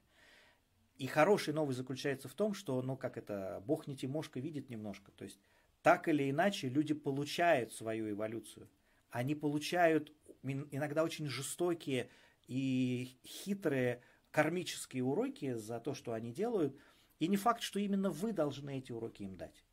И 0.97 1.07
хороший 1.07 1.53
новость 1.53 1.77
заключается 1.77 2.27
в 2.27 2.33
том, 2.33 2.53
что, 2.53 2.81
ну, 2.81 2.97
как 2.97 3.17
это, 3.17 3.63
Бог 3.65 3.87
не 3.87 3.95
Тимошка 3.95 4.39
видит 4.39 4.69
немножко. 4.69 5.11
То 5.11 5.25
есть, 5.25 5.39
так 5.81 6.07
или 6.07 6.29
иначе, 6.29 6.69
люди 6.69 6.93
получают 6.93 7.71
свою 7.71 8.09
эволюцию. 8.09 8.69
Они 9.09 9.35
получают 9.35 10.11
иногда 10.43 11.03
очень 11.03 11.27
жестокие 11.27 12.09
и 12.47 13.17
хитрые 13.25 14.01
кармические 14.31 15.03
уроки 15.03 15.53
за 15.53 15.79
то, 15.79 15.93
что 15.93 16.13
они 16.13 16.31
делают. 16.31 16.75
И 17.19 17.27
не 17.27 17.37
факт, 17.37 17.61
что 17.61 17.79
именно 17.79 18.09
вы 18.09 18.33
должны 18.33 18.77
эти 18.77 18.91
уроки 18.91 19.23
им 19.23 19.37
дать. 19.37 19.63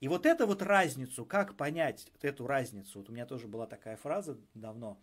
И 0.00 0.08
вот 0.08 0.26
эту 0.26 0.46
вот 0.46 0.62
разницу, 0.62 1.24
как 1.24 1.56
понять 1.56 2.10
эту 2.20 2.46
разницу, 2.46 2.98
вот 3.00 3.08
у 3.08 3.12
меня 3.12 3.26
тоже 3.26 3.48
была 3.48 3.66
такая 3.66 3.96
фраза 3.96 4.38
давно, 4.54 5.00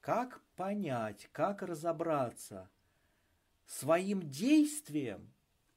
как 0.00 0.40
понять, 0.54 1.28
как 1.32 1.62
разобраться 1.62 2.70
своим 3.66 4.22
действием 4.30 5.32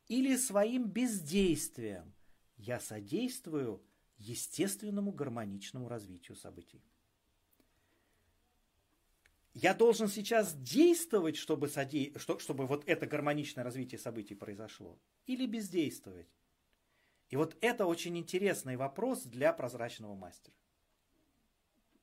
или 0.08 0.36
своим 0.36 0.88
бездействием 0.88 2.14
я 2.58 2.80
содействую 2.80 3.82
естественному 4.18 5.12
гармоничному 5.12 5.88
развитию 5.88 6.36
событий. 6.36 6.84
Я 9.54 9.74
должен 9.74 10.08
сейчас 10.08 10.54
действовать, 10.54 11.36
чтобы, 11.36 11.68
соде... 11.68 12.14
чтобы 12.38 12.68
вот 12.68 12.84
это 12.88 13.08
гармоничное 13.08 13.64
развитие 13.64 13.98
событий 13.98 14.36
произошло, 14.36 15.00
или 15.26 15.48
бездействовать? 15.48 16.28
И 17.30 17.36
вот 17.36 17.56
это 17.62 17.86
очень 17.86 18.18
интересный 18.18 18.76
вопрос 18.76 19.24
для 19.24 19.54
прозрачного 19.54 20.16
мастера, 20.16 20.56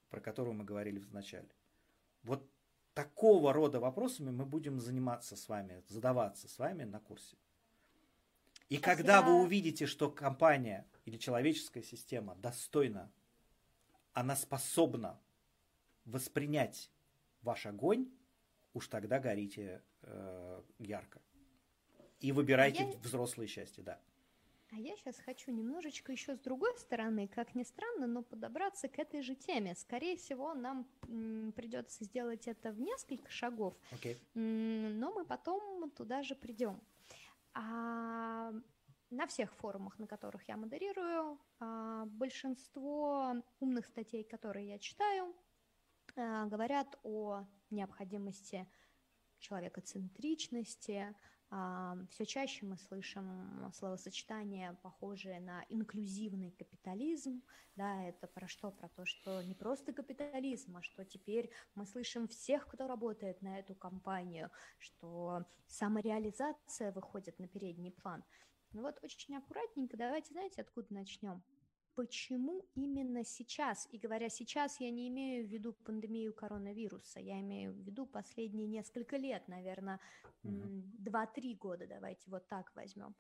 про 0.09 0.21
которого 0.21 0.53
мы 0.53 0.65
говорили 0.65 1.01
в 1.01 1.13
начале. 1.13 1.51
Вот 2.23 2.49
такого 2.95 3.53
рода 3.53 3.81
вопросами 3.81 4.31
мы 4.31 4.47
будем 4.47 4.81
заниматься 4.81 5.37
с 5.37 5.49
вами, 5.49 5.83
задаваться 5.89 6.49
с 6.49 6.59
вами 6.59 6.85
на 6.85 7.01
курсе. 7.01 7.37
И 8.69 8.79
когда 8.79 9.23
вы 9.23 9.35
увидите, 9.43 9.87
что 9.87 10.11
компания 10.11 10.87
или 11.05 11.17
человеческая 11.19 11.83
система 11.83 12.35
достойна, 12.37 13.13
она 14.13 14.35
способна 14.35 15.21
воспринять 16.05 16.91
ваш 17.43 17.67
огонь, 17.67 18.11
уж 18.75 18.89
тогда 18.89 19.21
горите 19.21 19.83
э, 20.03 20.63
ярко. 20.79 21.21
И 22.21 22.33
выбирайте 22.33 22.85
я... 22.85 22.99
взрослое 22.99 23.47
счастье, 23.47 23.85
да. 23.85 24.01
А 24.77 24.79
я 24.79 24.95
сейчас 24.97 25.19
хочу 25.21 25.51
немножечко 25.53 26.13
еще 26.13 26.37
с 26.37 26.39
другой 26.39 26.77
стороны, 26.77 27.29
как 27.29 27.55
ни 27.55 27.63
странно, 27.63 28.07
но 28.07 28.23
подобраться 28.23 28.89
к 28.89 28.99
этой 28.99 29.23
же 29.23 29.35
теме. 29.35 29.75
Скорее 29.75 30.19
всего, 30.19 30.53
нам 30.53 30.87
придется 31.57 32.05
сделать 32.05 32.47
это 32.47 32.73
в 32.73 32.79
несколько 32.79 33.31
шагов, 33.31 33.75
okay. 33.93 34.19
но 34.35 35.13
мы 35.15 35.25
потом 35.25 35.91
туда 35.93 36.23
же 36.23 36.35
придем. 36.35 36.79
А, 37.55 38.53
на 39.09 39.27
всех 39.27 39.55
форумах, 39.55 39.99
на 39.99 40.07
которых 40.07 40.47
я 40.47 40.59
модерирую, 40.59 41.41
а, 41.59 42.05
большинство 42.05 43.33
умных 43.61 43.87
статей, 43.87 44.25
которые 44.25 44.69
я 44.69 44.79
читаю, 44.79 45.35
а, 46.17 46.45
говорят 46.45 46.99
о 47.03 47.47
необходимости 47.71 48.69
человекоцентричности, 49.39 51.15
все 52.11 52.27
чаще 52.27 52.67
мы 52.67 52.77
слышим 52.77 53.71
словосочетание, 53.73 54.77
похожее 54.83 55.41
на 55.41 55.65
инклюзивный 55.69 56.51
капитализм. 56.51 57.43
Да, 57.77 58.03
это 58.03 58.27
про 58.27 58.49
что? 58.49 58.73
Про 58.73 58.89
то, 58.89 59.05
что 59.05 59.43
не 59.43 59.55
просто 59.55 59.93
капитализм, 59.93 60.77
а 60.77 60.83
что 60.83 61.05
теперь 61.05 61.51
мы 61.75 61.87
слышим 61.87 62.27
всех, 62.27 62.67
кто 62.67 62.89
работает 62.89 63.43
на 63.43 63.59
эту 63.59 63.75
компанию, 63.75 64.51
что 64.79 65.45
самореализация 65.67 66.91
выходит 66.93 67.39
на 67.39 67.47
передний 67.47 67.93
план. 67.93 68.25
Ну 68.73 68.83
вот 68.83 68.99
очень 69.03 69.37
аккуратненько, 69.37 69.97
давайте, 69.97 70.33
знаете, 70.33 70.63
откуда 70.63 70.93
начнем? 70.93 71.43
Почему 71.97 72.63
именно 72.75 73.25
сейчас? 73.25 73.89
И 73.91 73.99
говоря 73.99 74.29
сейчас, 74.29 74.79
я 74.81 74.91
не 74.91 75.09
имею 75.09 75.47
в 75.47 75.51
виду 75.51 75.73
пандемию 75.73 76.33
коронавируса, 76.35 77.21
я 77.21 77.41
имею 77.41 77.73
в 77.73 77.79
виду 77.79 78.07
последние 78.07 78.69
несколько 78.69 79.17
лет, 79.17 79.49
наверное, 79.49 79.99
два-три 80.43 81.55
года, 81.55 81.87
давайте 81.87 82.31
вот 82.31 82.47
так 82.49 82.71
возьмем. 82.77 83.17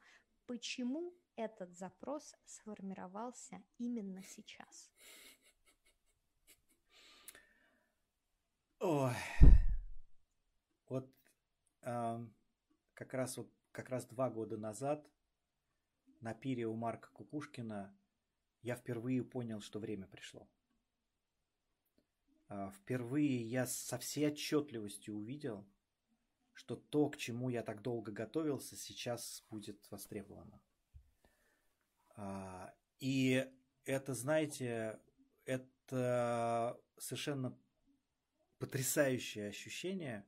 Почему 0.46 1.12
этот 1.34 1.74
запрос 1.76 2.34
сформировался 2.44 3.62
именно 3.78 4.22
сейчас? 4.22 4.92
Ой, 8.78 9.14
вот 10.88 11.10
э, 11.80 12.26
как 12.92 13.14
раз 13.14 13.38
вот 13.38 13.50
как 13.72 13.88
раз 13.88 14.04
два 14.04 14.30
года 14.30 14.58
назад 14.58 15.10
на 16.20 16.34
пире 16.34 16.66
у 16.66 16.74
Марка 16.76 17.10
Кукушкина 17.12 17.96
я 18.62 18.76
впервые 18.76 19.22
понял, 19.24 19.60
что 19.60 19.78
время 19.78 20.06
пришло. 20.06 20.48
А, 22.48 22.70
впервые 22.70 23.42
я 23.42 23.66
со 23.66 23.98
всей 23.98 24.28
отчетливостью 24.28 25.14
увидел, 25.14 25.66
что 26.52 26.76
то, 26.76 27.10
к 27.10 27.16
чему 27.16 27.50
я 27.50 27.62
так 27.62 27.82
долго 27.82 28.12
готовился, 28.12 28.76
сейчас 28.76 29.44
будет 29.50 29.90
востребовано. 29.90 30.60
А, 32.16 32.74
и 32.98 33.50
это, 33.84 34.14
знаете, 34.14 35.00
это 35.44 36.80
совершенно 36.96 37.58
потрясающее 38.58 39.48
ощущение, 39.48 40.24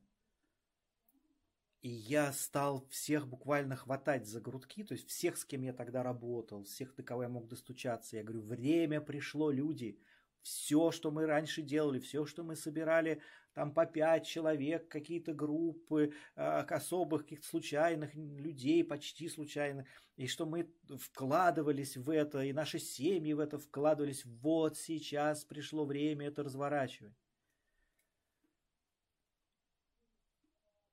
и 1.81 1.89
я 1.89 2.33
стал 2.33 2.85
всех 2.89 3.27
буквально 3.27 3.75
хватать 3.75 4.27
за 4.27 4.41
грудки, 4.41 4.83
то 4.83 4.93
есть 4.93 5.07
всех, 5.07 5.37
с 5.37 5.45
кем 5.45 5.61
я 5.61 5.73
тогда 5.73 6.03
работал, 6.03 6.63
всех, 6.63 6.93
до 6.95 7.03
кого 7.03 7.23
я 7.23 7.29
мог 7.29 7.47
достучаться. 7.47 8.17
Я 8.17 8.23
говорю, 8.23 8.41
время 8.41 8.99
пришло, 8.99 9.49
люди. 9.49 9.97
Все, 10.41 10.91
что 10.91 11.11
мы 11.11 11.25
раньше 11.25 11.61
делали, 11.61 11.99
все, 11.99 12.25
что 12.25 12.43
мы 12.43 12.55
собирали, 12.55 13.21
там 13.53 13.73
по 13.73 13.85
пять 13.85 14.25
человек, 14.25 14.87
какие-то 14.87 15.33
группы, 15.33 16.13
э, 16.35 16.41
особых 16.41 17.23
каких-то 17.23 17.47
случайных 17.47 18.15
людей, 18.15 18.83
почти 18.83 19.27
случайных, 19.27 19.85
и 20.15 20.27
что 20.27 20.45
мы 20.45 20.73
вкладывались 20.97 21.97
в 21.97 22.09
это, 22.09 22.41
и 22.41 22.53
наши 22.53 22.79
семьи 22.79 23.33
в 23.33 23.39
это 23.39 23.57
вкладывались. 23.57 24.23
Вот 24.25 24.77
сейчас 24.77 25.43
пришло 25.43 25.85
время 25.85 26.27
это 26.27 26.43
разворачивать. 26.43 27.13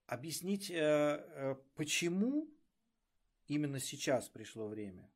Объяснить, 0.06 0.70
э, 0.70 0.74
э, 0.76 1.54
почему 1.74 2.48
именно 3.46 3.80
сейчас 3.80 4.28
пришло 4.28 4.68
время. 4.68 5.10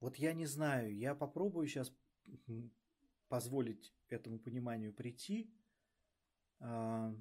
Вот 0.00 0.16
я 0.16 0.32
не 0.32 0.46
знаю, 0.46 0.96
я 0.96 1.14
попробую 1.14 1.66
сейчас 1.66 1.92
позволить 3.28 3.92
этому 4.08 4.38
пониманию 4.38 4.94
прийти. 4.94 5.52
А, 6.58 7.14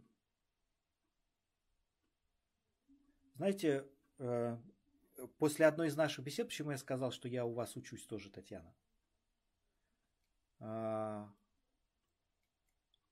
знаете, 3.35 3.85
э, 4.17 4.57
после 5.37 5.65
одной 5.65 5.87
из 5.87 5.95
наших 5.97 6.23
бесед, 6.23 6.47
почему 6.47 6.71
я 6.71 6.77
сказал, 6.77 7.11
что 7.11 7.27
я 7.27 7.45
у 7.45 7.53
вас 7.53 7.75
учусь 7.75 8.05
тоже, 8.05 8.29
Татьяна? 8.29 8.73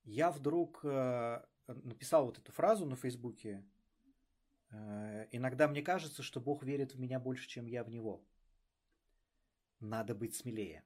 Я 0.07 0.31
вдруг 0.31 0.79
э, 0.83 1.43
написал 1.67 2.27
вот 2.27 2.37
эту 2.37 2.53
фразу 2.53 2.85
на 2.85 2.95
Фейсбуке. 2.95 3.61
Э, 4.71 5.27
Иногда 5.31 5.67
мне 5.67 5.81
кажется, 5.81 6.23
что 6.23 6.39
Бог 6.39 6.63
верит 6.63 6.93
в 6.93 6.99
меня 6.99 7.19
больше, 7.19 7.45
чем 7.49 7.65
я 7.65 7.83
в 7.83 7.89
Него. 7.89 8.25
Надо 9.81 10.15
быть 10.15 10.33
смелее. 10.33 10.85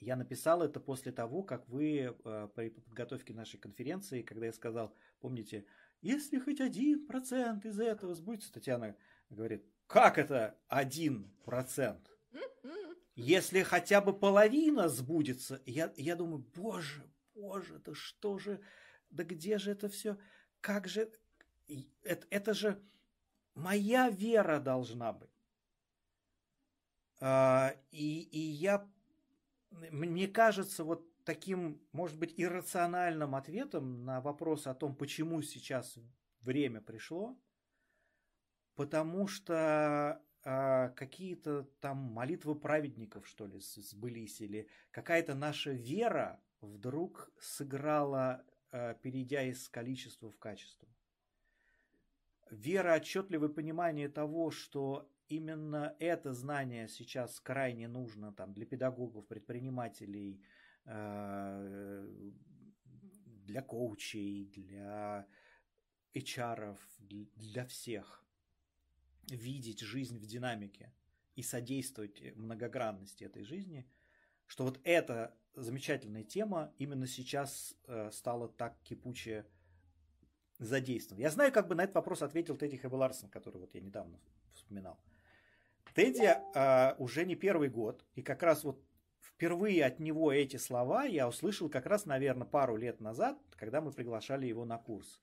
Я 0.00 0.16
написал 0.16 0.62
это 0.62 0.80
после 0.80 1.12
того, 1.12 1.42
как 1.42 1.68
вы 1.68 2.16
э, 2.24 2.48
при 2.54 2.70
подготовке 2.70 3.34
нашей 3.34 3.60
конференции, 3.60 4.22
когда 4.22 4.46
я 4.46 4.52
сказал, 4.54 4.94
помните, 5.20 5.66
если 6.00 6.38
хоть 6.38 6.62
один 6.62 7.06
процент 7.06 7.66
из 7.66 7.78
этого 7.78 8.14
сбудется, 8.14 8.50
Татьяна 8.50 8.96
говорит, 9.28 9.66
как 9.86 10.16
это 10.16 10.58
один 10.68 11.30
процент? 11.44 12.10
Если 13.14 13.62
хотя 13.62 14.00
бы 14.00 14.18
половина 14.18 14.88
сбудется, 14.88 15.60
я, 15.66 15.92
я 15.98 16.16
думаю, 16.16 16.46
боже, 16.54 17.02
боже, 17.38 17.78
да 17.78 17.94
что 17.94 18.38
же, 18.38 18.60
да 19.10 19.24
где 19.24 19.58
же 19.58 19.70
это 19.70 19.88
все, 19.88 20.18
как 20.60 20.88
же, 20.88 21.10
это, 22.02 22.26
это 22.30 22.54
же 22.54 22.82
моя 23.54 24.10
вера 24.10 24.58
должна 24.58 25.12
быть. 25.12 25.30
А, 27.20 27.74
и, 27.90 28.20
и 28.22 28.38
я, 28.38 28.88
мне 29.70 30.28
кажется, 30.28 30.84
вот 30.84 31.04
таким, 31.24 31.80
может 31.92 32.18
быть, 32.18 32.34
иррациональным 32.36 33.34
ответом 33.34 34.04
на 34.04 34.20
вопрос 34.20 34.66
о 34.66 34.74
том, 34.74 34.94
почему 34.94 35.42
сейчас 35.42 35.98
время 36.40 36.80
пришло, 36.80 37.38
потому 38.74 39.26
что 39.26 40.22
а, 40.44 40.88
какие-то 40.90 41.64
там 41.80 41.98
молитвы 41.98 42.54
праведников, 42.54 43.26
что 43.26 43.46
ли, 43.46 43.60
сбылись, 43.60 44.40
или 44.40 44.68
какая-то 44.90 45.34
наша 45.34 45.72
вера 45.72 46.40
вдруг 46.60 47.30
сыграла, 47.40 48.44
э, 48.72 48.94
перейдя 49.02 49.42
из 49.42 49.68
количества 49.68 50.30
в 50.30 50.38
качество. 50.38 50.88
Вера, 52.50 52.94
отчетливое 52.94 53.48
понимание 53.48 54.08
того, 54.08 54.50
что 54.50 55.10
именно 55.28 55.94
это 55.98 56.32
знание 56.32 56.88
сейчас 56.88 57.40
крайне 57.40 57.88
нужно 57.88 58.32
там, 58.32 58.54
для 58.54 58.66
педагогов, 58.66 59.26
предпринимателей, 59.26 60.42
э, 60.84 62.32
для 63.44 63.62
коучей, 63.62 64.46
для 64.46 65.26
HR, 66.14 66.78
для 66.98 67.64
всех. 67.66 68.24
Видеть 69.30 69.80
жизнь 69.80 70.18
в 70.18 70.26
динамике 70.26 70.92
и 71.36 71.42
содействовать 71.42 72.34
многогранности 72.36 73.24
этой 73.24 73.44
жизни, 73.44 73.86
что 74.46 74.64
вот 74.64 74.80
это 74.84 75.36
замечательная 75.62 76.24
тема 76.24 76.72
именно 76.78 77.06
сейчас 77.06 77.74
э, 77.86 78.10
стала 78.12 78.48
так 78.48 78.76
кипуче 78.82 79.46
задействована. 80.58 81.22
Я 81.22 81.30
знаю, 81.30 81.52
как 81.52 81.68
бы 81.68 81.74
на 81.74 81.82
этот 81.82 81.94
вопрос 81.94 82.22
ответил 82.22 82.56
Тедди 82.56 82.76
Хэббеларсон, 82.76 83.28
который 83.28 83.58
вот 83.58 83.74
я 83.74 83.80
недавно 83.80 84.18
вспоминал. 84.54 84.98
Тедди 85.94 86.36
э, 86.54 86.94
уже 86.98 87.24
не 87.24 87.34
первый 87.34 87.68
год, 87.68 88.04
и 88.14 88.22
как 88.22 88.42
раз 88.42 88.64
вот 88.64 88.82
впервые 89.20 89.84
от 89.84 90.00
него 90.00 90.32
эти 90.32 90.56
слова 90.56 91.04
я 91.04 91.28
услышал 91.28 91.68
как 91.68 91.86
раз, 91.86 92.06
наверное, 92.06 92.46
пару 92.46 92.76
лет 92.76 93.00
назад, 93.00 93.38
когда 93.56 93.80
мы 93.80 93.92
приглашали 93.92 94.46
его 94.46 94.64
на 94.64 94.78
курс. 94.78 95.20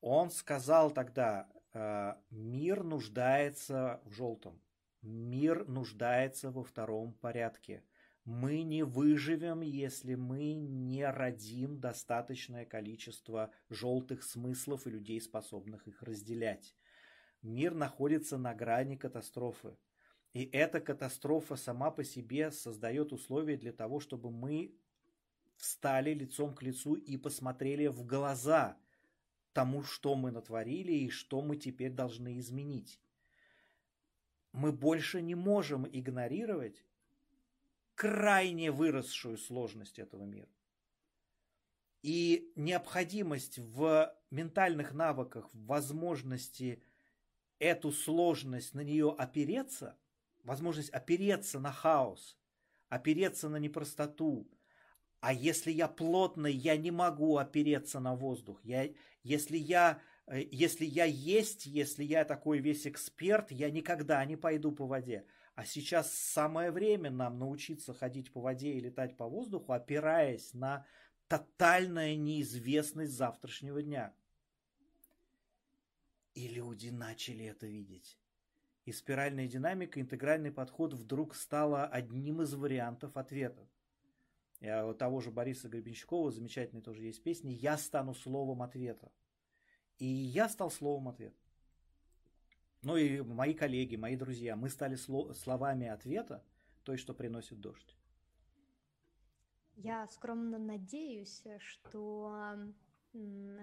Он 0.00 0.30
сказал 0.30 0.90
тогда, 0.90 1.48
э, 1.72 2.14
мир 2.30 2.84
нуждается 2.84 4.00
в 4.04 4.12
желтом, 4.12 4.60
мир 5.02 5.66
нуждается 5.66 6.50
во 6.50 6.62
втором 6.62 7.14
порядке– 7.14 7.82
мы 8.28 8.62
не 8.62 8.82
выживем, 8.82 9.62
если 9.62 10.14
мы 10.14 10.52
не 10.52 11.10
родим 11.10 11.80
достаточное 11.80 12.66
количество 12.66 13.50
желтых 13.70 14.22
смыслов 14.22 14.86
и 14.86 14.90
людей, 14.90 15.18
способных 15.18 15.88
их 15.88 16.02
разделять. 16.02 16.76
Мир 17.40 17.72
находится 17.72 18.36
на 18.36 18.52
грани 18.54 18.96
катастрофы. 18.96 19.78
И 20.34 20.44
эта 20.44 20.78
катастрофа 20.78 21.56
сама 21.56 21.90
по 21.90 22.04
себе 22.04 22.50
создает 22.50 23.14
условия 23.14 23.56
для 23.56 23.72
того, 23.72 23.98
чтобы 23.98 24.30
мы 24.30 24.74
встали 25.56 26.12
лицом 26.12 26.54
к 26.54 26.62
лицу 26.62 26.96
и 26.96 27.16
посмотрели 27.16 27.86
в 27.86 28.04
глаза 28.04 28.76
тому, 29.54 29.82
что 29.82 30.14
мы 30.14 30.32
натворили 30.32 30.92
и 30.92 31.08
что 31.08 31.40
мы 31.40 31.56
теперь 31.56 31.92
должны 31.92 32.38
изменить. 32.40 33.00
Мы 34.52 34.70
больше 34.70 35.22
не 35.22 35.34
можем 35.34 35.88
игнорировать 35.90 36.84
крайне 37.98 38.70
выросшую 38.70 39.36
сложность 39.36 39.98
этого 39.98 40.22
мира. 40.22 40.48
И 42.02 42.52
необходимость 42.54 43.58
в 43.58 44.14
ментальных 44.30 44.92
навыках, 44.92 45.52
в 45.52 45.66
возможности 45.66 46.80
эту 47.58 47.90
сложность, 47.90 48.72
на 48.72 48.82
нее 48.82 49.12
опереться, 49.18 49.98
возможность 50.44 50.90
опереться 50.90 51.58
на 51.58 51.72
хаос, 51.72 52.38
опереться 52.88 53.48
на 53.48 53.56
непростоту. 53.56 54.48
А 55.18 55.32
если 55.32 55.72
я 55.72 55.88
плотный, 55.88 56.52
я 56.52 56.76
не 56.76 56.92
могу 56.92 57.36
опереться 57.36 57.98
на 57.98 58.14
воздух. 58.14 58.60
Я, 58.62 58.88
если, 59.24 59.56
я, 59.56 60.00
э, 60.28 60.44
если 60.52 60.84
я 60.84 61.04
есть, 61.04 61.66
если 61.66 62.04
я 62.04 62.24
такой 62.24 62.60
весь 62.60 62.86
эксперт, 62.86 63.50
я 63.50 63.72
никогда 63.72 64.24
не 64.24 64.36
пойду 64.36 64.70
по 64.70 64.86
воде. 64.86 65.26
А 65.58 65.64
сейчас 65.64 66.14
самое 66.14 66.70
время 66.70 67.10
нам 67.10 67.40
научиться 67.40 67.92
ходить 67.92 68.30
по 68.32 68.40
воде 68.40 68.74
и 68.74 68.80
летать 68.80 69.16
по 69.16 69.26
воздуху, 69.26 69.72
опираясь 69.72 70.54
на 70.54 70.86
тотальная 71.26 72.14
неизвестность 72.14 73.10
завтрашнего 73.10 73.82
дня. 73.82 74.14
И 76.34 76.46
люди 76.46 76.90
начали 76.90 77.44
это 77.44 77.66
видеть. 77.66 78.20
И 78.84 78.92
спиральная 78.92 79.48
динамика, 79.48 80.00
интегральный 80.00 80.52
подход 80.52 80.94
вдруг 80.94 81.34
стала 81.34 81.86
одним 81.88 82.40
из 82.42 82.54
вариантов 82.54 83.16
ответа. 83.16 83.68
Я, 84.60 84.86
у 84.86 84.94
того 84.94 85.20
же 85.20 85.32
Бориса 85.32 85.68
Гребенщикова, 85.68 86.30
замечательной 86.30 86.82
тоже 86.82 87.02
есть 87.02 87.24
песни 87.24 87.50
«Я 87.50 87.78
стану 87.78 88.14
словом 88.14 88.62
ответа». 88.62 89.10
И 89.98 90.06
я 90.06 90.48
стал 90.48 90.70
словом 90.70 91.08
ответа. 91.08 91.47
Ну 92.82 92.96
и 92.96 93.20
мои 93.20 93.54
коллеги, 93.54 93.96
мои 93.96 94.16
друзья, 94.16 94.56
мы 94.56 94.68
стали 94.68 94.94
словами 94.96 95.88
ответа 95.88 96.44
той, 96.84 96.96
что 96.96 97.12
приносит 97.12 97.60
дождь. 97.60 97.96
Я 99.74 100.06
скромно 100.08 100.58
надеюсь, 100.58 101.44
что 101.58 102.56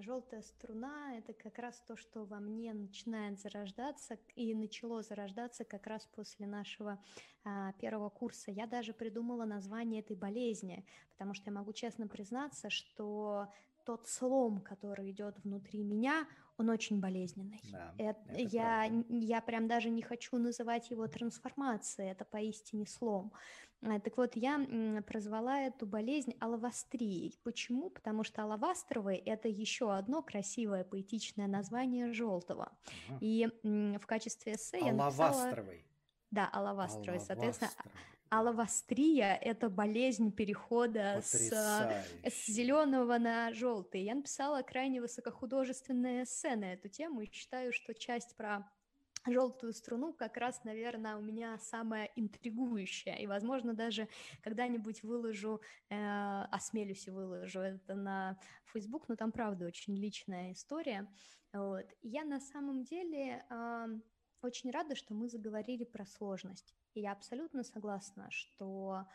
желтая 0.01 0.41
струна 0.41 1.18
это 1.18 1.34
как 1.34 1.59
раз 1.59 1.82
то, 1.88 1.95
что 1.95 2.26
во 2.26 2.39
мне 2.39 2.74
начинает 2.74 3.39
зарождаться 3.39 4.18
и 4.36 4.53
начало 4.53 5.01
зарождаться 5.01 5.63
как 5.63 5.88
раз 5.88 6.07
после 6.07 6.47
нашего 6.47 6.99
а, 7.43 7.74
первого 7.74 8.09
курса. 8.09 8.51
Я 8.51 8.66
даже 8.66 8.93
придумала 8.93 9.45
название 9.45 10.01
этой 10.01 10.16
болезни, 10.16 10.86
потому 11.11 11.34
что 11.34 11.49
я 11.49 11.53
могу 11.53 11.74
честно 11.74 12.07
признаться, 12.07 12.70
что 12.70 13.47
тот 13.86 14.07
слом, 14.07 14.61
который 14.61 15.11
идет 15.11 15.38
внутри 15.43 15.84
меня, 15.84 16.28
он 16.58 16.70
очень 16.70 16.99
болезненный. 16.99 17.62
Да, 17.72 17.93
это, 17.97 18.20
это 18.30 18.56
я, 18.56 18.89
я 19.10 19.41
прям 19.41 19.68
даже 19.68 19.89
не 19.89 20.01
хочу 20.01 20.38
называть 20.38 20.89
его 20.89 21.08
трансформацией, 21.08 22.12
это 22.12 22.26
поистине 22.26 22.86
слом. 22.86 23.34
Э, 23.82 23.99
так 23.99 24.18
вот, 24.18 24.36
я 24.36 24.66
прозвала 25.06 25.62
эту 25.62 25.86
болезнь 25.86 26.36
алавастрией. 26.39 27.39
Почему? 27.43 27.89
Потому 27.89 28.24
что 28.24 28.43
алавастровый– 28.43 29.18
это 29.26 29.47
еще 29.47 29.93
одно 29.93 30.22
красивое 30.22 30.84
поэтичное 30.84 31.47
название 31.47 32.12
желтого. 32.14 32.72
Угу. 33.10 33.18
И 33.22 33.47
в 33.64 34.06
качестве 34.06 34.53
эссе 34.53 34.80
я 34.80 34.93
написала... 34.93 35.53
Да, 36.32 36.49
алавастровый, 36.51 37.22
соответственно, 37.22 37.72
алавастрия– 38.40 39.36
это 39.42 39.70
болезнь 39.70 40.32
перехода 40.32 41.22
с, 41.24 41.52
с 41.52 42.46
зеленого 42.48 43.18
на 43.18 43.54
желтый. 43.54 44.04
Я 44.04 44.16
написала 44.16 44.62
крайне 44.62 45.02
высокохудожественное 45.02 46.24
эссе 46.24 46.56
на 46.56 46.74
эту 46.74 46.90
тему 46.90 47.22
и 47.22 47.32
считаю, 47.32 47.72
что 47.74 47.94
часть 47.94 48.36
про 48.36 48.70
желтую 49.28 49.74
струну 49.74 50.14
как 50.14 50.38
раз, 50.38 50.64
наверное, 50.64 51.18
у 51.18 51.22
меня 51.22 51.58
самая 51.58 52.12
интригующая. 52.16 53.16
И, 53.16 53.28
возможно, 53.28 53.74
даже 53.74 54.08
когда-нибудь 54.44 55.04
выложу, 55.04 55.62
э, 55.90 56.42
осмелюсь 56.52 57.08
и 57.08 57.12
выложу 57.12 57.60
это 57.60 57.96
на 57.96 58.38
Facebook, 58.72 59.08
но 59.08 59.16
там, 59.16 59.32
правда, 59.32 59.66
очень 59.66 59.96
личная 59.96 60.52
история. 60.52 61.08
Вот. 61.54 61.86
Я 62.02 62.24
на 62.24 62.40
самом 62.40 62.84
деле 62.84 63.46
э, 63.50 63.88
очень 64.42 64.72
рада, 64.72 64.96
что 64.96 65.14
мы 65.14 65.28
заговорили 65.28 65.86
про 65.86 66.06
сложность. 66.06 66.76
И 66.96 67.02
я 67.02 67.12
абсолютно 67.12 67.64
согласна, 67.64 68.28
что 68.32 69.06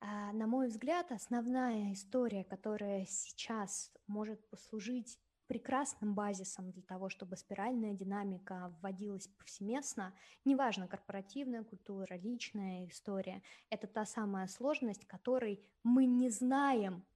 э, 0.00 0.32
на 0.32 0.46
мой 0.46 0.68
взгляд, 0.68 1.12
основная 1.12 1.92
история, 1.92 2.44
которая 2.44 3.06
сейчас 3.06 3.92
может 4.08 4.46
послужить 4.50 5.18
прекрасным 5.46 6.14
базисом 6.14 6.72
для 6.72 6.82
того, 6.82 7.08
чтобы 7.08 7.36
спиральная 7.36 7.94
динамика 7.94 8.74
вводилась 8.80 9.28
повсеместно. 9.28 10.12
Неважно, 10.44 10.88
корпоративная 10.88 11.62
культура, 11.62 12.14
личная 12.14 12.86
история. 12.88 13.42
Это 13.70 13.86
та 13.86 14.04
самая 14.04 14.48
сложность, 14.48 15.06
которой 15.06 15.64
мы 15.84 16.04
не 16.04 16.30
знаем, 16.30 17.06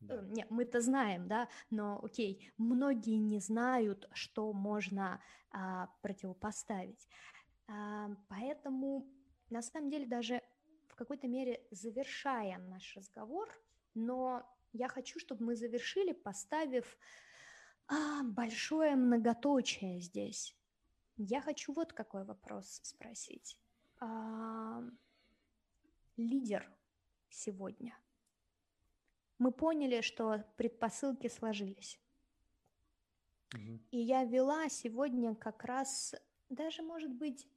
да. 0.00 0.16
Э, 0.16 0.26
нет, 0.30 0.50
мы-то 0.50 0.80
знаем, 0.80 1.28
да, 1.28 1.48
но 1.70 2.00
окей, 2.02 2.52
многие 2.56 3.18
не 3.18 3.40
знают, 3.40 4.08
что 4.12 4.52
можно 4.52 5.20
а, 5.50 5.88
противопоставить. 6.02 7.08
А, 7.68 8.10
поэтому, 8.28 9.06
на 9.50 9.62
самом 9.62 9.90
деле, 9.90 10.06
даже 10.06 10.42
в 10.88 10.94
какой-то 10.94 11.28
мере 11.28 11.66
завершая 11.70 12.58
наш 12.58 12.96
разговор, 12.96 13.48
но 13.94 14.44
я 14.72 14.88
хочу, 14.88 15.18
чтобы 15.18 15.44
мы 15.44 15.56
завершили, 15.56 16.12
поставив 16.12 16.98
а, 17.86 18.22
большое 18.22 18.96
многоточие 18.96 20.00
здесь. 20.00 20.56
Я 21.16 21.40
хочу 21.40 21.72
вот 21.72 21.92
какой 21.92 22.24
вопрос 22.24 22.80
спросить. 22.82 23.58
А, 24.00 24.82
лидер 26.16 26.70
сегодня. 27.30 27.98
Мы 29.38 29.52
поняли, 29.52 30.00
что 30.00 30.44
предпосылки 30.56 31.28
сложились. 31.28 32.00
Угу. 33.54 33.80
И 33.90 33.98
я 33.98 34.24
вела 34.24 34.68
сегодня 34.68 35.34
как 35.34 35.64
раз, 35.64 36.14
даже, 36.48 36.82
может 36.82 37.12
быть, 37.12 37.48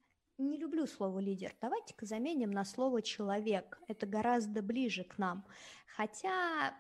не 0.42 0.58
люблю 0.58 0.88
слово 0.88 1.20
лидер. 1.20 1.56
Давайте-ка 1.62 2.06
заменим 2.06 2.52
на 2.52 2.66
слово 2.66 3.02
человек. 3.02 3.80
Это 3.88 4.06
гораздо 4.06 4.62
ближе 4.62 5.04
к 5.04 5.18
нам. 5.18 5.46
Хотя 5.96 6.76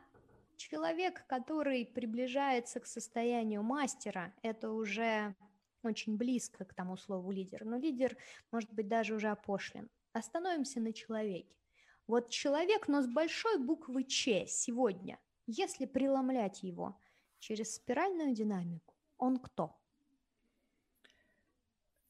Человек, 0.62 1.26
который 1.26 1.88
приближается 1.88 2.80
к 2.80 2.86
состоянию 2.86 3.64
мастера, 3.64 4.32
это 4.44 4.70
уже 4.70 5.36
очень 5.82 6.18
близко 6.18 6.66
к 6.66 6.76
тому 6.76 6.98
слову 6.98 7.32
лидер, 7.32 7.66
но 7.66 7.78
лидер 7.78 8.16
может 8.52 8.72
быть 8.72 8.88
даже 8.88 9.16
уже 9.16 9.30
опошлен. 9.30 9.90
Остановимся 10.14 10.80
на 10.80 10.94
человеке. 10.94 11.58
Вот 12.06 12.30
человек, 12.30 12.88
но 12.88 13.02
с 13.02 13.08
большой 13.08 13.58
буквы 13.58 14.04
Ч 14.04 14.46
сегодня, 14.46 15.18
если 15.48 15.88
преломлять 15.88 16.62
его 16.62 16.96
через 17.40 17.74
спиральную 17.74 18.36
динамику, 18.36 18.94
он 19.18 19.38
кто? 19.38 19.81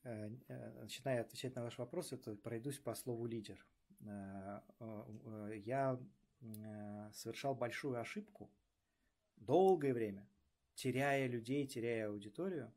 Э, 0.03 0.29
начиная 0.81 1.21
отвечать 1.21 1.55
на 1.55 1.63
ваш 1.63 1.77
вопрос, 1.77 2.13
это 2.13 2.35
пройдусь 2.35 2.79
по 2.79 2.93
слову 2.95 3.25
лидер. 3.25 3.65
Э, 4.01 4.61
я 5.63 5.99
Э, 6.41 7.11
совершал 7.13 7.53
большую 7.53 7.99
ошибку, 7.99 8.49
долгое 9.37 9.93
время, 9.93 10.27
теряя 10.73 11.27
людей, 11.27 11.67
теряя 11.67 12.07
аудиторию, 12.07 12.73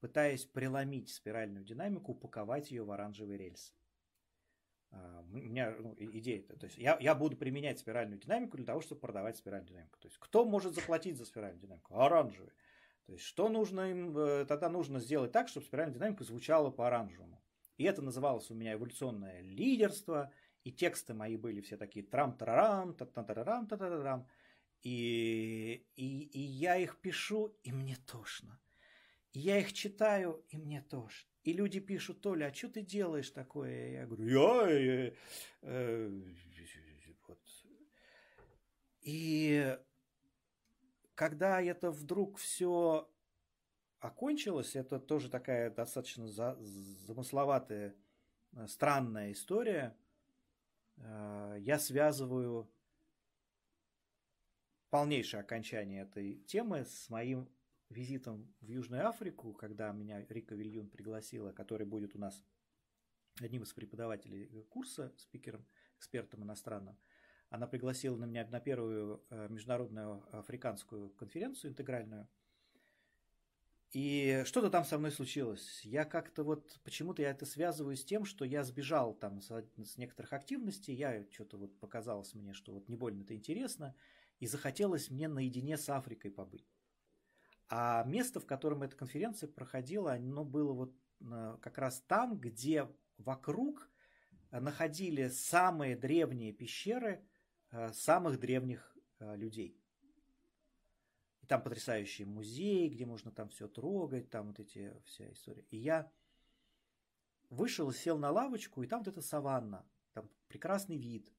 пытаясь 0.00 0.44
преломить 0.44 1.08
спиральную 1.08 1.64
динамику, 1.64 2.12
упаковать 2.12 2.70
ее 2.70 2.84
в 2.84 2.90
оранжевый 2.90 3.38
рельс. 3.38 3.74
У 4.92 5.36
меня 5.36 5.74
ну, 5.78 5.94
идея, 5.98 6.42
то 6.42 6.66
есть 6.66 6.78
я, 6.78 6.96
я 7.00 7.14
буду 7.14 7.36
применять 7.36 7.78
спиральную 7.78 8.18
динамику 8.18 8.56
для 8.56 8.64
того, 8.64 8.80
чтобы 8.80 9.00
продавать 9.00 9.36
спиральную 9.36 9.68
динамику. 9.68 9.98
То 9.98 10.08
есть 10.08 10.16
кто 10.18 10.44
может 10.44 10.74
заплатить 10.74 11.18
за 11.18 11.26
спиральную 11.26 11.60
динамику? 11.60 11.98
Оранжевый. 11.98 12.52
То 13.06 13.12
есть 13.12 13.24
что 13.24 13.48
нужно 13.48 13.90
им, 13.90 14.16
э, 14.18 14.44
тогда 14.46 14.68
нужно 14.68 15.00
сделать 15.00 15.32
так, 15.32 15.48
чтобы 15.48 15.66
спиральная 15.66 15.94
динамика 15.94 16.24
звучала 16.24 16.70
по 16.70 16.86
оранжевому. 16.86 17.42
И 17.76 17.84
это 17.84 18.02
называлось 18.02 18.50
у 18.50 18.54
меня 18.54 18.74
эволюционное 18.74 19.40
лидерство– 19.40 20.32
и 20.66 20.72
тексты 20.72 21.14
мои 21.14 21.36
были 21.36 21.60
все 21.60 21.76
такие 21.76 22.04
трам-тарарам, 22.04 22.92
та-та-тарарам, 22.94 23.68
та-та-тарам. 23.68 24.26
И, 24.82 25.86
и, 25.94 26.22
и 26.24 26.40
я 26.40 26.76
их 26.76 27.00
пишу, 27.00 27.56
и 27.62 27.70
мне 27.70 27.96
тошно. 28.04 28.58
И 29.32 29.38
я 29.38 29.60
их 29.60 29.72
читаю, 29.72 30.44
и 30.48 30.56
мне 30.56 30.82
тошно. 30.82 31.30
И 31.44 31.52
люди 31.52 31.78
пишут, 31.78 32.20
Толя, 32.20 32.46
а 32.46 32.52
что 32.52 32.68
ты 32.68 32.80
делаешь 32.82 33.30
такое? 33.30 33.92
Я 33.92 34.06
говорю, 34.06 34.26
я... 34.26 34.70
я 34.72 35.12
э, 35.62 36.08
вот. 37.28 37.38
И 39.02 39.78
когда 41.16 41.60
это 41.60 41.90
вдруг 41.90 42.38
все 42.38 43.10
окончилось, 43.98 44.76
это 44.76 45.00
тоже 45.00 45.28
такая 45.28 45.70
достаточно 45.70 46.28
за, 46.28 46.56
замысловатая, 46.60 47.96
э, 48.52 48.66
странная 48.68 49.32
история– 49.32 49.96
Э, 50.98 51.56
я 51.60 51.78
связываю 51.78 52.70
полнейшее 54.90 55.40
окончание 55.40 56.02
этой 56.02 56.36
темы 56.46 56.84
с 56.84 57.10
моим 57.10 57.48
визитом 57.88 58.54
в 58.60 58.68
Южную 58.68 59.06
Африку, 59.08 59.52
когда 59.52 59.92
меня 59.92 60.24
Рика 60.28 60.54
Вильюн 60.54 60.88
пригласила, 60.88 61.52
который 61.52 61.86
будет 61.86 62.14
у 62.14 62.18
нас 62.18 62.44
одним 63.40 63.62
из 63.62 63.72
преподавателей 63.72 64.62
курса, 64.64 65.12
спикером, 65.18 65.66
экспертом 65.98 66.42
иностранным. 66.42 66.98
Она 67.48 67.66
пригласила 67.66 68.16
на 68.16 68.24
меня 68.24 68.46
на 68.46 68.60
первую 68.60 69.24
э, 69.30 69.48
международную 69.48 70.24
африканскую 70.36 71.10
конференцию 71.10 71.70
интегральную– 71.70 72.28
и 73.92 74.42
что-то 74.44 74.68
там 74.68 74.84
со 74.84 74.98
мной 74.98 75.10
случилось. 75.10 75.80
Я 75.82 76.04
как-то 76.04 76.42
вот, 76.42 76.78
почему-то 76.84 77.22
я 77.22 77.30
это 77.30 77.46
связываю 77.46 77.96
с 77.96 78.04
тем, 78.04 78.24
что 78.24 78.44
я 78.44 78.62
сбежал 78.62 79.14
там 79.14 79.40
с, 79.40 79.50
с 79.78 79.96
некоторых 79.96 80.32
активностей, 80.32 80.94
я 80.94 81.24
что-то 81.32 81.56
вот 81.56 81.78
показалось 81.78 82.34
мне, 82.34 82.52
что 82.52 82.72
вот 82.72 82.88
не 82.88 82.96
больно 82.96 83.22
это 83.22 83.34
интересно, 83.34 83.94
и 84.38 84.46
захотелось 84.46 85.08
мне 85.10 85.28
наедине 85.28 85.78
с 85.78 85.88
Африкой 85.88 86.30
побыть. 86.30 86.68
А 87.68 88.04
место, 88.04 88.38
в 88.38 88.46
котором 88.46 88.82
эта 88.82 88.96
конференция 88.96 89.48
проходила, 89.48 90.12
оно 90.12 90.44
было 90.44 90.72
вот 90.72 90.94
э, 91.20 91.56
как 91.62 91.78
раз 91.78 92.02
там, 92.06 92.38
где 92.38 92.88
вокруг 93.16 93.88
находили 94.50 95.28
самые 95.28 95.96
древние 95.96 96.52
пещеры 96.52 97.10
э, 97.12 97.35
самых 97.92 98.38
древних 98.38 98.96
э, 99.18 99.36
людей. 99.36 99.80
И 101.42 101.46
там 101.46 101.62
потрясающий 101.62 102.24
музей, 102.24 102.88
где 102.88 103.06
можно 103.06 103.30
там 103.30 103.48
все 103.48 103.68
трогать, 103.68 104.30
там 104.30 104.48
вот 104.48 104.60
эти 104.60 104.94
вся 105.04 105.30
история. 105.30 105.64
И 105.70 105.76
я 105.76 106.10
вышел, 107.50 107.92
сел 107.92 108.18
на 108.18 108.30
лавочку, 108.30 108.82
и 108.82 108.86
там 108.86 109.00
вот 109.00 109.08
эта 109.08 109.22
саванна, 109.22 109.84
там 110.12 110.28
прекрасный 110.48 110.96
вид. 110.96 111.32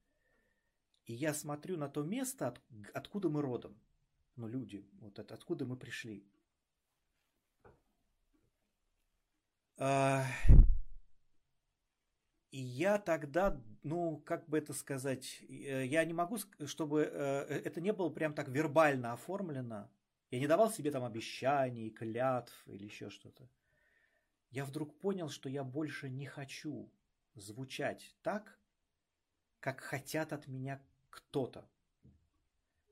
И 1.06 1.14
я 1.14 1.34
смотрю 1.34 1.78
на 1.78 1.90
то 1.90 2.04
место, 2.04 2.48
от, 2.48 2.62
откуда 2.94 3.30
мы 3.30 3.42
родом. 3.42 3.80
Ну, 4.36 4.48
люди, 4.48 4.86
вот 5.00 5.20
это, 5.20 5.34
откуда 5.34 5.66
мы 5.66 5.78
пришли. 5.78 6.26
И 12.52 12.60
я 12.60 12.98
тогда, 12.98 13.62
ну, 13.84 14.18
как 14.26 14.48
бы 14.48 14.58
это 14.58 14.74
сказать, 14.74 15.42
э, 15.50 15.86
я 15.86 16.06
не 16.06 16.14
могу, 16.14 16.38
чтобы 16.66 17.02
э, 17.02 17.62
это 17.66 17.82
не 17.82 17.92
было 17.92 18.10
прям 18.10 18.34
так 18.34 18.48
вербально 18.48 19.14
оформлено, 19.14 19.90
я 20.32 20.40
не 20.40 20.48
давал 20.48 20.72
себе 20.72 20.92
там 20.92 21.04
обещаний, 21.04 21.90
клятв 21.90 22.54
или 22.68 22.86
еще 22.86 23.10
что-то. 23.10 23.50
Я 24.50 24.66
вдруг 24.66 24.98
понял, 24.98 25.30
что 25.30 25.50
я 25.50 25.64
больше 25.64 26.10
не 26.10 26.26
хочу 26.26 26.90
звучать 27.36 28.16
так, 28.22 28.60
как 29.60 29.82
хотят 29.82 30.34
от 30.34 30.48
меня 30.48 30.82
кто-то. 31.10 31.70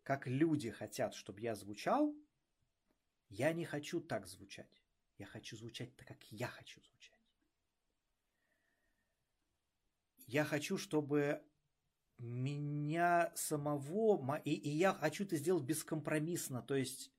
Как 0.03 0.27
люди 0.27 0.69
хотят, 0.69 1.13
чтобы 1.13 1.41
я 1.41 1.55
звучал, 1.55 2.15
я 3.29 3.53
не 3.53 3.65
хочу 3.65 3.99
так 4.01 4.27
звучать. 4.27 4.83
Я 5.17 5.25
хочу 5.25 5.57
звучать 5.57 5.95
так, 5.95 6.07
как 6.07 6.23
я 6.31 6.47
хочу 6.47 6.81
звучать. 6.81 7.14
Я 10.27 10.43
хочу, 10.43 10.77
чтобы 10.77 11.41
меня 12.17 13.31
самого, 13.35 14.41
и, 14.45 14.53
и 14.53 14.69
я 14.69 14.93
хочу 14.93 15.25
это 15.25 15.35
сделать 15.35 15.63
бескомпромиссно, 15.63 16.61
то 16.61 16.75
есть 16.75 17.11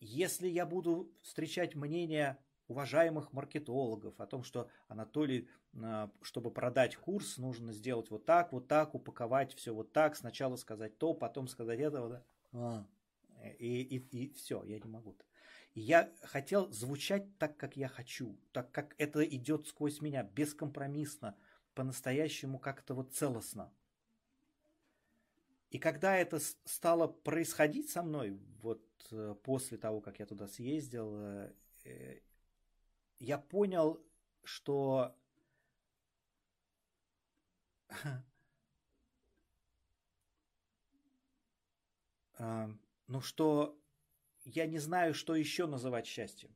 если 0.00 0.48
я 0.48 0.66
буду 0.66 1.12
встречать 1.22 1.74
мнение 1.74 2.38
уважаемых 2.68 3.32
маркетологов 3.32 4.18
о 4.20 4.26
том, 4.26 4.44
что 4.44 4.68
Анатолий, 4.88 5.48
а, 5.74 6.10
чтобы 6.22 6.50
продать 6.50 6.96
курс, 6.96 7.36
нужно 7.36 7.72
сделать 7.72 8.10
вот 8.10 8.24
так, 8.24 8.52
вот 8.52 8.68
так, 8.68 8.94
упаковать 8.94 9.54
все 9.54 9.74
вот 9.74 9.92
так, 9.92 10.16
сначала 10.16 10.56
сказать 10.56 10.96
то, 10.98 11.12
потом 11.12 11.48
сказать 11.48 11.80
это, 11.80 12.24
да? 12.52 12.86
и, 13.58 13.82
и, 13.82 13.98
и 13.98 14.32
все, 14.32 14.62
я 14.64 14.78
не 14.78 14.88
могу. 14.88 15.16
И 15.74 15.80
я 15.80 16.10
хотел 16.22 16.70
звучать 16.72 17.36
так, 17.38 17.56
как 17.56 17.76
я 17.76 17.88
хочу, 17.88 18.38
так 18.52 18.72
как 18.72 18.94
это 18.98 19.22
идет 19.24 19.66
сквозь 19.66 20.00
меня, 20.00 20.22
бескомпромиссно, 20.22 21.36
по-настоящему 21.80 22.58
как-то 22.58 22.92
вот 22.92 23.14
целостно. 23.14 23.72
И 25.70 25.78
когда 25.78 26.14
это 26.14 26.38
стало 26.66 27.06
происходить 27.08 27.88
со 27.88 28.02
мной, 28.02 28.38
вот 28.60 28.84
э, 29.12 29.34
после 29.42 29.78
того, 29.78 30.02
как 30.02 30.18
я 30.18 30.26
туда 30.26 30.46
съездил, 30.46 31.10
э, 31.16 31.54
э, 31.84 32.20
я 33.18 33.38
понял, 33.38 33.98
что 34.44 35.16
ну 43.08 43.22
что 43.22 43.80
я 44.44 44.66
не 44.66 44.78
знаю, 44.78 45.14
что 45.14 45.34
еще 45.34 45.66
называть 45.66 46.06
счастьем. 46.06 46.54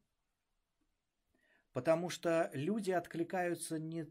Потому 1.75 2.09
что 2.09 2.51
люди 2.55 2.93
откликаются, 2.93 3.81
не, 3.81 4.07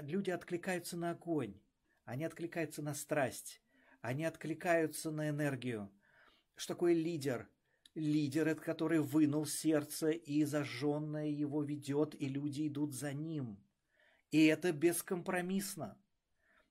люди 0.00 0.30
откликаются 0.30 0.96
на 0.96 1.10
огонь, 1.10 1.60
они 2.04 2.24
откликаются 2.24 2.82
на 2.82 2.94
страсть, 2.94 3.60
они 4.00 4.24
откликаются 4.24 5.10
на 5.10 5.28
энергию. 5.28 5.92
Что 6.54 6.74
такое 6.74 6.94
лидер? 6.94 7.50
Лидер, 7.96 8.46
это 8.46 8.62
который 8.62 9.00
вынул 9.00 9.44
сердце 9.44 10.10
и 10.10 10.44
зажженное 10.44 11.26
его 11.26 11.64
ведет, 11.64 12.14
и 12.14 12.28
люди 12.28 12.68
идут 12.68 12.94
за 12.94 13.12
ним. 13.12 13.60
И 14.30 14.46
это 14.46 14.70
бескомпромиссно. 14.70 16.00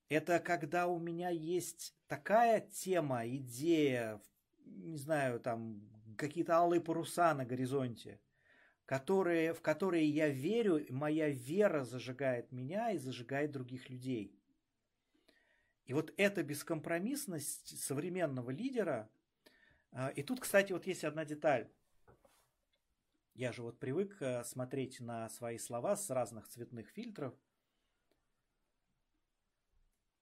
Это 0.07 0.39
когда 0.39 0.87
у 0.87 0.99
меня 0.99 1.31
есть 1.31 1.93
такая 2.07 2.61
тема, 2.61 3.27
идея, 3.27 4.21
не 4.63 4.95
знаю, 4.95 5.41
там 5.41 5.81
какие-то 6.17 6.55
алые 6.55 6.79
паруса 6.79 7.33
на 7.33 7.43
горизонте, 7.43 8.21
которые, 8.87 9.53
в 9.53 9.61
которые 9.61 10.07
я 10.07 10.29
верю, 10.29 10.83
моя 10.89 11.29
вера 11.29 11.83
зажигает 11.83 12.53
меня 12.53 12.91
и 12.91 12.97
зажигает 12.97 13.51
других 13.51 13.89
людей. 13.89 14.33
И 15.85 15.93
вот 15.93 16.13
эта 16.15 16.41
бескомпромиссность 16.41 17.83
современного 17.83 18.49
лидера, 18.49 19.09
а, 19.91 20.07
и 20.07 20.23
тут, 20.23 20.39
кстати, 20.39 20.71
вот 20.71 20.87
есть 20.87 21.03
одна 21.03 21.25
деталь. 21.25 21.69
Я 23.33 23.51
же 23.51 23.61
вот 23.61 23.77
привык 23.77 24.21
э, 24.21 24.43
смотреть 24.45 25.01
на 25.01 25.29
свои 25.29 25.57
слова 25.57 25.97
с 25.97 26.09
разных 26.09 26.47
цветных 26.47 26.89
фильтров. 26.89 27.35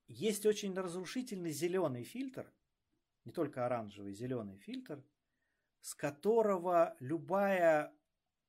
Есть 0.07 0.45
очень 0.45 0.73
разрушительный 0.73 1.51
зеленый 1.51 2.03
фильтр, 2.03 2.51
не 3.25 3.31
только 3.31 3.65
оранжевый, 3.65 4.13
зеленый 4.13 4.57
фильтр, 4.57 5.03
с 5.81 5.93
которого 5.93 6.97
любая 6.99 7.93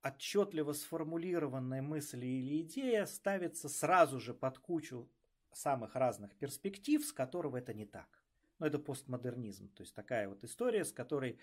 отчетливо 0.07 0.73
сформулированная 0.73 1.83
мысль 1.83 2.25
или 2.25 2.63
идея 2.63 3.07
ставится 3.07 3.69
сразу 3.69 4.21
же 4.21 4.35
под 4.35 4.59
кучу 4.59 5.09
самых 5.53 5.95
разных 5.97 6.35
перспектив, 6.37 7.05
с 7.05 7.13
которого 7.13 7.57
это 7.57 7.75
не 7.75 7.87
так. 7.87 8.23
Но 8.59 8.67
это 8.67 8.79
постмодернизм, 8.79 9.69
то 9.71 9.83
есть 9.83 9.95
такая 9.95 10.29
вот 10.29 10.45
история, 10.45 10.85
с 10.85 10.93
которой 10.93 11.39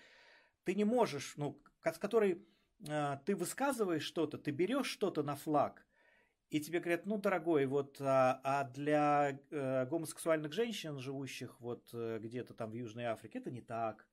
ты 0.64 0.74
не 0.74 0.84
можешь, 0.84 1.34
ну, 1.36 1.60
с 1.84 1.98
которой 1.98 2.44
э, 2.88 3.18
ты 3.24 3.36
высказываешь 3.36 4.02
что-то, 4.02 4.38
ты 4.38 4.50
берешь 4.50 4.88
что-то 4.88 5.22
на 5.22 5.36
флаг, 5.36 5.86
и 6.50 6.60
тебе 6.60 6.80
говорят, 6.80 7.06
ну, 7.06 7.18
дорогой, 7.18 7.66
вот, 7.66 7.96
а, 8.00 8.40
а 8.44 8.64
для 8.64 9.40
э, 9.50 9.86
гомосексуальных 9.86 10.52
женщин, 10.52 10.98
живущих 10.98 11.60
вот 11.60 11.88
э, 11.92 12.18
где-то 12.20 12.54
там 12.54 12.70
в 12.70 12.74
Южной 12.74 13.04
Африке, 13.04 13.38
это 13.38 13.50
не 13.50 13.60
так 13.60 14.06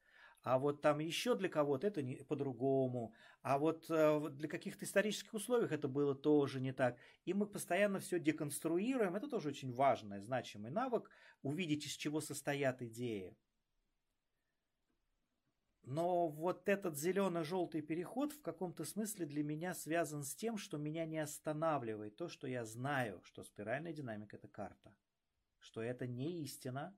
а 0.44 0.58
вот 0.58 0.82
там 0.82 1.00
еще 1.00 1.36
для 1.36 1.50
кого-то 1.50 1.88
это 1.88 2.02
не, 2.02 2.16
по-другому, 2.16 3.14
а 3.42 3.58
вот 3.58 3.86
э, 3.90 4.30
для 4.32 4.48
каких-то 4.48 4.86
исторических 4.86 5.34
условиях 5.34 5.72
это 5.72 5.88
было 5.88 6.16
тоже 6.16 6.60
не 6.60 6.74
так. 6.74 6.98
И 7.26 7.34
мы 7.34 7.46
постоянно 7.46 8.00
все 8.00 8.20
деконструируем, 8.20 9.16
это 9.16 9.28
тоже 9.28 9.50
очень 9.50 9.74
важный, 9.74 10.20
значимый 10.20 10.72
навык, 10.72 11.10
увидеть, 11.44 11.86
из 11.86 11.94
чего 11.94 12.22
состоят 12.22 12.82
идеи. 12.82 13.38
Но 15.84 16.28
вот 16.30 16.70
этот 16.70 16.98
зелено-желтый 16.98 17.82
переход 17.82 18.34
в 18.34 18.42
каком-то 18.42 18.86
смысле 18.86 19.26
для 19.26 19.44
меня 19.44 19.74
связан 19.74 20.24
с 20.24 20.36
тем, 20.36 20.58
что 20.58 20.78
меня 20.78 21.06
не 21.06 21.18
останавливает 21.18 22.16
то, 22.16 22.28
что 22.28 22.48
я 22.48 22.66
знаю, 22.66 23.22
что 23.24 23.44
спиральная 23.44 23.92
динамика– 23.92 24.36
это 24.38 24.48
карта, 24.48 24.96
что 25.60 25.82
это 25.82 26.06
не 26.06 26.44
истина, 26.44 26.96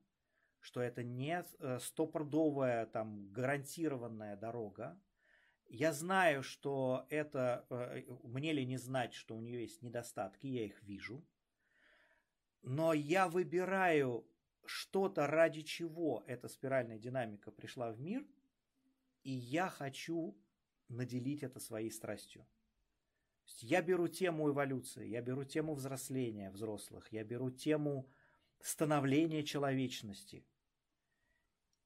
что 0.64 0.80
это 0.80 1.02
не 1.02 1.44
э, 1.58 1.78
стопродовая, 1.78 2.86
там, 2.86 3.30
гарантированная 3.32 4.34
дорога. 4.34 4.98
Я 5.68 5.92
знаю, 5.92 6.42
что 6.42 7.06
это, 7.10 7.66
э, 7.68 8.04
мне 8.22 8.54
ли 8.54 8.64
не 8.64 8.78
знать, 8.78 9.12
что 9.12 9.36
у 9.36 9.40
нее 9.40 9.60
есть 9.60 9.82
недостатки, 9.82 10.46
я 10.46 10.64
их 10.64 10.82
вижу. 10.82 11.22
Но 12.62 12.94
я 12.94 13.28
выбираю 13.28 14.26
что-то, 14.64 15.26
ради 15.26 15.60
чего 15.60 16.24
эта 16.26 16.48
спиральная 16.48 16.98
динамика 16.98 17.50
пришла 17.50 17.92
в 17.92 18.00
мир, 18.00 18.26
и 19.22 19.32
я 19.32 19.68
хочу 19.68 20.34
наделить 20.88 21.42
это 21.42 21.60
своей 21.60 21.90
страстью. 21.90 22.46
Я 23.58 23.82
беру 23.82 24.08
тему 24.08 24.48
эволюции, 24.48 25.08
я 25.08 25.20
беру 25.20 25.44
тему 25.44 25.74
взросления 25.74 26.50
взрослых, 26.50 27.12
я 27.12 27.22
беру 27.22 27.50
тему 27.50 28.08
становления 28.62 29.44
человечности– 29.44 30.46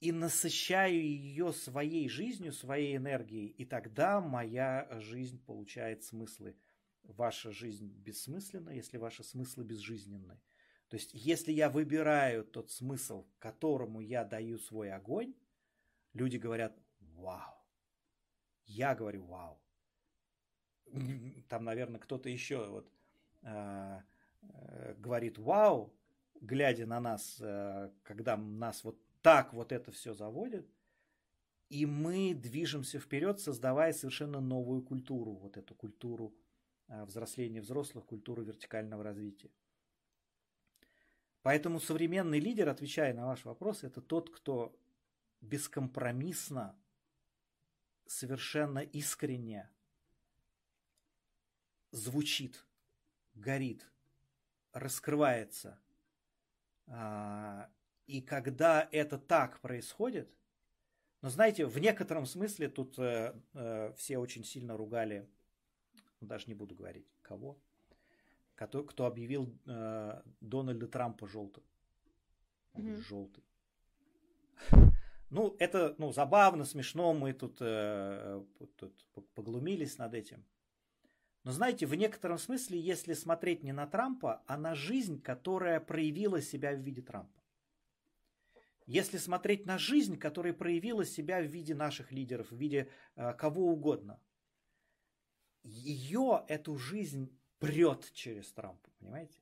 и 0.01 0.13
насыщаю 0.13 1.01
ее 1.03 1.53
своей 1.53 2.09
жизнью, 2.09 2.53
своей 2.53 2.97
энергией, 2.97 3.47
и 3.47 3.65
тогда 3.65 4.21
моя 4.21 4.89
жизнь 5.01 5.43
получает 5.45 6.05
смыслы. 6.05 6.57
Ваша 7.03 7.53
жизнь 7.53 7.89
бессмысленна, 7.89 8.71
если 8.71 8.99
ваши 8.99 9.25
смыслы 9.25 9.65
безжизненны. 9.65 10.41
То 10.89 10.97
есть, 10.97 11.11
если 11.13 11.53
я 11.53 11.69
выбираю 11.69 12.45
тот 12.45 12.71
смысл, 12.71 13.27
которому 13.39 14.01
я 14.01 14.25
даю 14.25 14.59
свой 14.59 14.93
огонь, 14.93 15.35
люди 16.13 16.37
говорят 16.37 16.79
«Вау!». 17.01 17.55
Я 18.65 18.95
говорю 18.95 19.25
«Вау!». 19.25 19.61
Там, 21.49 21.65
наверное, 21.65 22.01
кто-то 22.01 22.29
еще 22.29 22.67
вот, 22.69 22.93
э, 23.43 24.01
э, 24.43 24.95
говорит 24.99 25.39
«Вау!», 25.39 25.95
глядя 26.41 26.87
на 26.87 27.01
нас, 27.01 27.39
э, 27.41 27.91
когда 28.03 28.37
нас 28.37 28.85
вот 28.85 28.99
так 29.23 29.53
вот 29.53 29.73
это 29.73 29.91
все 29.93 30.15
заводит, 30.15 30.69
и 31.69 31.85
мы 31.87 32.35
движемся 32.35 32.99
вперед, 32.99 33.41
создавая 33.41 33.93
совершенно 33.93 34.41
новую 34.41 34.83
культуру, 34.83 35.33
вот 35.33 35.57
эту 35.57 35.75
культуру 35.75 36.35
а, 36.89 37.05
взросления 37.05 37.61
взрослых, 37.61 38.07
культуру 38.07 38.43
вертикального 38.43 39.05
развития. 39.05 39.51
Поэтому 41.43 41.81
современный 41.81 42.41
лидер, 42.41 42.69
отвечая 42.69 43.13
на 43.15 43.27
ваш 43.27 43.45
вопрос, 43.45 43.85
это 43.85 44.01
тот, 44.01 44.31
кто 44.31 44.75
бескомпромиссно, 45.41 46.77
совершенно 48.07 48.79
искренне 48.79 49.71
звучит, 51.91 52.65
горит, 53.35 53.87
раскрывается 54.73 55.79
а, 56.87 57.71
и 58.09 58.23
когда 58.23 58.89
это 58.91 59.19
так 59.19 59.61
происходит, 59.61 60.29
но 61.21 61.29
знаете, 61.29 61.67
в 61.67 61.79
некотором 61.79 62.27
смысле 62.27 62.69
тут 62.69 62.99
э, 62.99 63.35
э, 63.53 63.93
все 63.97 64.19
очень 64.19 64.45
сильно 64.45 64.77
ругали, 64.77 65.29
ну, 66.21 66.27
даже 66.27 66.47
не 66.47 66.55
буду 66.55 66.75
говорить, 66.75 67.07
кого, 67.23 67.59
кто, 68.55 68.83
кто 68.83 69.05
объявил 69.05 69.55
э, 69.67 70.23
Дональда 70.41 70.89
Трампа 70.89 71.29
желтым. 71.29 71.63
Mm-hmm. 72.75 72.97
Желтый. 72.97 73.45
Ну, 75.31 75.55
это 75.59 75.95
ну, 75.99 76.11
забавно, 76.11 76.65
смешно, 76.65 77.13
мы 77.13 77.35
тут, 77.35 77.59
э, 77.61 78.43
тут 78.77 78.95
поглумились 79.35 79.99
над 79.99 80.15
этим. 80.15 80.43
Но 81.45 81.53
знаете, 81.53 81.85
в 81.85 81.95
некотором 81.95 82.39
смысле, 82.39 82.81
если 82.81 83.13
смотреть 83.13 83.63
не 83.63 83.73
на 83.73 83.87
Трампа, 83.87 84.43
а 84.47 84.57
на 84.57 84.75
жизнь, 84.75 85.21
которая 85.21 85.81
проявила 85.81 86.41
себя 86.41 86.73
в 86.73 86.79
виде 86.79 87.03
Трампа. 87.03 87.38
Если 88.89 89.19
смотреть 89.19 89.67
на 89.67 89.77
жизнь, 89.77 90.19
которая 90.19 90.55
проявила 90.55 91.05
себя 91.05 91.41
в 91.41 91.47
виде 91.47 91.75
наших 91.75 92.11
лидеров, 92.11 92.51
в 92.51 92.57
виде 92.57 92.91
э, 93.17 93.35
кого 93.35 93.71
угодно, 93.71 94.19
ее, 95.63 96.43
эту 96.49 96.77
жизнь 96.79 97.39
прет 97.59 98.11
через 98.13 98.51
Трампа, 98.53 98.91
понимаете? 98.99 99.39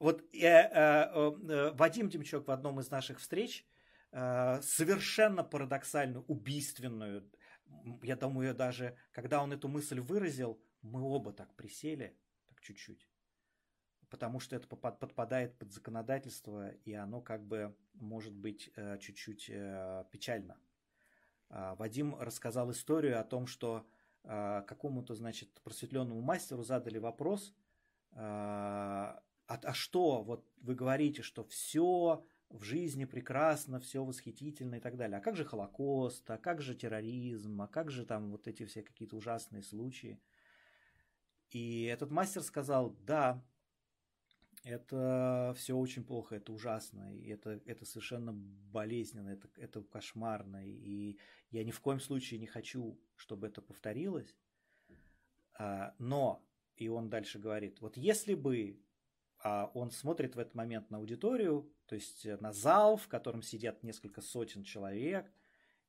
вот 0.00 0.22
э, 0.34 0.38
э, 0.38 1.32
э, 1.48 1.70
Вадим 1.72 2.08
Демчок 2.08 2.48
в 2.48 2.50
одном 2.50 2.80
из 2.80 2.90
наших 2.90 3.20
встреч 3.20 3.66
э, 4.12 4.60
совершенно 4.62 5.42
парадоксально 5.42 6.20
убийственную, 6.22 7.30
я 8.02 8.16
думаю, 8.16 8.54
даже 8.54 8.98
когда 9.12 9.42
он 9.42 9.52
эту 9.52 9.68
мысль 9.68 10.00
выразил, 10.00 10.60
мы 10.82 11.02
оба 11.02 11.32
так 11.32 11.54
присели, 11.54 12.18
так 12.48 12.60
чуть-чуть, 12.60 13.09
потому 14.10 14.40
что 14.40 14.56
это 14.56 14.68
подпадает 14.68 15.56
под 15.56 15.72
законодательство, 15.72 16.70
и 16.70 16.92
оно 16.92 17.20
как 17.20 17.46
бы 17.46 17.74
может 17.94 18.34
быть 18.34 18.70
э, 18.76 18.98
чуть-чуть 18.98 19.46
э, 19.48 20.04
печально. 20.10 20.56
А, 21.48 21.74
Вадим 21.76 22.16
рассказал 22.16 22.70
историю 22.70 23.20
о 23.20 23.24
том, 23.24 23.46
что 23.46 23.86
а, 24.24 24.62
какому-то, 24.62 25.14
значит, 25.14 25.60
просветленному 25.62 26.20
мастеру 26.20 26.62
задали 26.62 26.98
вопрос, 26.98 27.54
а, 28.12 29.22
а 29.46 29.72
что, 29.72 30.22
вот 30.22 30.46
вы 30.60 30.74
говорите, 30.74 31.22
что 31.22 31.42
все 31.44 32.24
в 32.50 32.62
жизни 32.62 33.04
прекрасно, 33.04 33.80
все 33.80 34.04
восхитительно 34.04 34.76
и 34.76 34.80
так 34.80 34.96
далее. 34.96 35.18
А 35.18 35.20
как 35.20 35.36
же 35.36 35.44
Холокост, 35.44 36.28
а 36.30 36.38
как 36.38 36.60
же 36.62 36.74
терроризм, 36.74 37.62
а 37.62 37.68
как 37.68 37.90
же 37.90 38.04
там 38.04 38.30
вот 38.30 38.46
эти 38.46 38.64
все 38.64 38.82
какие-то 38.82 39.16
ужасные 39.16 39.62
случаи? 39.62 40.20
И 41.50 41.84
этот 41.84 42.10
мастер 42.10 42.42
сказал, 42.42 42.90
да, 43.06 43.42
это 44.62 45.54
все 45.56 45.76
очень 45.76 46.04
плохо, 46.04 46.36
это 46.36 46.52
ужасно, 46.52 47.14
и 47.14 47.28
это, 47.28 47.60
это 47.64 47.84
совершенно 47.84 48.32
болезненно, 48.32 49.30
это, 49.30 49.48
это 49.56 49.82
кошмарно, 49.82 50.66
и 50.66 51.18
я 51.50 51.64
ни 51.64 51.70
в 51.70 51.80
коем 51.80 52.00
случае 52.00 52.40
не 52.40 52.46
хочу, 52.46 53.00
чтобы 53.16 53.46
это 53.46 53.62
повторилось. 53.62 54.34
А, 55.58 55.94
но, 55.98 56.46
и 56.76 56.88
он 56.88 57.08
дальше 57.08 57.38
говорит, 57.38 57.80
вот 57.80 57.96
если 57.96 58.34
бы 58.34 58.80
а 59.42 59.70
он 59.72 59.90
смотрит 59.90 60.36
в 60.36 60.38
этот 60.38 60.54
момент 60.54 60.90
на 60.90 60.98
аудиторию, 60.98 61.72
то 61.86 61.94
есть 61.94 62.26
на 62.40 62.52
зал, 62.52 62.96
в 62.96 63.08
котором 63.08 63.42
сидят 63.42 63.82
несколько 63.82 64.20
сотен 64.20 64.64
человек, 64.64 65.32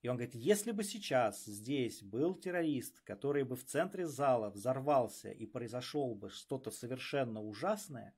и 0.01 0.07
он 0.07 0.15
говорит, 0.15 0.35
если 0.35 0.71
бы 0.71 0.83
сейчас 0.83 1.45
здесь 1.45 2.01
был 2.01 2.33
террорист, 2.33 3.01
который 3.01 3.43
бы 3.43 3.55
в 3.55 3.65
центре 3.65 4.07
зала 4.07 4.49
взорвался 4.49 5.31
и 5.31 5.45
произошел 5.45 6.15
бы 6.15 6.29
что-то 6.29 6.71
совершенно 6.71 7.41
ужасное, 7.41 8.15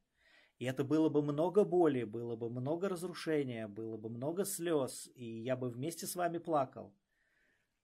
и 0.63 0.65
это 0.65 0.85
было 0.85 1.09
бы 1.09 1.21
много 1.21 1.65
боли, 1.65 2.05
было 2.05 2.37
бы 2.37 2.49
много 2.49 2.87
разрушения, 2.87 3.67
было 3.67 3.97
бы 3.97 4.09
много 4.09 4.45
слез, 4.45 5.11
и 5.13 5.25
я 5.25 5.57
бы 5.57 5.69
вместе 5.69 6.07
с 6.07 6.15
вами 6.15 6.37
плакал. 6.37 6.95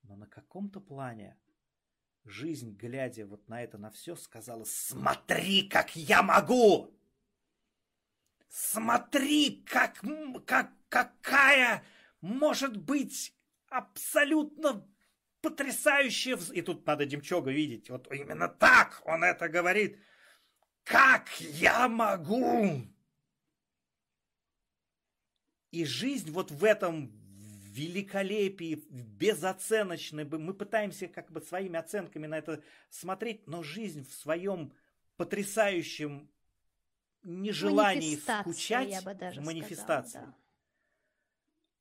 Но 0.04 0.16
на 0.16 0.28
каком-то 0.28 0.80
плане 0.80 1.38
жизнь, 2.24 2.78
глядя 2.78 3.26
вот 3.26 3.50
на 3.50 3.62
это, 3.62 3.78
на 3.78 3.90
все, 3.92 4.16
сказала, 4.16 4.64
смотри, 4.64 5.68
как 5.68 5.94
я 5.98 6.24
могу! 6.24 6.98
Смотри, 8.48 9.62
как, 9.68 10.02
как, 10.46 10.72
какая 10.88 11.84
может 12.22 12.78
быть 12.78 13.36
абсолютно 13.68 14.88
потрясающая... 15.42 16.40
И 16.54 16.62
тут 16.62 16.88
надо 16.88 17.06
Демчога 17.06 17.52
видеть. 17.52 17.90
Вот 17.90 18.10
именно 18.10 18.48
так 18.48 19.02
он 19.04 19.26
это 19.26 19.50
говорит. 19.50 20.00
Как 20.90 21.30
я 21.40 21.88
могу? 21.88 22.82
И 25.70 25.86
жизнь 25.86 26.32
вот 26.32 26.50
в 26.50 26.64
этом 26.64 27.12
великолепии, 27.12 28.84
безоценочной. 28.90 30.26
Мы 30.26 30.52
пытаемся 30.56 31.08
как 31.08 31.32
бы 31.32 31.42
своими 31.42 31.78
оценками 31.78 32.26
на 32.26 32.40
это 32.40 32.64
смотреть, 32.90 33.46
но 33.46 33.62
жизнь 33.62 34.04
в 34.04 34.14
своем 34.14 34.74
потрясающем 35.16 36.28
нежелании 37.22 38.16
скучать, 38.16 38.90
я 38.90 39.04
бы 39.04 39.14
даже 39.14 39.42
манифестации. 39.42 40.10
Сказала, 40.10 40.32
да. 40.32 40.38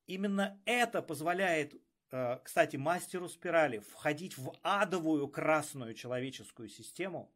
Именно 0.06 0.60
это 0.66 1.00
позволяет, 1.00 1.80
э, 2.10 2.40
кстати, 2.44 2.76
мастеру 2.76 3.30
спирали 3.30 3.78
входить 3.78 4.36
в 4.36 4.52
адовую 4.62 5.28
красную 5.28 5.94
человеческую 5.94 6.68
систему, 6.68 7.32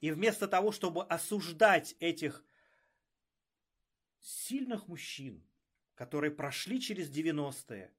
и 0.00 0.10
вместо 0.10 0.46
того, 0.46 0.72
чтобы 0.72 1.04
осуждать 1.04 1.96
этих 1.98 2.44
сильных 4.20 4.86
мужчин, 4.88 5.44
которые 5.94 6.30
прошли 6.30 6.80
через 6.80 7.10
90-е, 7.10 7.92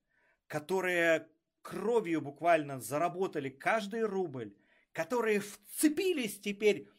которые 0.48 1.28
кровью 1.62 2.22
буквально 2.22 2.80
заработали 2.80 3.50
каждый 3.50 4.04
рубль, 4.04 4.56
которые 4.94 5.42
вцепились 5.42 6.40
теперь 6.40 6.90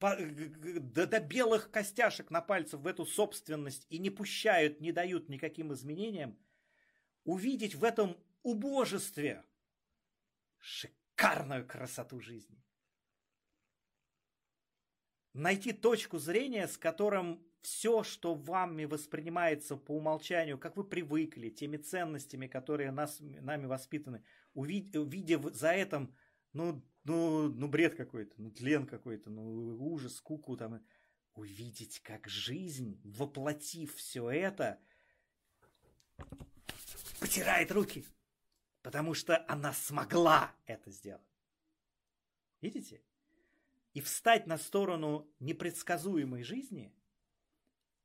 до, 0.00 1.06
до 1.06 1.20
белых 1.20 1.70
костяшек 1.70 2.30
на 2.30 2.40
пальцах 2.40 2.80
в 2.80 2.86
эту 2.86 3.06
собственность 3.06 3.86
и 3.90 3.98
не 3.98 4.10
пущают, 4.10 4.80
не 4.80 4.92
дают 4.92 5.28
никаким 5.28 5.72
изменениям, 5.72 6.38
увидеть 7.22 7.74
в 7.74 7.84
этом 7.84 8.16
убожестве 8.42 9.44
шикарную 10.58 11.66
красоту 11.66 12.20
жизни 12.20 12.63
найти 15.34 15.72
точку 15.72 16.18
зрения, 16.18 16.66
с 16.66 16.78
которым 16.78 17.44
все, 17.60 18.02
что 18.02 18.34
вами 18.34 18.84
воспринимается 18.84 19.76
по 19.76 19.96
умолчанию, 19.96 20.58
как 20.58 20.76
вы 20.76 20.84
привыкли, 20.84 21.50
теми 21.50 21.76
ценностями, 21.76 22.46
которые 22.46 22.90
нас, 22.90 23.18
нами 23.20 23.66
воспитаны, 23.66 24.22
увидя, 24.54 25.00
увидя 25.00 25.38
за 25.50 25.72
этим, 25.72 26.14
ну, 26.52 26.82
ну, 27.04 27.48
ну, 27.48 27.68
бред 27.68 27.94
какой-то, 27.96 28.34
ну, 28.40 28.50
тлен 28.50 28.86
какой-то, 28.86 29.30
ну, 29.30 29.76
ужас, 29.78 30.16
скуку 30.16 30.56
там, 30.56 30.82
увидеть, 31.34 32.00
как 32.00 32.28
жизнь, 32.28 33.00
воплотив 33.02 33.94
все 33.96 34.30
это, 34.30 34.78
потирает 37.18 37.72
руки, 37.72 38.04
потому 38.82 39.14
что 39.14 39.44
она 39.48 39.72
смогла 39.72 40.54
это 40.66 40.90
сделать. 40.90 41.22
Видите? 42.60 43.02
И 43.94 44.00
встать 44.00 44.46
на 44.46 44.58
сторону 44.58 45.26
непредсказуемой 45.38 46.42
жизни 46.42 46.92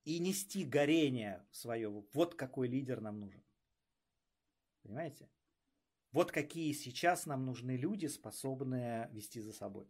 и 0.06 0.20
нести 0.20 0.64
горение 0.64 1.46
свое. 1.52 1.90
Вот 2.14 2.36
какой 2.36 2.68
лидер 2.68 3.02
нам 3.02 3.20
нужен. 3.20 3.44
Понимаете? 4.84 5.30
Вот 6.12 6.32
какие 6.32 6.72
сейчас 6.74 7.26
нам 7.26 7.46
нужны 7.46 7.76
люди, 7.76 8.06
способные 8.06 9.10
вести 9.12 9.42
за 9.42 9.52
собой. 9.52 9.88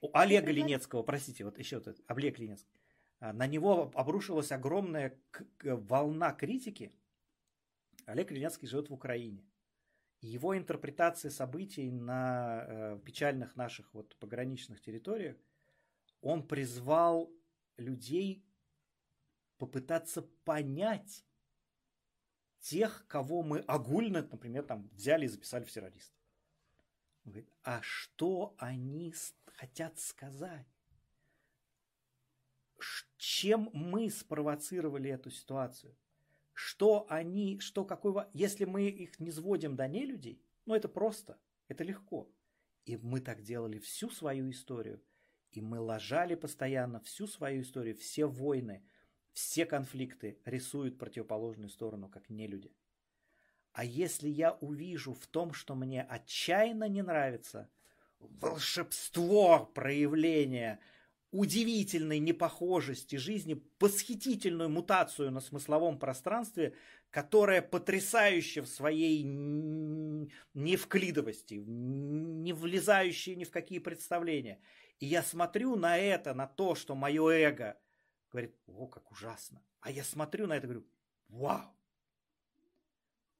У 0.00 0.10
Олега 0.16 0.50
Ленецкого, 0.50 1.02
простите, 1.02 1.44
вот 1.44 1.58
еще 1.58 1.78
вот 1.78 2.00
Олег 2.06 2.38
Ленецкий, 2.38 2.80
а, 3.18 3.32
на 3.32 3.46
него 3.46 3.90
обрушилась 3.94 4.50
огромная 4.50 5.18
волна 5.62 6.32
критики. 6.32 6.92
Олег 8.06 8.30
Ленецкий 8.30 8.66
живет 8.66 8.88
в 8.88 8.94
Украине 8.94 9.49
его 10.20 10.56
интерпретация 10.56 11.30
событий 11.30 11.90
на 11.90 12.64
э, 12.66 13.00
печальных 13.04 13.56
наших 13.56 13.92
вот 13.94 14.16
пограничных 14.16 14.80
территориях, 14.80 15.36
он 16.20 16.46
призвал 16.46 17.32
людей 17.76 18.44
попытаться 19.56 20.22
понять 20.44 21.24
тех, 22.60 23.06
кого 23.06 23.42
мы 23.42 23.60
огульно, 23.60 24.22
например, 24.30 24.64
там 24.64 24.88
взяли 24.92 25.24
и 25.24 25.28
записали 25.28 25.64
в 25.64 25.72
террористов. 25.72 26.18
Он 27.24 27.32
говорит, 27.32 27.50
а 27.62 27.80
что 27.82 28.54
они 28.58 29.14
хотят 29.46 29.98
сказать? 29.98 30.66
Чем 33.16 33.70
мы 33.74 34.10
спровоцировали 34.10 35.10
эту 35.10 35.30
ситуацию? 35.30 35.94
Что 36.62 37.06
они, 37.08 37.58
что 37.58 37.86
какой, 37.86 38.26
если 38.34 38.66
мы 38.66 38.86
их 38.86 39.18
не 39.18 39.32
сводим 39.32 39.76
до 39.76 39.88
нелюдей, 39.88 40.42
ну 40.66 40.74
это 40.74 40.90
просто, 40.90 41.40
это 41.68 41.84
легко. 41.84 42.30
И 42.84 42.98
мы 42.98 43.22
так 43.22 43.42
делали 43.42 43.78
всю 43.78 44.10
свою 44.10 44.50
историю, 44.50 45.02
и 45.52 45.62
мы 45.62 45.80
ложали 45.80 46.34
постоянно 46.34 47.00
всю 47.00 47.26
свою 47.26 47.62
историю, 47.62 47.96
все 47.96 48.26
войны, 48.26 48.84
все 49.32 49.64
конфликты 49.64 50.38
рисуют 50.44 50.98
противоположную 50.98 51.70
сторону, 51.70 52.10
как 52.10 52.28
нелюди. 52.28 52.76
А 53.72 53.82
если 53.82 54.28
я 54.28 54.52
увижу 54.52 55.14
в 55.14 55.26
том, 55.28 55.54
что 55.54 55.74
мне 55.74 56.02
отчаянно 56.02 56.90
не 56.90 57.00
нравится, 57.00 57.70
волшебство 58.18 59.64
проявления 59.64 60.78
удивительной 61.32 62.18
непохожести 62.18 63.16
жизни, 63.16 63.62
восхитительную 63.78 64.68
мутацию 64.68 65.30
на 65.30 65.40
смысловом 65.40 65.98
пространстве, 65.98 66.74
которая 67.10 67.62
потрясающая 67.62 68.62
в 68.62 68.68
своей 68.68 69.22
невклидовости, 70.54 71.54
не 71.54 72.52
влезающая 72.52 73.36
ни 73.36 73.44
в 73.44 73.50
какие 73.50 73.78
представления. 73.78 74.60
И 74.98 75.06
я 75.06 75.22
смотрю 75.22 75.76
на 75.76 75.96
это, 75.96 76.34
на 76.34 76.46
то, 76.46 76.74
что 76.74 76.94
мое 76.94 77.28
эго 77.28 77.78
говорит, 78.32 78.56
о, 78.66 78.86
как 78.86 79.10
ужасно. 79.12 79.62
А 79.80 79.90
я 79.90 80.04
смотрю 80.04 80.46
на 80.46 80.56
это 80.56 80.66
и 80.66 80.70
говорю, 80.70 80.86
вау. 81.28 81.76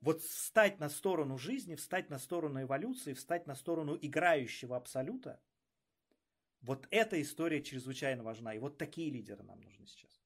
Вот 0.01 0.23
встать 0.23 0.79
на 0.79 0.89
сторону 0.89 1.37
жизни, 1.37 1.75
встать 1.75 2.09
на 2.09 2.19
сторону 2.19 2.63
эволюции, 2.63 3.13
встать 3.13 3.47
на 3.47 3.55
сторону 3.55 3.99
играющего 4.01 4.77
абсолюта– 4.77 5.41
Вот 6.63 6.87
эта 6.91 7.21
история 7.21 7.63
чрезвычайно 7.63 8.23
важна, 8.23 8.55
и 8.55 8.59
вот 8.59 8.77
такие 8.77 9.11
лидеры 9.11 9.43
нам 9.43 9.61
нужны 9.61 9.87
сейчас. 9.87 10.21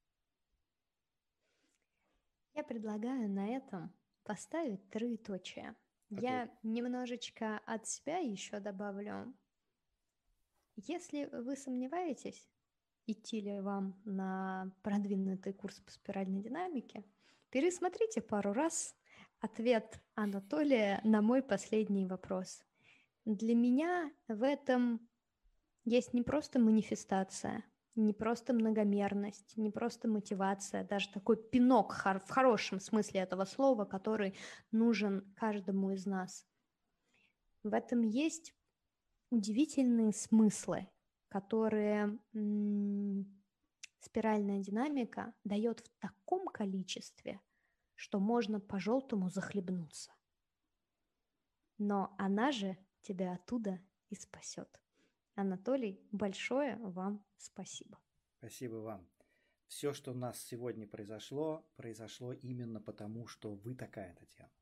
Я 2.54 2.64
предлагаю 2.64 3.28
на 3.28 3.48
этом 3.48 3.92
поставить 4.24 4.88
троеточие. 4.90 5.74
Okay. 6.10 6.20
Я 6.20 6.50
немножечко 6.62 7.58
от 7.66 7.86
себя 7.86 8.18
еще 8.18 8.60
добавлю. 8.60 9.34
Если 10.76 11.26
вы 11.26 11.56
сомневаетесь, 11.56 12.48
идти 13.06 13.40
ли 13.40 13.60
вам 13.60 14.00
на 14.04 14.72
продвинутый 14.82 15.52
курс 15.52 15.80
по 15.80 15.90
спиральной 15.90 16.42
динамике, 16.42 17.04
пересмотрите 17.50 18.20
пару 18.20 18.52
раз 18.52 18.96
ответ 19.40 20.00
Анатолия 20.14 21.00
на 21.04 21.22
мой 21.22 21.42
последний 21.42 22.06
вопрос. 22.06 22.64
Для 23.24 23.54
меня 23.54 24.12
в 24.26 24.42
этом 24.42 25.08
есть 25.84 26.14
не 26.14 26.22
просто 26.22 26.58
манифестация, 26.58 27.64
не 27.94 28.12
просто 28.12 28.52
многомерность, 28.52 29.56
не 29.56 29.70
просто 29.70 30.08
мотивация, 30.08 30.84
даже 30.84 31.10
такой 31.10 31.36
пинок 31.36 31.92
в 31.92 32.28
хорошем 32.28 32.80
смысле 32.80 33.20
этого 33.20 33.44
слова, 33.44 33.84
который 33.84 34.34
нужен 34.72 35.32
каждому 35.36 35.92
из 35.92 36.06
нас. 36.06 36.46
В 37.62 37.72
этом 37.72 38.02
есть 38.02 38.54
удивительные 39.30 40.12
смыслы, 40.12 40.88
которые 41.28 42.18
спиральная 44.00 44.60
динамика 44.60 45.34
дает 45.44 45.80
в 45.80 45.88
таком 45.98 46.46
количестве, 46.46 47.40
что 47.94 48.18
можно 48.20 48.60
по-желтому 48.60 49.28
захлебнуться. 49.28 50.12
Но 51.78 52.14
она 52.18 52.52
же 52.52 52.76
тебя 53.02 53.34
оттуда 53.34 53.80
и 54.10 54.14
спасет. 54.14 54.80
Анатолий, 55.34 56.00
большое 56.12 56.76
вам 56.76 57.24
спасибо. 57.38 57.98
Спасибо 58.38 58.76
вам. 58.76 59.08
Все, 59.66 59.92
что 59.92 60.12
у 60.12 60.14
нас 60.14 60.40
сегодня 60.40 60.86
произошло, 60.86 61.66
произошло 61.76 62.32
именно 62.32 62.80
потому, 62.80 63.26
что 63.26 63.54
вы 63.54 63.74
такая, 63.74 64.14
Татьяна. 64.14 64.52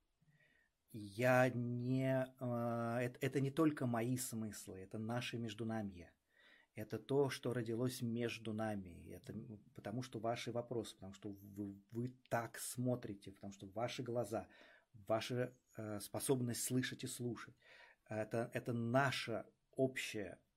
Я 0.92 1.50
не... 1.50 2.26
Э, 2.40 2.98
это, 3.02 3.18
это 3.20 3.40
не 3.40 3.50
только 3.50 3.86
мои 3.86 4.16
смыслы, 4.16 4.78
это 4.78 4.98
наши 4.98 5.38
междунамья. 5.38 6.10
Это 6.74 6.98
то, 6.98 7.28
что 7.28 7.52
родилось 7.52 8.00
между 8.00 8.54
нами. 8.54 9.10
Это 9.10 9.34
потому 9.74 10.02
что 10.02 10.20
ваши 10.20 10.52
вопросы, 10.52 10.94
потому 10.94 11.12
что 11.12 11.30
вы, 11.30 11.76
вы 11.90 12.14
так 12.30 12.58
смотрите, 12.58 13.30
потому 13.30 13.52
что 13.52 13.66
ваши 13.66 14.02
глаза, 14.02 14.46
ваша 15.06 15.54
э, 15.76 16.00
способность 16.00 16.62
слышать 16.62 17.04
и 17.04 17.08
слушать. 17.08 17.54
Это, 18.08 18.50
это 18.54 18.72
наша 18.72 19.46
общая 19.76 20.38
э, 20.38 20.51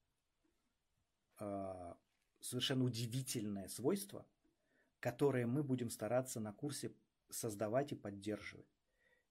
совершенно 1.37 2.83
удивительное 2.85 3.67
свойство, 3.67 4.25
которое 4.99 5.45
мы 5.45 5.63
будем 5.63 5.89
стараться 5.89 6.39
на 6.39 6.53
курсе 6.53 6.93
создавать 7.29 7.91
и 7.91 7.95
поддерживать. 7.95 8.75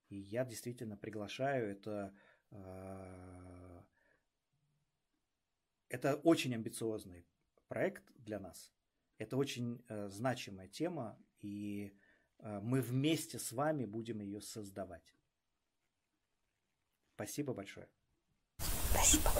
И 0.08 0.16
я 0.16 0.44
действительно 0.44 0.96
приглашаю 0.96 1.70
это. 1.70 2.14
Э, 2.50 3.82
это 5.88 6.16
очень 6.16 6.54
амбициозный 6.54 7.24
проект 7.68 8.04
для 8.16 8.40
нас. 8.40 8.72
Это 9.18 9.36
очень 9.36 9.84
э, 9.88 10.08
значимая 10.08 10.68
тема, 10.68 11.18
и 11.40 11.96
э, 12.38 12.60
мы 12.60 12.80
вместе 12.80 13.38
с 13.38 13.52
вами 13.52 13.84
будем 13.84 14.20
ее 14.20 14.40
создавать. 14.40 15.14
Спасибо 17.14 17.54
большое. 17.54 17.88
Спасибо. 18.90 19.30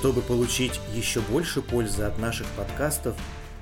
Чтобы 0.00 0.22
получить 0.22 0.80
еще 0.94 1.20
больше 1.20 1.60
пользы 1.60 2.04
от 2.04 2.18
наших 2.18 2.46
подкастов, 2.56 3.14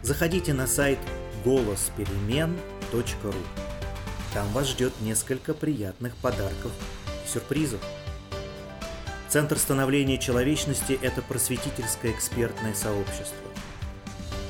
заходите 0.03 0.55
на 0.55 0.69
сайт 0.69 1.01
голосперемен.ру. 1.45 3.35
Там 4.33 4.47
вас 4.53 4.69
ждет 4.69 4.93
несколько 5.01 5.53
приятных 5.53 6.15
подарков 6.15 6.71
и 7.25 7.29
сюрпризов. 7.29 7.81
Центр 9.29 9.59
становления 9.59 10.17
человечности– 10.17 10.97
это 11.03 11.23
просветительское 11.23 12.13
экспертное 12.13 12.75
сообщество. 12.75 13.49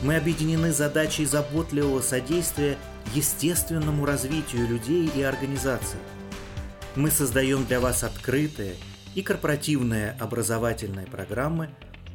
Мы 0.02 0.16
объединены 0.16 0.74
задачей 0.74 1.24
заботливого 1.24 2.02
содействия 2.02 2.77
естественному 3.15 4.05
развитию 4.05 4.69
людей 4.69 5.10
и 5.16 5.23
организаций. 5.23 6.01
Мы 6.97 7.10
создаем 7.10 7.65
для 7.65 7.81
вас 7.81 8.05
открытые– 8.05 8.77
и 9.19 9.23
корпоративные 9.23 10.12
образовательные 10.20 11.09
программы, 11.09 11.70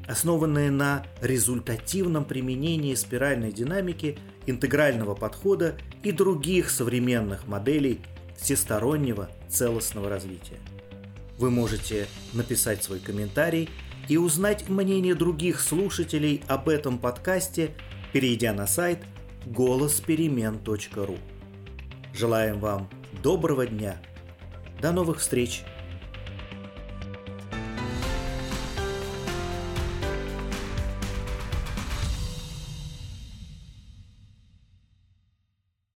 основанные 0.08 0.72
на 0.72 1.06
результативном 1.22 2.24
применении 2.24 2.96
спиральной 2.96 3.52
динамики, 3.52 4.18
интегрального 4.46 5.14
подхода 5.14 5.76
и 6.02 6.14
других 6.14 6.70
современных 6.70 7.46
моделей 7.46 8.00
всестороннего 8.38 9.30
целостного 9.50 10.08
развития. 10.08 10.60
Вы 11.38 11.52
можете 11.52 12.08
написать 12.32 12.86
свой 12.86 13.00
комментарий 13.00 13.70
и 14.08 14.16
узнать 14.16 14.70
мнение 14.70 15.14
других 15.14 15.60
слушателей 15.60 16.42
об 16.48 16.70
этом 16.70 17.00
подкасте, 17.00 17.72
перейдя 18.14 18.54
на 18.54 18.66
сайт 18.66 19.00
голосперемен.ру. 19.46 21.18
Желаем 22.14 22.62
вам 22.62 22.90
доброго 23.22 23.68
дня. 23.68 23.98
До 24.82 24.94
новых 24.94 25.20
встреч! 25.20 25.66